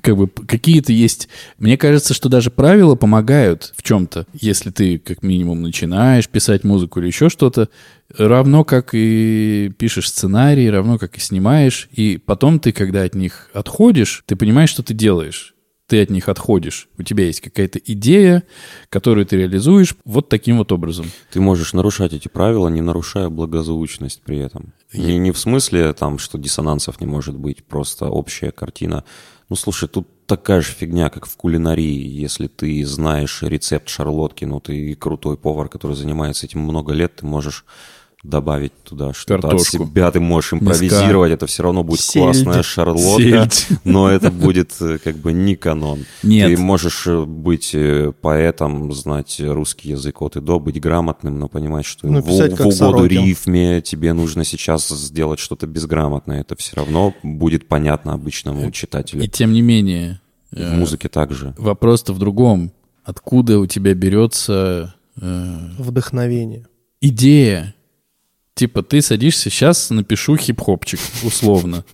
[0.00, 1.28] Как бы какие-то есть...
[1.58, 4.26] Мне кажется, что даже правила помогают в чем-то.
[4.32, 7.68] Если ты как минимум начинаешь писать музыку или еще что-то,
[8.16, 11.88] равно как и пишешь сценарий, равно как и снимаешь.
[11.92, 15.54] И потом ты, когда от них отходишь, ты понимаешь, что ты делаешь.
[15.92, 16.88] ты от них отходишь.
[16.96, 18.44] У тебя есть какая-то идея,
[18.88, 21.04] которую ты реализуешь вот таким вот образом.
[21.30, 24.72] Ты можешь нарушать эти правила, не нарушая благозвучность при этом.
[24.94, 29.04] Не, не в смысле, там, что диссонансов не может быть, просто общая картина.
[29.52, 32.08] Ну, слушай, тут такая же фигня, как в кулинарии.
[32.08, 37.26] Если ты знаешь рецепт шарлотки, ну, ты крутой повар, который занимается этим много лет, ты
[37.26, 37.66] можешь
[38.22, 42.24] добавить туда что-то от себя, ты можешь импровизировать, это все равно будет Сельдь.
[42.24, 43.66] классная шарлотка, Сельдь.
[43.84, 46.04] но это будет э, как бы не канон.
[46.22, 46.54] Нет.
[46.54, 51.48] Ты можешь э, быть э, поэтом, знать русский язык от и до, быть грамотным, но
[51.48, 53.08] понимать, что Ну, в, в угоду Сорокин.
[53.24, 56.42] рифме тебе нужно сейчас сделать что-то безграмотное.
[56.42, 59.24] Это все равно будет понятно обычному читателю.
[59.24, 60.20] И тем не менее,
[60.52, 61.54] В музыке также.
[61.58, 62.70] вопрос-то в другом.
[63.02, 66.68] Откуда у тебя берется э, Вдохновение.
[67.00, 67.74] идея?
[68.54, 71.84] Типа ты садишься, сейчас напишу хип-хопчик, условно.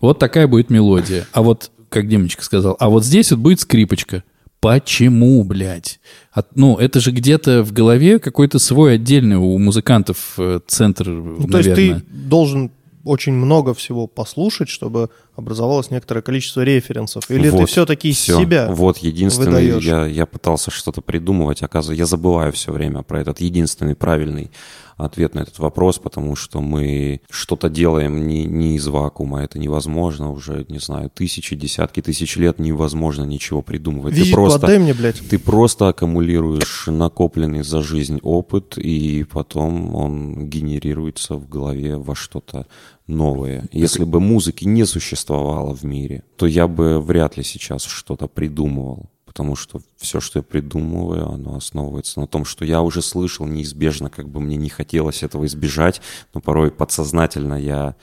[0.00, 1.26] Вот такая будет мелодия.
[1.32, 4.24] А вот, как Демочка сказал, а вот здесь вот будет скрипочка.
[4.60, 6.00] Почему, блядь?
[6.32, 11.46] От- ну, это же где-то в голове какой-то свой отдельный у музыкантов э, центр, Ну,
[11.48, 12.00] то есть наверное.
[12.00, 12.72] ты должен
[13.04, 17.30] очень много всего послушать, чтобы образовалось некоторое количество референсов.
[17.30, 18.40] Или ты Вот, все-таки из всё.
[18.40, 19.84] себя Вот единственный, выдаешь.
[19.84, 24.50] я, я пытался что-то придумывать, оказывается, я забываю все время про этот единственный правильный
[24.96, 30.30] ответ на этот вопрос, потому что мы что-то делаем не, не из вакуума, это невозможно
[30.32, 34.14] уже, не знаю, тысячи, десятки тысяч лет невозможно ничего придумывать.
[34.14, 35.20] ты Визитку просто, отдай мне, блядь.
[35.28, 42.66] ты просто аккумулируешь накопленный за жизнь опыт, и потом он генерируется в голове во что-то
[43.06, 43.68] новое.
[43.72, 49.10] Если бы музыки не существовало в мире, то я бы вряд ли сейчас что-то придумывал.
[49.24, 54.08] Потому что все, что я придумываю, оно основывается на том, что я уже слышал неизбежно,
[54.08, 56.00] как бы мне не хотелось этого избежать,
[56.32, 57.96] но порой подсознательно я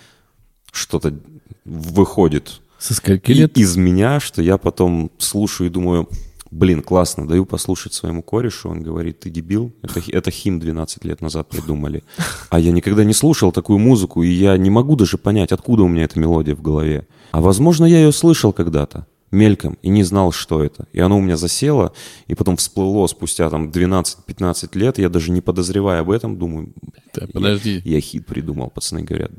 [0.72, 1.18] что-то
[1.66, 3.58] выходит Со скольки лет?
[3.58, 6.08] из меня, что я потом слушаю и думаю,
[6.54, 11.22] блин, классно, даю послушать своему корешу, он говорит, ты дебил, это, это хим 12 лет
[11.22, 12.04] назад придумали.
[12.50, 15.88] А я никогда не слушал такую музыку, и я не могу даже понять, откуда у
[15.88, 17.08] меня эта мелодия в голове.
[17.32, 20.88] А возможно, я ее слышал когда-то мельком и не знал, что это.
[20.94, 21.92] И оно у меня засело,
[22.28, 26.74] и потом всплыло спустя там 12-15 лет, я даже не подозревая об этом, думаю,
[27.14, 27.82] Да, я- подожди.
[27.84, 28.70] я хит придумал.
[28.70, 29.32] Пацаны говорят,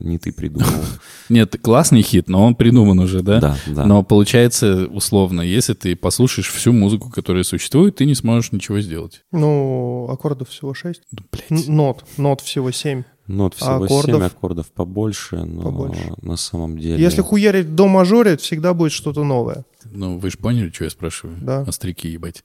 [0.00, 0.66] не ты придумал.
[1.28, 3.40] Нет, классный хит, но он придуман уже, да?
[3.40, 3.84] Да, да.
[3.86, 9.22] Но получается, условно, если ты послушаешь всю музыку, которая существует, ты не сможешь ничего сделать.
[9.32, 11.02] Ну, аккордов всего 6.
[11.12, 11.68] Ну, блядь.
[11.68, 12.04] Нот.
[12.16, 13.02] Нот всего 7.
[13.28, 14.16] Нот всего аккордов?
[14.16, 16.14] 7 аккордов побольше, но Побольше.
[16.22, 17.00] на самом деле...
[17.02, 19.64] Если хуярить до мажоре, всегда будет что-то новое.
[19.84, 21.36] Ну, вы же поняли, что я спрашиваю?
[21.42, 21.60] Да.
[21.60, 22.42] Остряки, ебать.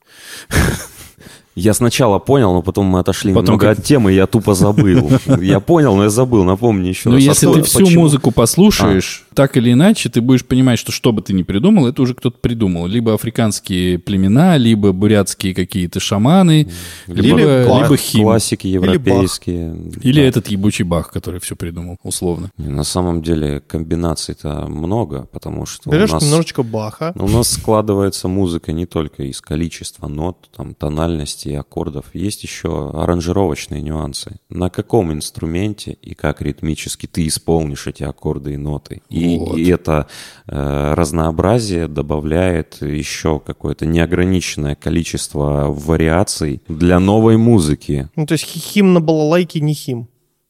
[1.55, 5.11] Я сначала понял, но потом мы отошли Потом немного как- от темы, я тупо забыл.
[5.41, 7.23] Я понял, но я забыл, напомни еще Ну, раз.
[7.23, 8.01] А если что- ты всю почему?
[8.01, 12.01] музыку послушаешь, так или иначе, ты будешь понимать, что что бы ты ни придумал, это
[12.01, 12.87] уже кто-то придумал.
[12.87, 16.69] Либо африканские племена, либо бурятские какие-то шаманы,
[17.07, 18.23] либо, либо, Бах, хим.
[18.23, 18.85] Классики Бах.
[18.89, 19.75] европейские.
[20.01, 20.27] Или Да.
[20.27, 22.49] этот ебучий бах, который все придумал, условно.
[22.57, 26.23] На самом деле комбинаций-то много, потому что Берешь у нас...
[26.23, 27.13] немножечко баха.
[27.15, 32.05] У нас складывается музыка не только из количества нот, там, тональности и аккордов.
[32.13, 34.37] Есть еще аранжировочные нюансы.
[34.49, 39.01] На каком инструменте и как ритмически ты исполнишь эти аккорды и ноты.
[39.09, 39.57] И, Вот.
[39.57, 40.07] и это
[40.47, 48.09] э, разнообразие добавляет еще какое-то неограниченное количество вариаций для новой музыки.
[48.15, 50.07] Ну, то есть хи- хим на балалайке не хим.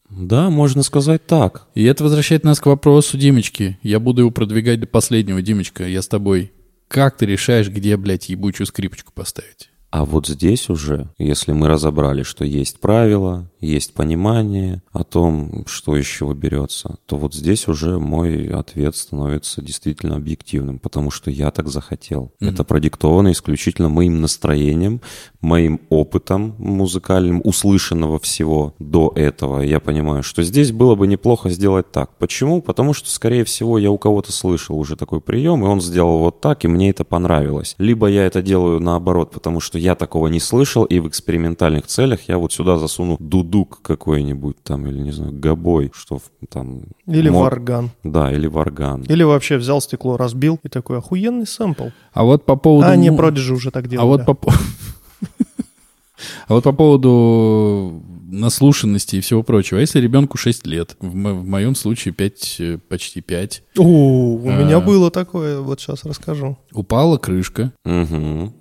[0.09, 1.67] Да, можно сказать так.
[1.73, 3.79] И это возвращает нас к вопросу Димочки.
[3.81, 6.51] Я буду его продвигать до последнего, Димочка, я с тобой.
[6.87, 9.71] Как ты решаешь, где, блядь, ебучую скрипочку поставить?
[9.93, 15.95] А вот здесь уже, если мы разобрали, что есть правила, есть понимание о том, что
[15.95, 21.51] из чего берется, то вот здесь уже мой ответ становится действительно объективным, потому что я
[21.51, 22.33] так захотел.
[22.39, 24.99] Это продиктовано исключительно моим настроением,
[25.41, 29.61] моим опытом музыкальным, услышанного всего до этого.
[29.61, 32.17] Я понимаю, что здесь было бы неплохо сделать так.
[32.17, 32.63] Почему?
[32.63, 36.41] Потому что, скорее всего, я у кого-то слышал уже такой прием, и он сделал вот
[36.41, 37.75] так, и мне это понравилось.
[37.77, 42.29] Либо я это делаю наоборот, потому что я такого не слышал, и в экспериментальных целях
[42.29, 46.83] я вот сюда засуну дудук какой-нибудь там, или, не знаю, гобой, что в- там...
[47.05, 47.89] Или мо- варган.
[48.03, 49.01] Да, или варган.
[49.03, 51.87] Или вообще взял стекло, разбил и такой охуенный сэмпл.
[52.13, 52.87] А вот по поводу...
[52.87, 54.07] А, не, Продиджи уже так А делали.
[54.07, 54.33] вот по...
[54.33, 54.53] по-
[56.47, 58.01] А вот по поводу
[58.39, 59.77] наслушанности и всего прочего.
[59.79, 63.83] А если ребенку 6 лет, в, мо- в моем случае 5, э, почти 5, О,
[63.83, 64.55] у А.
[64.57, 66.57] меня было такое, вот сейчас расскажу.
[66.73, 67.71] упала крышка.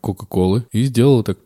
[0.01, 1.39] Кока-Колы и сделала так...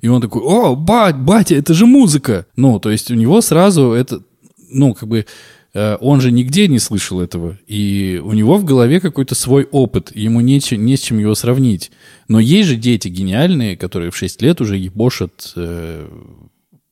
[0.00, 2.46] И он такой, о, бать, батя, это же музыка!
[2.56, 4.20] Ну, то есть у него сразу это,
[4.68, 5.24] ну, как бы
[5.72, 10.12] э, он же нигде не слышал этого, и у него в голове какой-то свой опыт,
[10.14, 11.90] и ему нече- не с чем его сравнить.
[12.28, 16.06] Но есть же дети гениальные, которые в 6 лет уже ебошат, э,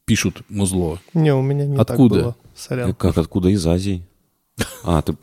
[0.05, 1.01] пишут музло.
[1.15, 2.15] Не, у меня не так Откуда?
[2.15, 2.37] было.
[2.55, 2.95] Сорян.
[2.95, 4.03] Как, откуда из Азии?
[4.85, 5.17] А, ты...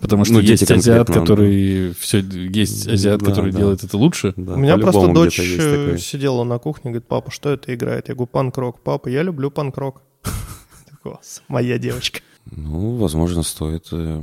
[0.00, 4.32] Потому что Ну, есть азиат, который все, есть азиат, который делает это лучше.
[4.36, 8.08] У меня просто дочь э, сидела на кухне, говорит, папа, что это играет?
[8.08, 8.80] Я говорю, панк-рок.
[8.80, 10.02] Папа, я люблю панк-рок.
[11.48, 12.20] Моя девочка.
[12.52, 14.22] Ну, возможно, стоит э,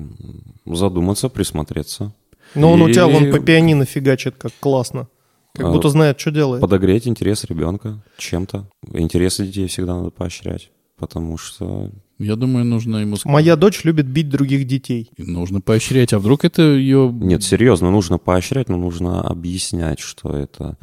[0.65, 2.13] задуматься, присмотреться.
[2.55, 5.07] Но он у тебя вон по пианино фигачит, как классно.
[5.55, 6.61] Как будто знает, что делает.
[6.61, 8.67] Подогреть интерес ребенка чем-то.
[8.91, 10.71] Интересы детей всегда надо поощрять.
[10.97, 13.33] Потому что Я думаю, нужно ему сказать.
[13.33, 15.11] Моя дочь любит бить других детей.
[15.17, 16.13] Нужно поощрять.
[16.13, 17.09] А вдруг это ее...
[17.13, 20.77] Нет, серьезно, нужно поощрять, но нужно объяснять, что это...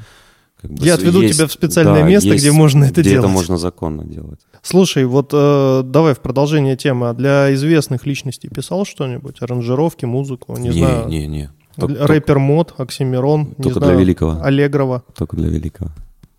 [0.60, 3.10] как бы Я отведу есть- тебя в специальное да, место, есть- где можно это где
[3.10, 3.24] делать.
[3.24, 4.40] это можно законно делать.
[4.62, 7.08] Слушай, вот э, давай в продолжение темы.
[7.08, 9.36] А для известных личностей писал что-нибудь?
[9.40, 10.56] Аранжировки, музыку?
[10.58, 11.08] Не, знаю.
[11.08, 11.50] не, не.
[11.76, 14.42] Только, Рэпер Мод, Оксимирон, не только знаю, для великого.
[14.42, 15.04] Аллегрова.
[15.16, 15.90] только для великого.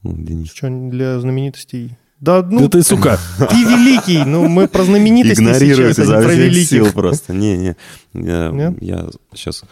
[0.04, 0.52] Ну, для них.
[0.52, 1.98] Что для знаменитостей?
[2.20, 3.18] Да, ну, Да ты, сука!
[3.38, 4.24] ты великий.
[4.26, 6.94] Ну, мы про знаменитости сейчас, а не про великих.
[6.94, 7.34] просто.
[7.34, 7.76] Не, не.
[8.14, 8.78] Я, Нет?
[8.82, 9.64] я сейчас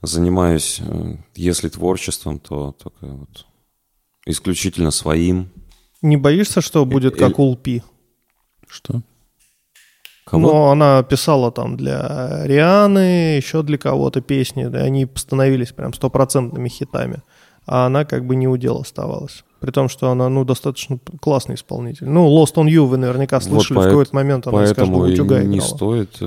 [0.00, 3.46] занимаюсь, э, если творчеством, то только вот
[4.26, 5.50] исключительно своим.
[6.02, 7.82] Не боишься, что будет Э, как у Лпи?
[8.66, 9.02] Что?
[10.34, 10.52] Кого?
[10.52, 16.68] Но она писала там для Рианы, еще для кого-то песни, да, они становились прям стопроцентными
[16.68, 17.22] хитами.
[17.66, 19.42] А она как бы не у дела оставалась.
[19.60, 22.06] При том, что она, ну, достаточно классный исполнитель.
[22.08, 25.06] Ну, Lost on You вы наверняка Вот слышали, в поэт- какой-то момент она из каждого
[25.06, 25.74] утюга не играла.
[25.74, 26.18] стоит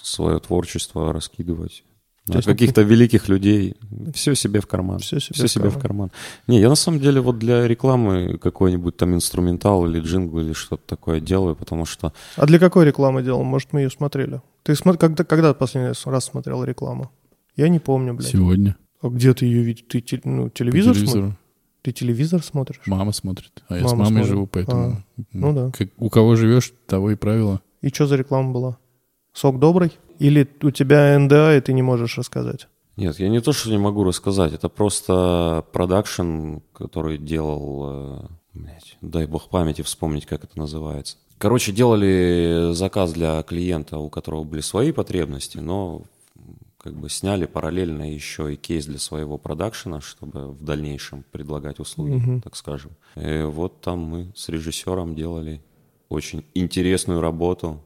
[0.00, 1.84] свое творчество раскидывать.
[2.26, 3.76] То На есть- каких-то великих людей.
[4.14, 4.98] Все себе в карман.
[4.98, 6.10] Всё себе Все в себе в карман.
[6.46, 10.82] Не, я на самом деле вот для рекламы какой-нибудь там инструментал или джингл или что-то
[10.86, 13.44] такое делаю, потому что А для какой рекламы делал?
[13.44, 14.40] Может, мы ее смотрели?
[14.62, 17.10] Ты смо- когда, когда последний раз смотрел рекламу?
[17.56, 18.30] Я не помню, блядь.
[18.30, 18.76] Сегодня.
[19.02, 19.84] А где ты ее видишь?
[19.86, 21.34] Ты те- ну, телевизор смотришь?
[21.82, 22.80] Ты телевизор смотришь?
[22.86, 23.62] Мама смотрит.
[23.68, 24.28] А я с Мама мамой смотрит.
[24.28, 25.02] живу, поэтому...
[25.34, 25.70] ну да.
[25.76, 27.60] Как- у кого живешь, того и правило.
[27.82, 28.78] И что за реклама была?
[29.34, 29.92] Сок добрый?
[30.18, 32.68] Или у тебя НДА, и ты не можешь рассказать?
[32.96, 38.96] Нет, я не то, что не могу рассказать, это просто продакшн, который делал, э, блядь,
[39.00, 41.16] дай бог памяти вспомнить, как это называется.
[41.38, 46.02] Короче, делали заказ для клиента, у которого были свои потребности, но
[46.78, 52.12] как бы сняли параллельно еще и кейс для своего продакшена, чтобы в дальнейшем предлагать услуги,
[52.14, 52.42] Мгм.
[52.42, 52.92] так скажем.
[53.16, 55.60] И вот там мы с режиссером делали
[56.10, 57.80] очень интересную работу,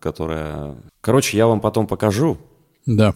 [0.00, 0.74] которая...
[1.00, 2.38] Короче, я вам потом покажу,
[2.86, 3.14] Да.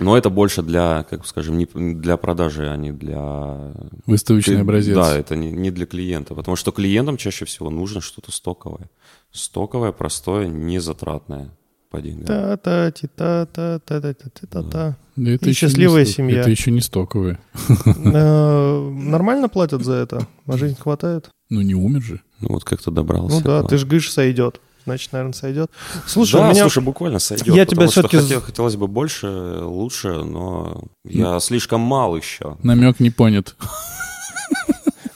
[0.00, 3.72] но это больше для, как скажем, не для продажи, а не для...
[4.06, 4.94] Выставочный Ты- образец.
[4.94, 8.88] Да, это не, не для клиента, потому что клиентам чаще всего нужно что-то стоковое.
[9.32, 11.48] Стоковое, простое, незатратное
[11.90, 12.26] по деньгам.
[12.26, 16.14] та та ти та та та та та та та Да это И счастливая сток-
[16.16, 16.40] семья.
[16.42, 17.38] Это еще не стоковые.
[17.86, 20.26] Э, Нормально платят за это?
[20.46, 21.30] На жизнь хватает?
[21.50, 22.20] Ну, не умер же.
[22.40, 23.36] Ну вот как-то добрался.
[23.36, 24.60] Ну да, ты ж гыш сойдет.
[24.86, 25.70] Значит, наверное, сойдет.
[26.06, 26.60] Слушай, да, у меня...
[26.62, 27.46] слушай, буквально сойдет.
[27.54, 29.26] Я тебя з- хотел- хотелось бы больше,
[29.62, 32.56] лучше, но я слишком мал еще.
[32.62, 33.56] Намек не понят.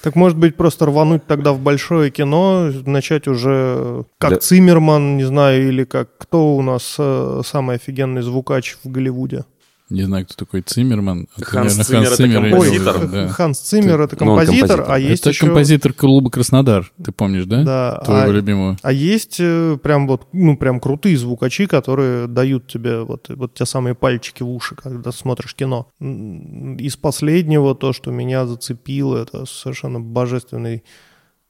[0.01, 5.25] Так может быть просто рвануть тогда в большое кино, начать уже как Для- Циммерман, не
[5.25, 9.45] знаю, или как кто у нас э, самый офигенный звукач в Голливуде?
[9.91, 11.29] Не знаю, кто такой Циммерман.
[11.41, 13.09] Ханс наверное, Циммер— это Циммер композитор.
[13.09, 13.29] да.
[13.29, 14.85] Ханс Циммер это композитор, композитор.
[14.93, 15.47] а есть Это еще...
[15.47, 17.65] композитор клуба Краснодар, ты помнишь, да?
[17.65, 18.77] Да, Твоего а, любимого.
[18.83, 23.65] а есть э, прям вот, ну, прям крутые звукачи, которые дают тебе вот, вот те
[23.65, 25.89] самые пальчики в уши, когда смотришь кино.
[26.01, 30.85] Из последнего то, что меня зацепило, это совершенно божественный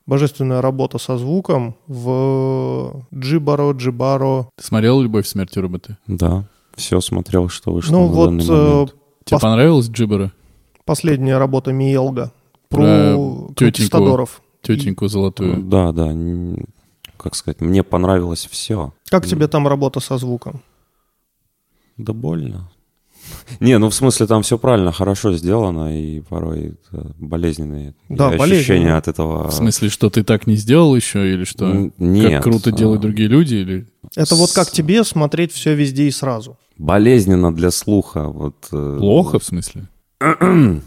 [0.06, 4.48] божественная работа со звуком в Джибаро, Джибаро.
[4.56, 5.98] Ты смотрел «Любовь, смерть и роботы»?
[6.06, 6.48] Да,
[6.78, 8.94] все смотрел, что вышло Ну на вот данный э, момент.
[9.24, 10.32] Тебе Пос- понравилась Джибера?
[10.84, 12.32] последняя работа Миелга
[12.70, 13.14] про,
[13.48, 14.28] Про тетеньку.
[14.62, 15.62] Тетеньку золотую.
[15.62, 16.64] Да, да, н-
[17.18, 18.92] как сказать, мне понравилось все.
[19.10, 20.62] Как тебе там работа со звуком?
[21.96, 22.70] Да больно.
[23.60, 28.94] Не, ну в смысле там все правильно, хорошо сделано, и порой это болезненные Да, ощущения
[28.96, 29.48] от этого.
[29.48, 31.90] В смысле, что ты так не сделал еще, или что?
[31.98, 32.32] Нет.
[32.32, 33.86] Как круто а, делают другие люди, или...
[34.16, 36.56] Это вот как тебе смотреть все везде и сразу?
[36.76, 38.24] Болезненно для слуха.
[38.24, 39.88] Вот, э, Плохо, в смысле?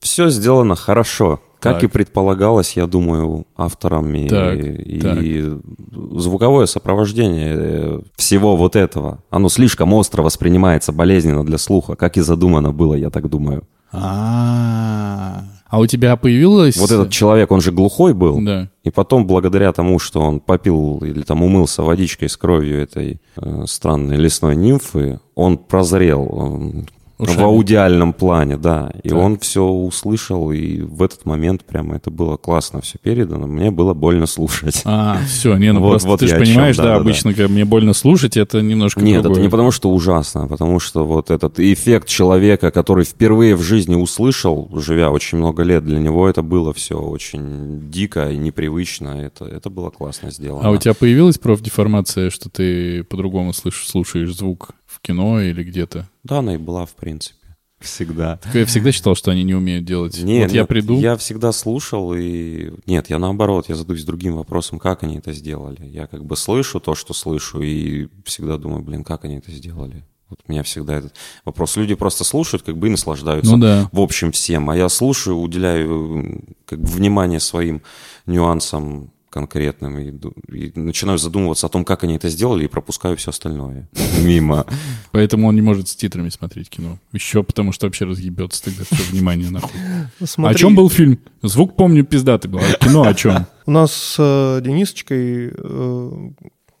[0.00, 1.40] Все сделано хорошо.
[1.58, 1.84] Как Так.
[1.84, 4.28] и предполагалось, я думаю, авторами.
[4.28, 6.20] Так, и так.
[6.20, 12.20] звуковое сопровождение э, всего вот этого, оно слишком остро воспринимается, болезненно для слуха, как и
[12.20, 13.64] задумано было, я так думаю.
[13.90, 16.76] А, а у тебя появилось...
[16.76, 18.40] Вот этот человек, он же глухой был.
[18.40, 18.70] Да.
[18.84, 23.64] И потом, благодаря тому, что он попил или там умылся водичкой с кровью этой э,
[23.66, 26.28] странной лесной нимфы, он прозрел.
[26.30, 26.86] Он
[27.18, 27.36] Ушами.
[27.36, 28.92] в аудиальном плане, да.
[29.02, 29.18] И Так.
[29.18, 33.46] он все услышал, и в этот момент прямо это было классно все передано.
[33.46, 34.82] Мне было больно слушать.
[34.84, 37.00] А, все, не, ну Вот- просто вот ты же о чем, понимаешь, да, да-да-да.
[37.00, 39.38] обычно, когда мне больно слушать, это немножко Нет, другое.
[39.40, 43.62] это не потому, что ужасно, а потому что вот этот эффект человека, который впервые в
[43.62, 49.22] жизни услышал, живя очень много лет, для него это было все очень дико и непривычно.
[49.22, 50.68] Это, это было классно сделано.
[50.68, 54.70] А у тебя появилась профдеформация, что ты по-другому слышишь, слушаешь звук
[55.06, 56.08] кино или где-то?
[56.24, 57.36] Да, она и была, в принципе.
[57.78, 58.38] Всегда.
[58.38, 60.18] Так Я всегда считал, что они не умеют делать.
[60.22, 62.70] Нет, вот я нет, приду, Я всегда слушал и...
[62.86, 65.84] Нет, я наоборот, я задаюсь другим вопросом, как они это сделали.
[65.86, 70.04] Я как бы слышу то, что слышу, и всегда думаю, блин, как они это сделали.
[70.30, 71.14] Вот у меня всегда этот
[71.44, 71.76] вопрос.
[71.76, 73.52] Люди просто слушают, как бы и наслаждаются.
[73.52, 73.88] ну да.
[73.92, 77.82] в общем всем, а я слушаю, уделяю как бы внимание своим
[78.24, 80.12] нюансам конкретным и,
[80.48, 83.86] и начинаю задумываться о том, как они это сделали, и пропускаю все остальное
[84.22, 84.64] мимо.
[85.12, 86.98] Поэтому он не может с титрами смотреть кино.
[87.12, 89.78] Еще потому, что вообще разъебется тогда все внимание нахуй.
[90.24, 91.18] Смотри, О чем был фильм?
[91.42, 92.60] Звук помню пиздатый был.
[92.60, 93.46] А кино о чем?
[93.66, 96.30] У нас с э, Денисочкой э,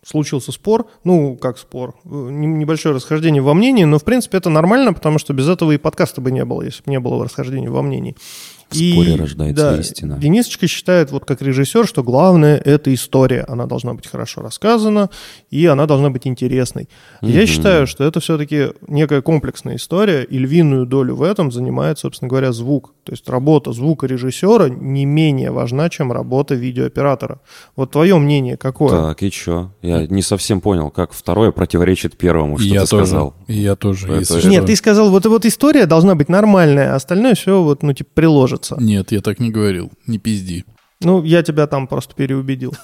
[0.02, 4.48] случился спор, ну, как спор, э, не- небольшое расхождение во мнении, но, в принципе, это
[4.48, 7.68] нормально, потому что без этого и подкаста бы не было, если бы не было расхождения
[7.68, 8.16] во мнении.
[8.68, 10.18] В споре рождается истина.
[10.18, 13.44] Денисочка считает, вот как режиссер, что главное– это история.
[13.48, 15.08] Она должна быть хорошо рассказана,
[15.50, 16.88] и она должна быть интересной.
[17.22, 17.46] Я Мгм.
[17.46, 22.50] считаю, что это все-таки некая комплексная история, и львиную долю в этом занимает, собственно говоря,
[22.52, 22.92] звук.
[23.04, 27.40] То есть работа звукорежиссера не менее важна, чем работа видеооператора.
[27.76, 28.90] Вот твое мнение какое?
[28.90, 29.70] Так, и чё?
[29.82, 33.06] Я не совсем понял, как второе противоречит первому, И что я ты тоже.
[33.06, 33.34] сказал.
[33.46, 34.08] И я тоже.
[34.12, 34.66] Это- Нет, что.
[34.66, 38.10] ты сказал, вот, вот история должна быть нормальная, а остальное все вот, ну, типа,
[38.58, 38.76] приложится.
[38.80, 39.92] Нет, я так не говорил.
[40.06, 40.64] Не пизди.
[41.00, 42.74] Ну, я тебя там просто переубедил.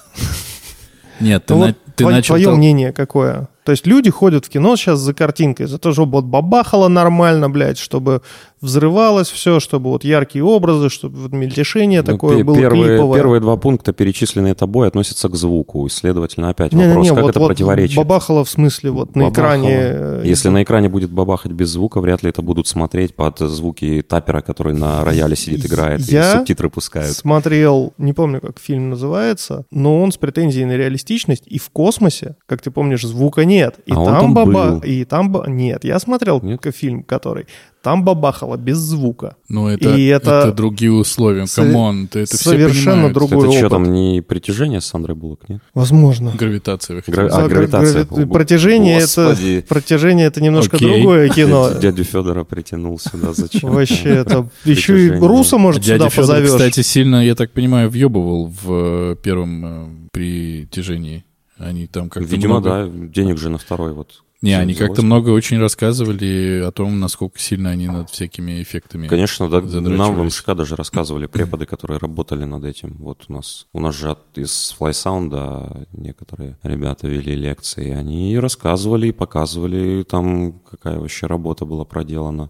[1.19, 2.35] Нет, ты, Ну на- вот ты твое, начал...
[2.35, 3.47] твое мнение какое?
[3.63, 7.49] То есть люди ходят в кино сейчас за картинкой, за то, чтобы вот бабахало нормально,
[7.49, 8.21] блядь, чтобы
[8.59, 13.19] взрывалось все, чтобы вот яркие образы, чтобы вот мельтешение Ну, такое пе- было первые, клиповое.
[13.19, 15.85] первые два пункта, перечисленные тобой, относятся к звуку.
[15.85, 17.97] И, следовательно, опять Не-не-не, вопрос, как вот, это вот противоречит?
[17.97, 19.31] бабахало в смысле вот на Бабахало.
[19.57, 19.69] экране.
[19.71, 24.01] э, Если на экране будет бабахать без звука, вряд ли это будут смотреть под звуки
[24.07, 27.15] тапера, который на рояле сидит, играет, Я и субтитры пускают.
[27.15, 32.35] Смотрел, не помню, как фильм называется, но он с претензией на реалистичность, и в космосе,
[32.45, 33.75] как ты помнишь, звука нет.
[33.85, 34.81] И А там там баба...
[34.85, 35.33] И там...
[35.47, 36.61] Нет, я смотрел Нет?
[36.73, 37.45] фильм, который...
[37.81, 39.35] Там бабахало без звука.
[39.49, 41.45] Ну, это, И это- это другие условия.
[41.53, 43.13] Come on, ты это все совершенно понимают.
[43.13, 43.71] другой это что опыт.
[43.71, 45.61] там, не притяжение с Сандрой Буллок, нет?
[45.73, 46.31] Возможно.
[46.39, 47.03] Гравитация.
[47.05, 48.05] Гра- а, гравитация.
[48.05, 49.57] грави- Притяжение Господи.
[49.57, 50.87] это, притяжение это немножко Окей.
[50.93, 51.71] другое кино.
[51.81, 53.69] Дядю Федора притянул сюда, зачем?
[53.71, 55.09] Вообще, это еще и.
[55.09, 56.51] Руса, может, сюда позовешь.
[56.51, 58.71] кстати, сильно, я так понимаю, въебывал в
[59.11, 61.25] э, первом э, притяжении.
[61.63, 62.69] Они там как-то Видимо, много...
[62.69, 64.23] да, денег же на второй вот.
[64.43, 69.07] Не, они как-то много очень рассказывали о том, насколько сильно они над всякими эффектами.
[69.07, 70.23] Конечно, да, нам в.
[70.23, 72.97] МШК даже рассказывали преподы, которые работали над этим.
[72.99, 79.07] Вот у нас, у нас же от- из флайсаунда некоторые ребята вели лекции, они рассказывали
[79.07, 82.49] и показывали там, какая вообще работа была проделана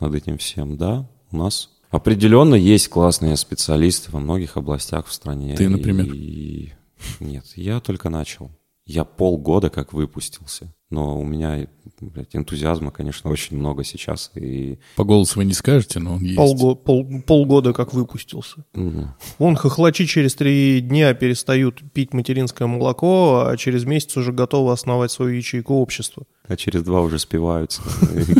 [0.00, 0.78] над этим всем.
[0.78, 5.56] Да, у нас определенно есть классные специалисты во многих областях в стране.
[5.56, 6.06] Ты, например?
[6.06, 6.72] И-
[7.20, 8.50] Нет, я только начал.
[8.86, 10.74] Я полгода как выпустился.
[10.94, 11.66] Но у меня
[12.00, 14.30] блядь, энтузиазма, конечно, очень много сейчас.
[14.36, 16.36] И По голосу вы не скажете, но он есть.
[16.36, 18.64] Полго- пол- полгода как выпустился.
[18.74, 24.72] мгм, Вон хохлачи через три дня перестают пить материнское молоко, а через месяц уже готовы
[24.72, 26.24] основать свою ячейку общества.
[26.46, 27.80] А через два уже спиваются,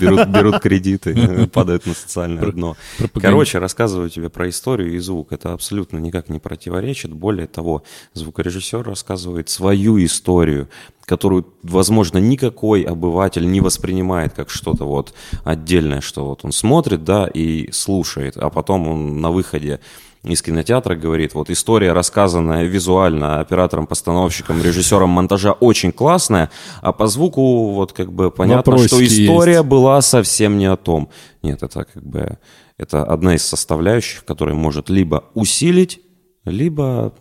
[0.01, 2.77] берут, берут кредиты, падают на социальное дно.
[3.15, 5.33] Короче, рассказываю тебе про историю и звук.
[5.33, 7.13] Это абсолютно никак не противоречит.
[7.15, 7.83] Более того,
[8.13, 10.69] звукорежиссер рассказывает свою историю,
[11.05, 15.15] которую, возможно, никакой обыватель не воспринимает как что-то вот
[15.45, 19.81] отдельное, что вот он смотрит, да, и слушает, а потом он на выходе
[20.25, 26.51] из кинотеатра говорит, вот история, рассказанная визуально оператором-постановщиком, режиссером монтажа, очень классная,
[26.81, 29.67] а по звуку вот как бы понятно, что история есть.
[29.67, 31.11] была совсем не о том.
[31.43, 32.39] Нет, это как бы
[32.79, 36.01] это одна из составляющих, которая может либо усилить,
[36.45, 37.15] либо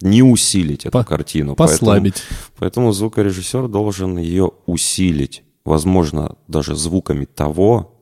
[0.00, 1.54] не усилить эту По- картину.
[1.54, 2.14] Послабить.
[2.14, 7.95] Поэтому, поэтому звукорежиссер должен ее усилить, возможно, даже звуками того,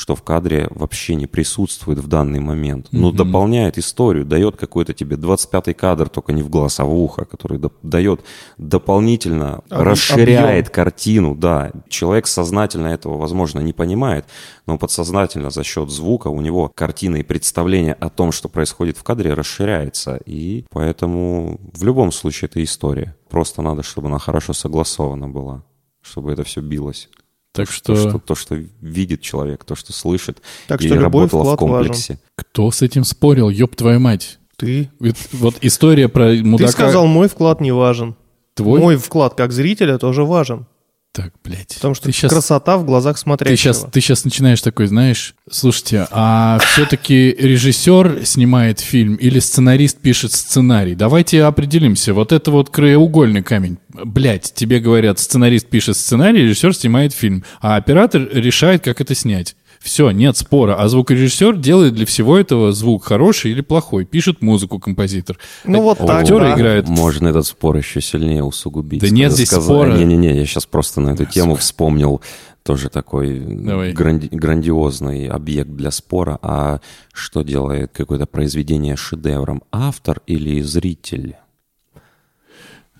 [0.00, 3.16] что в кадре вообще не присутствует в данный момент, но Мгм.
[3.18, 7.60] дополняет историю, дает какой-то тебе 25-й кадр, только не в глаз, а в ухо, который
[7.82, 8.22] дает
[8.56, 10.72] дополнительно, Об- расширяет объем.
[10.74, 11.70] картину, да.
[11.90, 14.24] Человек сознательно этого, возможно, не понимает,
[14.66, 19.02] но подсознательно за счет звука у него картина и представление о том, что происходит в
[19.02, 20.18] кадре, расширяется.
[20.24, 23.14] И поэтому в любом случае это история.
[23.28, 25.62] Просто надо, чтобы она хорошо согласована была,
[26.00, 27.10] чтобы это все билось.
[27.52, 31.22] Так То, что, что, то, что видит человек, то, что слышит, Так и что любой
[31.24, 31.76] работало в вклад важен.
[31.86, 32.18] комплексе.
[32.36, 34.38] кто с этим спорил, ёб твою мать?
[34.56, 34.90] Ты.
[35.00, 36.66] Ведь Вот история про мудака...
[36.68, 38.14] Ты сказал, мой вклад не важен.
[38.54, 38.78] твой?
[38.80, 40.66] Мой вклад как зрителя тоже важен.
[41.12, 41.74] Так, блядь.
[41.74, 43.56] Потому что ты сейчас, красота в глазах ты смотрящего.
[43.56, 50.32] сейчас, ты сейчас начинаешь такой, знаешь, слушайте, а все-таки режиссер снимает фильм или сценарист пишет
[50.32, 50.94] сценарий?
[50.94, 52.14] Давайте определимся.
[52.14, 53.78] Вот это вот краеугольный камень.
[53.88, 59.56] Блять, тебе говорят, сценарист пишет сценарий, режиссер снимает фильм, а оператор решает, как это снять.
[59.80, 60.74] Все, нет спора.
[60.76, 64.04] А звукорежиссер делает для всего этого звук хороший или плохой.
[64.04, 65.38] Пишет музыку композитор.
[65.64, 66.54] Ну вот так, Актеры да.
[66.54, 66.88] играют.
[66.88, 69.00] Можно этот спор еще сильнее усугубить.
[69.00, 69.92] Да нет здесь спора.
[69.92, 72.20] Не-не-не, я сейчас просто на эту тему вспомнил
[72.62, 76.38] тоже такой гранди- грандиозный объект для спора.
[76.42, 76.80] А
[77.14, 79.62] что делает какое-то произведение шедевром?
[79.72, 81.36] Автор или зритель?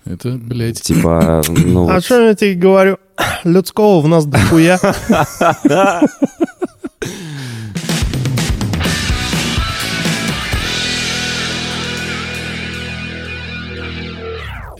[0.03, 1.87] Это, блядь, Типа, ну...
[1.87, 2.97] А вот- что я тебе говорю?
[3.43, 4.79] Людского в нас дохуя.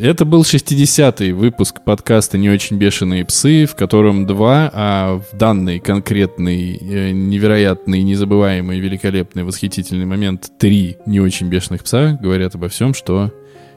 [0.01, 5.79] Это был 60-й выпуск подкаста «Не очень бешеные псы», в котором два, а в данный
[5.79, 12.95] конкретный, э, невероятный, незабываемый, великолепный, восхитительный момент три не очень бешеных пса говорят обо всем,
[12.95, 13.31] что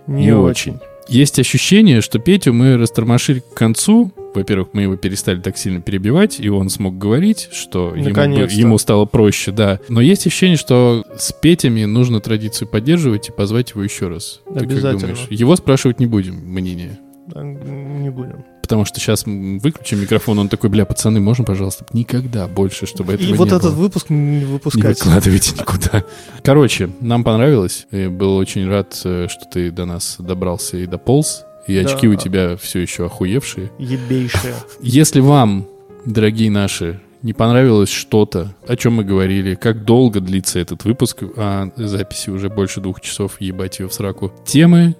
[0.07, 0.79] Не очень.
[1.09, 4.11] Есть ощущение, что Петю мы растормошили к концу.
[4.35, 9.05] Во-первых, мы его перестали так сильно перебивать, и он смог говорить, что ему, ему стало
[9.05, 9.79] проще, да.
[9.89, 14.41] Но есть ощущение, что с Петями нужно традицию поддерживать и позвать его еще раз.
[14.47, 15.01] Ты как Обязательно.
[15.01, 15.27] думаешь?
[15.31, 16.99] Его спрашивать не будем, мнение.
[17.35, 18.45] Не будем.
[18.61, 21.85] Потому что сейчас выключим микрофон, он такой, бля, пацаны, можно, пожалуйста?
[21.93, 23.59] Никогда больше, чтобы этого И не вот было.
[23.59, 24.99] этот выпуск не Не выпускать.
[25.05, 26.03] выкладывайте никуда.
[26.43, 27.87] Короче, нам понравилось.
[27.91, 31.45] Я был очень рад, э, что ты до нас добрался и дополз.
[31.67, 31.89] И Да.
[31.89, 33.71] очки у тебя все еще охуевшие.
[33.79, 34.55] Ебейшая.
[34.81, 35.67] Если вам,
[36.05, 41.71] дорогие наши, не понравилось что-то, о чем мы говорили, как долго длится этот выпуск, а
[41.77, 44.31] записи уже больше двух часов, ебать ее в сраку.
[44.45, 44.95] Темы,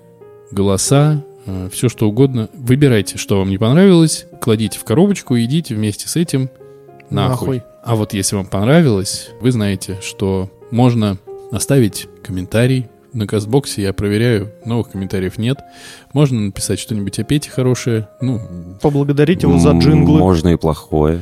[0.51, 1.23] голоса,
[1.71, 2.49] все что угодно.
[2.55, 6.49] Выбирайте, что вам не понравилось, кладите в коробочку и идите вместе с этим
[7.11, 7.59] нахуй.
[7.59, 7.63] Нахуй.
[7.83, 11.19] А вот если вам понравилось, вы знаете, что можно
[11.53, 12.87] оставить комментарий.
[13.15, 15.59] На Кастбоксе я проверяю, новых комментариев нет.
[16.13, 18.09] Можно написать что-нибудь о Пете хорошее.
[18.21, 18.41] Ну,
[18.83, 20.19] Поблагодарить его за джинглы.
[20.19, 21.21] Можно и плохое.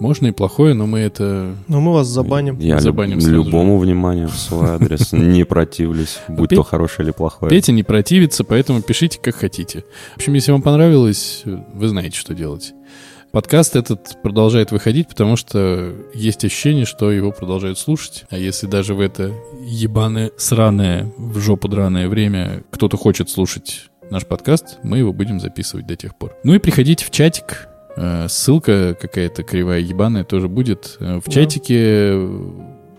[0.00, 1.54] можно и плохое, но мы это...
[1.68, 2.58] Но мы вас забаним.
[2.58, 7.50] Я Забаним люб- любому вниманию в свой адрес не противлюсь, будь то хорошее или плохое.
[7.50, 9.84] Петя не противится, поэтому пишите как хотите.
[10.14, 12.72] В общем, если вам понравилось, вы знаете, что делать.
[13.34, 18.26] Подкаст этот продолжает выходить, потому что есть ощущение, что его продолжают слушать.
[18.30, 24.24] А если даже в это ебаное, сраное, в жопу драное время кто-то хочет слушать наш
[24.24, 26.36] подкаст, мы его будем записывать до тех пор.
[26.44, 27.66] Ну и приходите в чатик.
[27.96, 30.96] Э, Ссылка какая-то кривая, ебаная тоже будет.
[31.00, 31.32] Э, В Да.
[31.32, 31.76] чатике
[32.12, 32.38] э,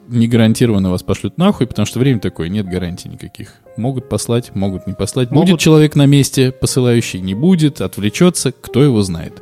[0.09, 3.53] не гарантированно вас пошлют нахуй, потому что время такое, нет гарантий никаких.
[3.77, 5.31] Могут послать, могут не послать.
[5.31, 5.49] Могут.
[5.51, 9.41] Будет человек на месте, посылающий, не будет, отвлечется, кто его знает.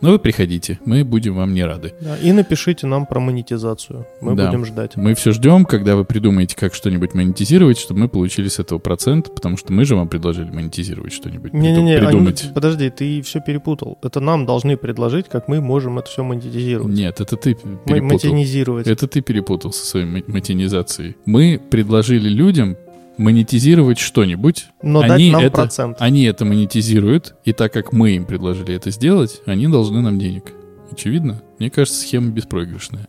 [0.00, 1.92] Но вы приходите, мы будем вам не рады.
[2.00, 4.06] Да, И напишите нам про монетизацию.
[4.20, 4.46] Мы Да.
[4.46, 4.96] будем ждать.
[4.96, 9.34] Мы все ждем, когда вы придумаете, как что-нибудь монетизировать, чтобы мы получили с этого процент,
[9.34, 12.50] потому что мы же вам предложили монетизировать что-нибудь, Не-не-не, они- придумать.
[12.54, 13.98] подожди, ты все перепутал.
[14.02, 16.94] Это нам должны предложить, как мы можем это все монетизировать.
[16.94, 18.30] Нет, это ты М- перепутал.
[18.30, 18.86] Монетизировать.
[18.86, 21.16] Это ты перепутал со своей монетизацией.
[21.26, 22.76] Мы предложили людям
[23.20, 24.68] монетизировать что-нибудь.
[24.82, 25.96] Но они дать нам это- процент.
[26.00, 30.52] Они это монетизируют, и так как мы им предложили это сделать, они должны нам денег.
[30.90, 31.42] Очевидно?
[31.58, 33.06] Мне кажется, схема беспроигрышная.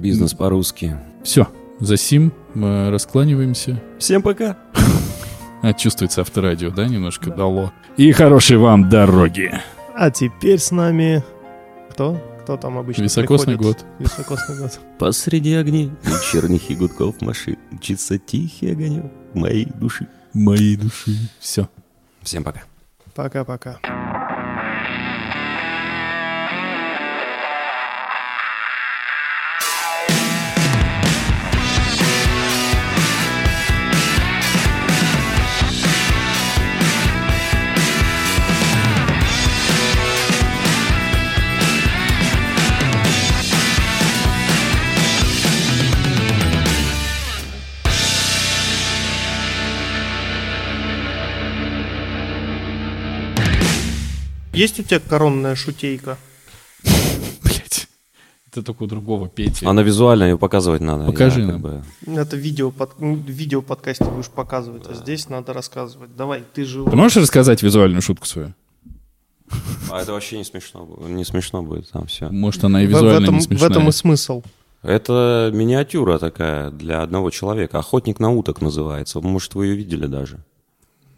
[0.00, 0.98] Бизнес по-русски.
[1.22, 1.46] Все,
[1.78, 3.80] за сим мы раскланиваемся.
[3.98, 4.56] Всем пока.
[5.64, 7.72] А, чувствуется авторадио, да, немножко дало.
[7.96, 9.52] И хорошей вам дороги.
[9.94, 11.22] А теперь с нами...
[11.88, 12.20] Кто?
[12.42, 13.78] Кто там обычно Високосный приходит?
[13.78, 13.86] год.
[14.00, 14.80] Високосный год.
[14.98, 19.04] Посреди огней вечерних и гудков машин Мчится тихий огонек
[19.34, 20.06] моей души.
[20.32, 21.16] Моей души.
[21.38, 21.68] Все.
[22.22, 22.62] Всем пока.
[23.14, 23.78] Пока-пока.
[54.52, 56.18] Есть у тебя коронная шутейка?
[57.42, 57.88] Блять.
[58.50, 59.64] Это только у другого Пети.
[59.66, 61.06] Она визуально ее показывать надо.
[61.06, 61.62] Покажи Я как нам.
[61.62, 66.14] бы- Это видео, под, ну, видео подкасте будешь показывать, а здесь надо рассказывать.
[66.16, 66.84] Давай, ты же...
[66.84, 68.52] Ты можешь рассказать визуальную шутку свою?
[69.90, 71.08] А это вообще не смешно будет.
[71.10, 72.28] Не смешно будет там все.
[72.30, 73.70] Может, она и в, в визуально этом, не в смешная.
[73.70, 74.42] этом и смысл.
[74.82, 77.78] Это миниатюра такая для одного человека.
[77.78, 79.20] Охотник на уток называется.
[79.20, 80.42] Может, вы ее видели даже.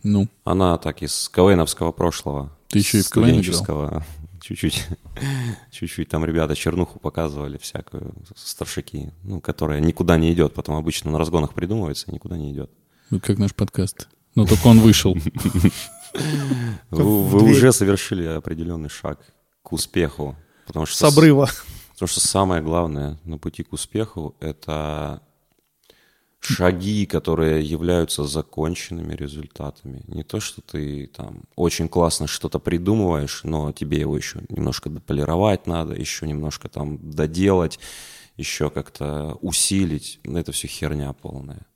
[0.02, 2.50] Ну, Она так из КВНовского прошлого.
[2.74, 4.02] Ты еще и в КВН играл?
[4.40, 4.88] Чуть-чуть.
[5.70, 6.08] Чуть-чуть.
[6.08, 10.54] Там ребята чернуху показывали всякую, старшаки, ну, которая никуда не идет.
[10.54, 12.72] Потом обычно на разгонах придумывается никуда не идет.
[13.10, 14.08] вот как наш подкаст.
[14.34, 15.16] Но только он вышел.
[16.90, 19.20] Вы, уже совершили определенный шаг
[19.62, 20.34] к успеху.
[20.66, 21.48] Потому что С обрыва.
[21.92, 25.22] Потому что самое главное на пути к успеху– это
[26.46, 30.02] шаги, которые являются законченными результатами.
[30.06, 35.66] Не то, что ты там очень классно что-то придумываешь, но тебе его еще немножко дополировать
[35.66, 37.78] надо, еще немножко там доделать,
[38.36, 40.20] еще как-то усилить.
[40.24, 41.66] Ну, Это все херня полная.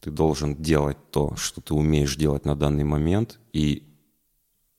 [0.00, 3.88] Ты должен делать то, что ты умеешь делать на данный момент, и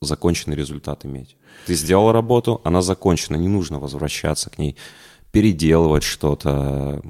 [0.02, 1.38] законченный результат иметь.
[1.66, 4.76] Ты сделал работу, она закончена, не нужно возвращаться к ней,
[5.32, 7.02] переделывать что-то,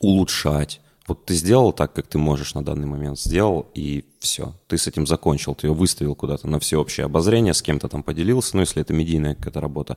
[0.00, 0.80] улучшать.
[1.08, 4.54] Вот ты сделал так, как ты можешь на данный момент, сделал, и все.
[4.66, 8.54] Ты с этим закончил, ты ее выставил куда-то на всеобщее обозрение, с кем-то там поделился,
[8.54, 9.96] ну, если это медийная какая-то работа,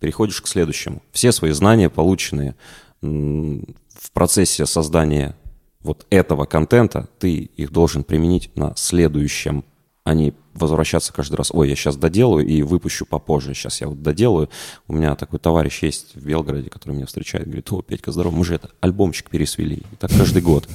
[0.00, 1.00] переходишь к следующему.
[1.12, 2.56] Все свои знания, полученные
[3.00, 5.36] в процессе создания
[5.80, 9.64] вот этого контента, ты их должен применить на следующем,
[10.02, 11.50] а не возвращаться каждый раз.
[11.52, 13.54] Ой, я сейчас доделаю и выпущу попозже.
[13.54, 14.48] Сейчас я вот доделаю.
[14.86, 17.46] У меня такой товарищ есть в Белгороде, который меня встречает.
[17.46, 19.76] Говорит, о, Петька, здорово, мы же это альбомчик пересвели.
[19.76, 20.68] И так каждый год.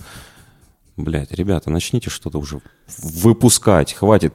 [0.98, 2.62] Блять, ребята, начните что-то уже
[2.98, 3.94] выпускать.
[3.94, 4.34] Хватит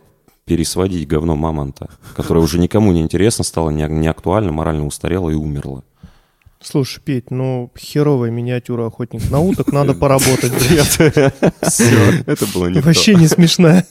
[0.49, 5.35] пересводить говно мамонта, которое уже никому не интересно стало, не, не актуально, морально устарело и
[5.35, 5.85] умерло.
[6.61, 10.53] Слушай, Петь, ну херовая миниатюра охотник на уток, надо поработать.
[11.63, 13.87] Все, это было не Вообще не смешная.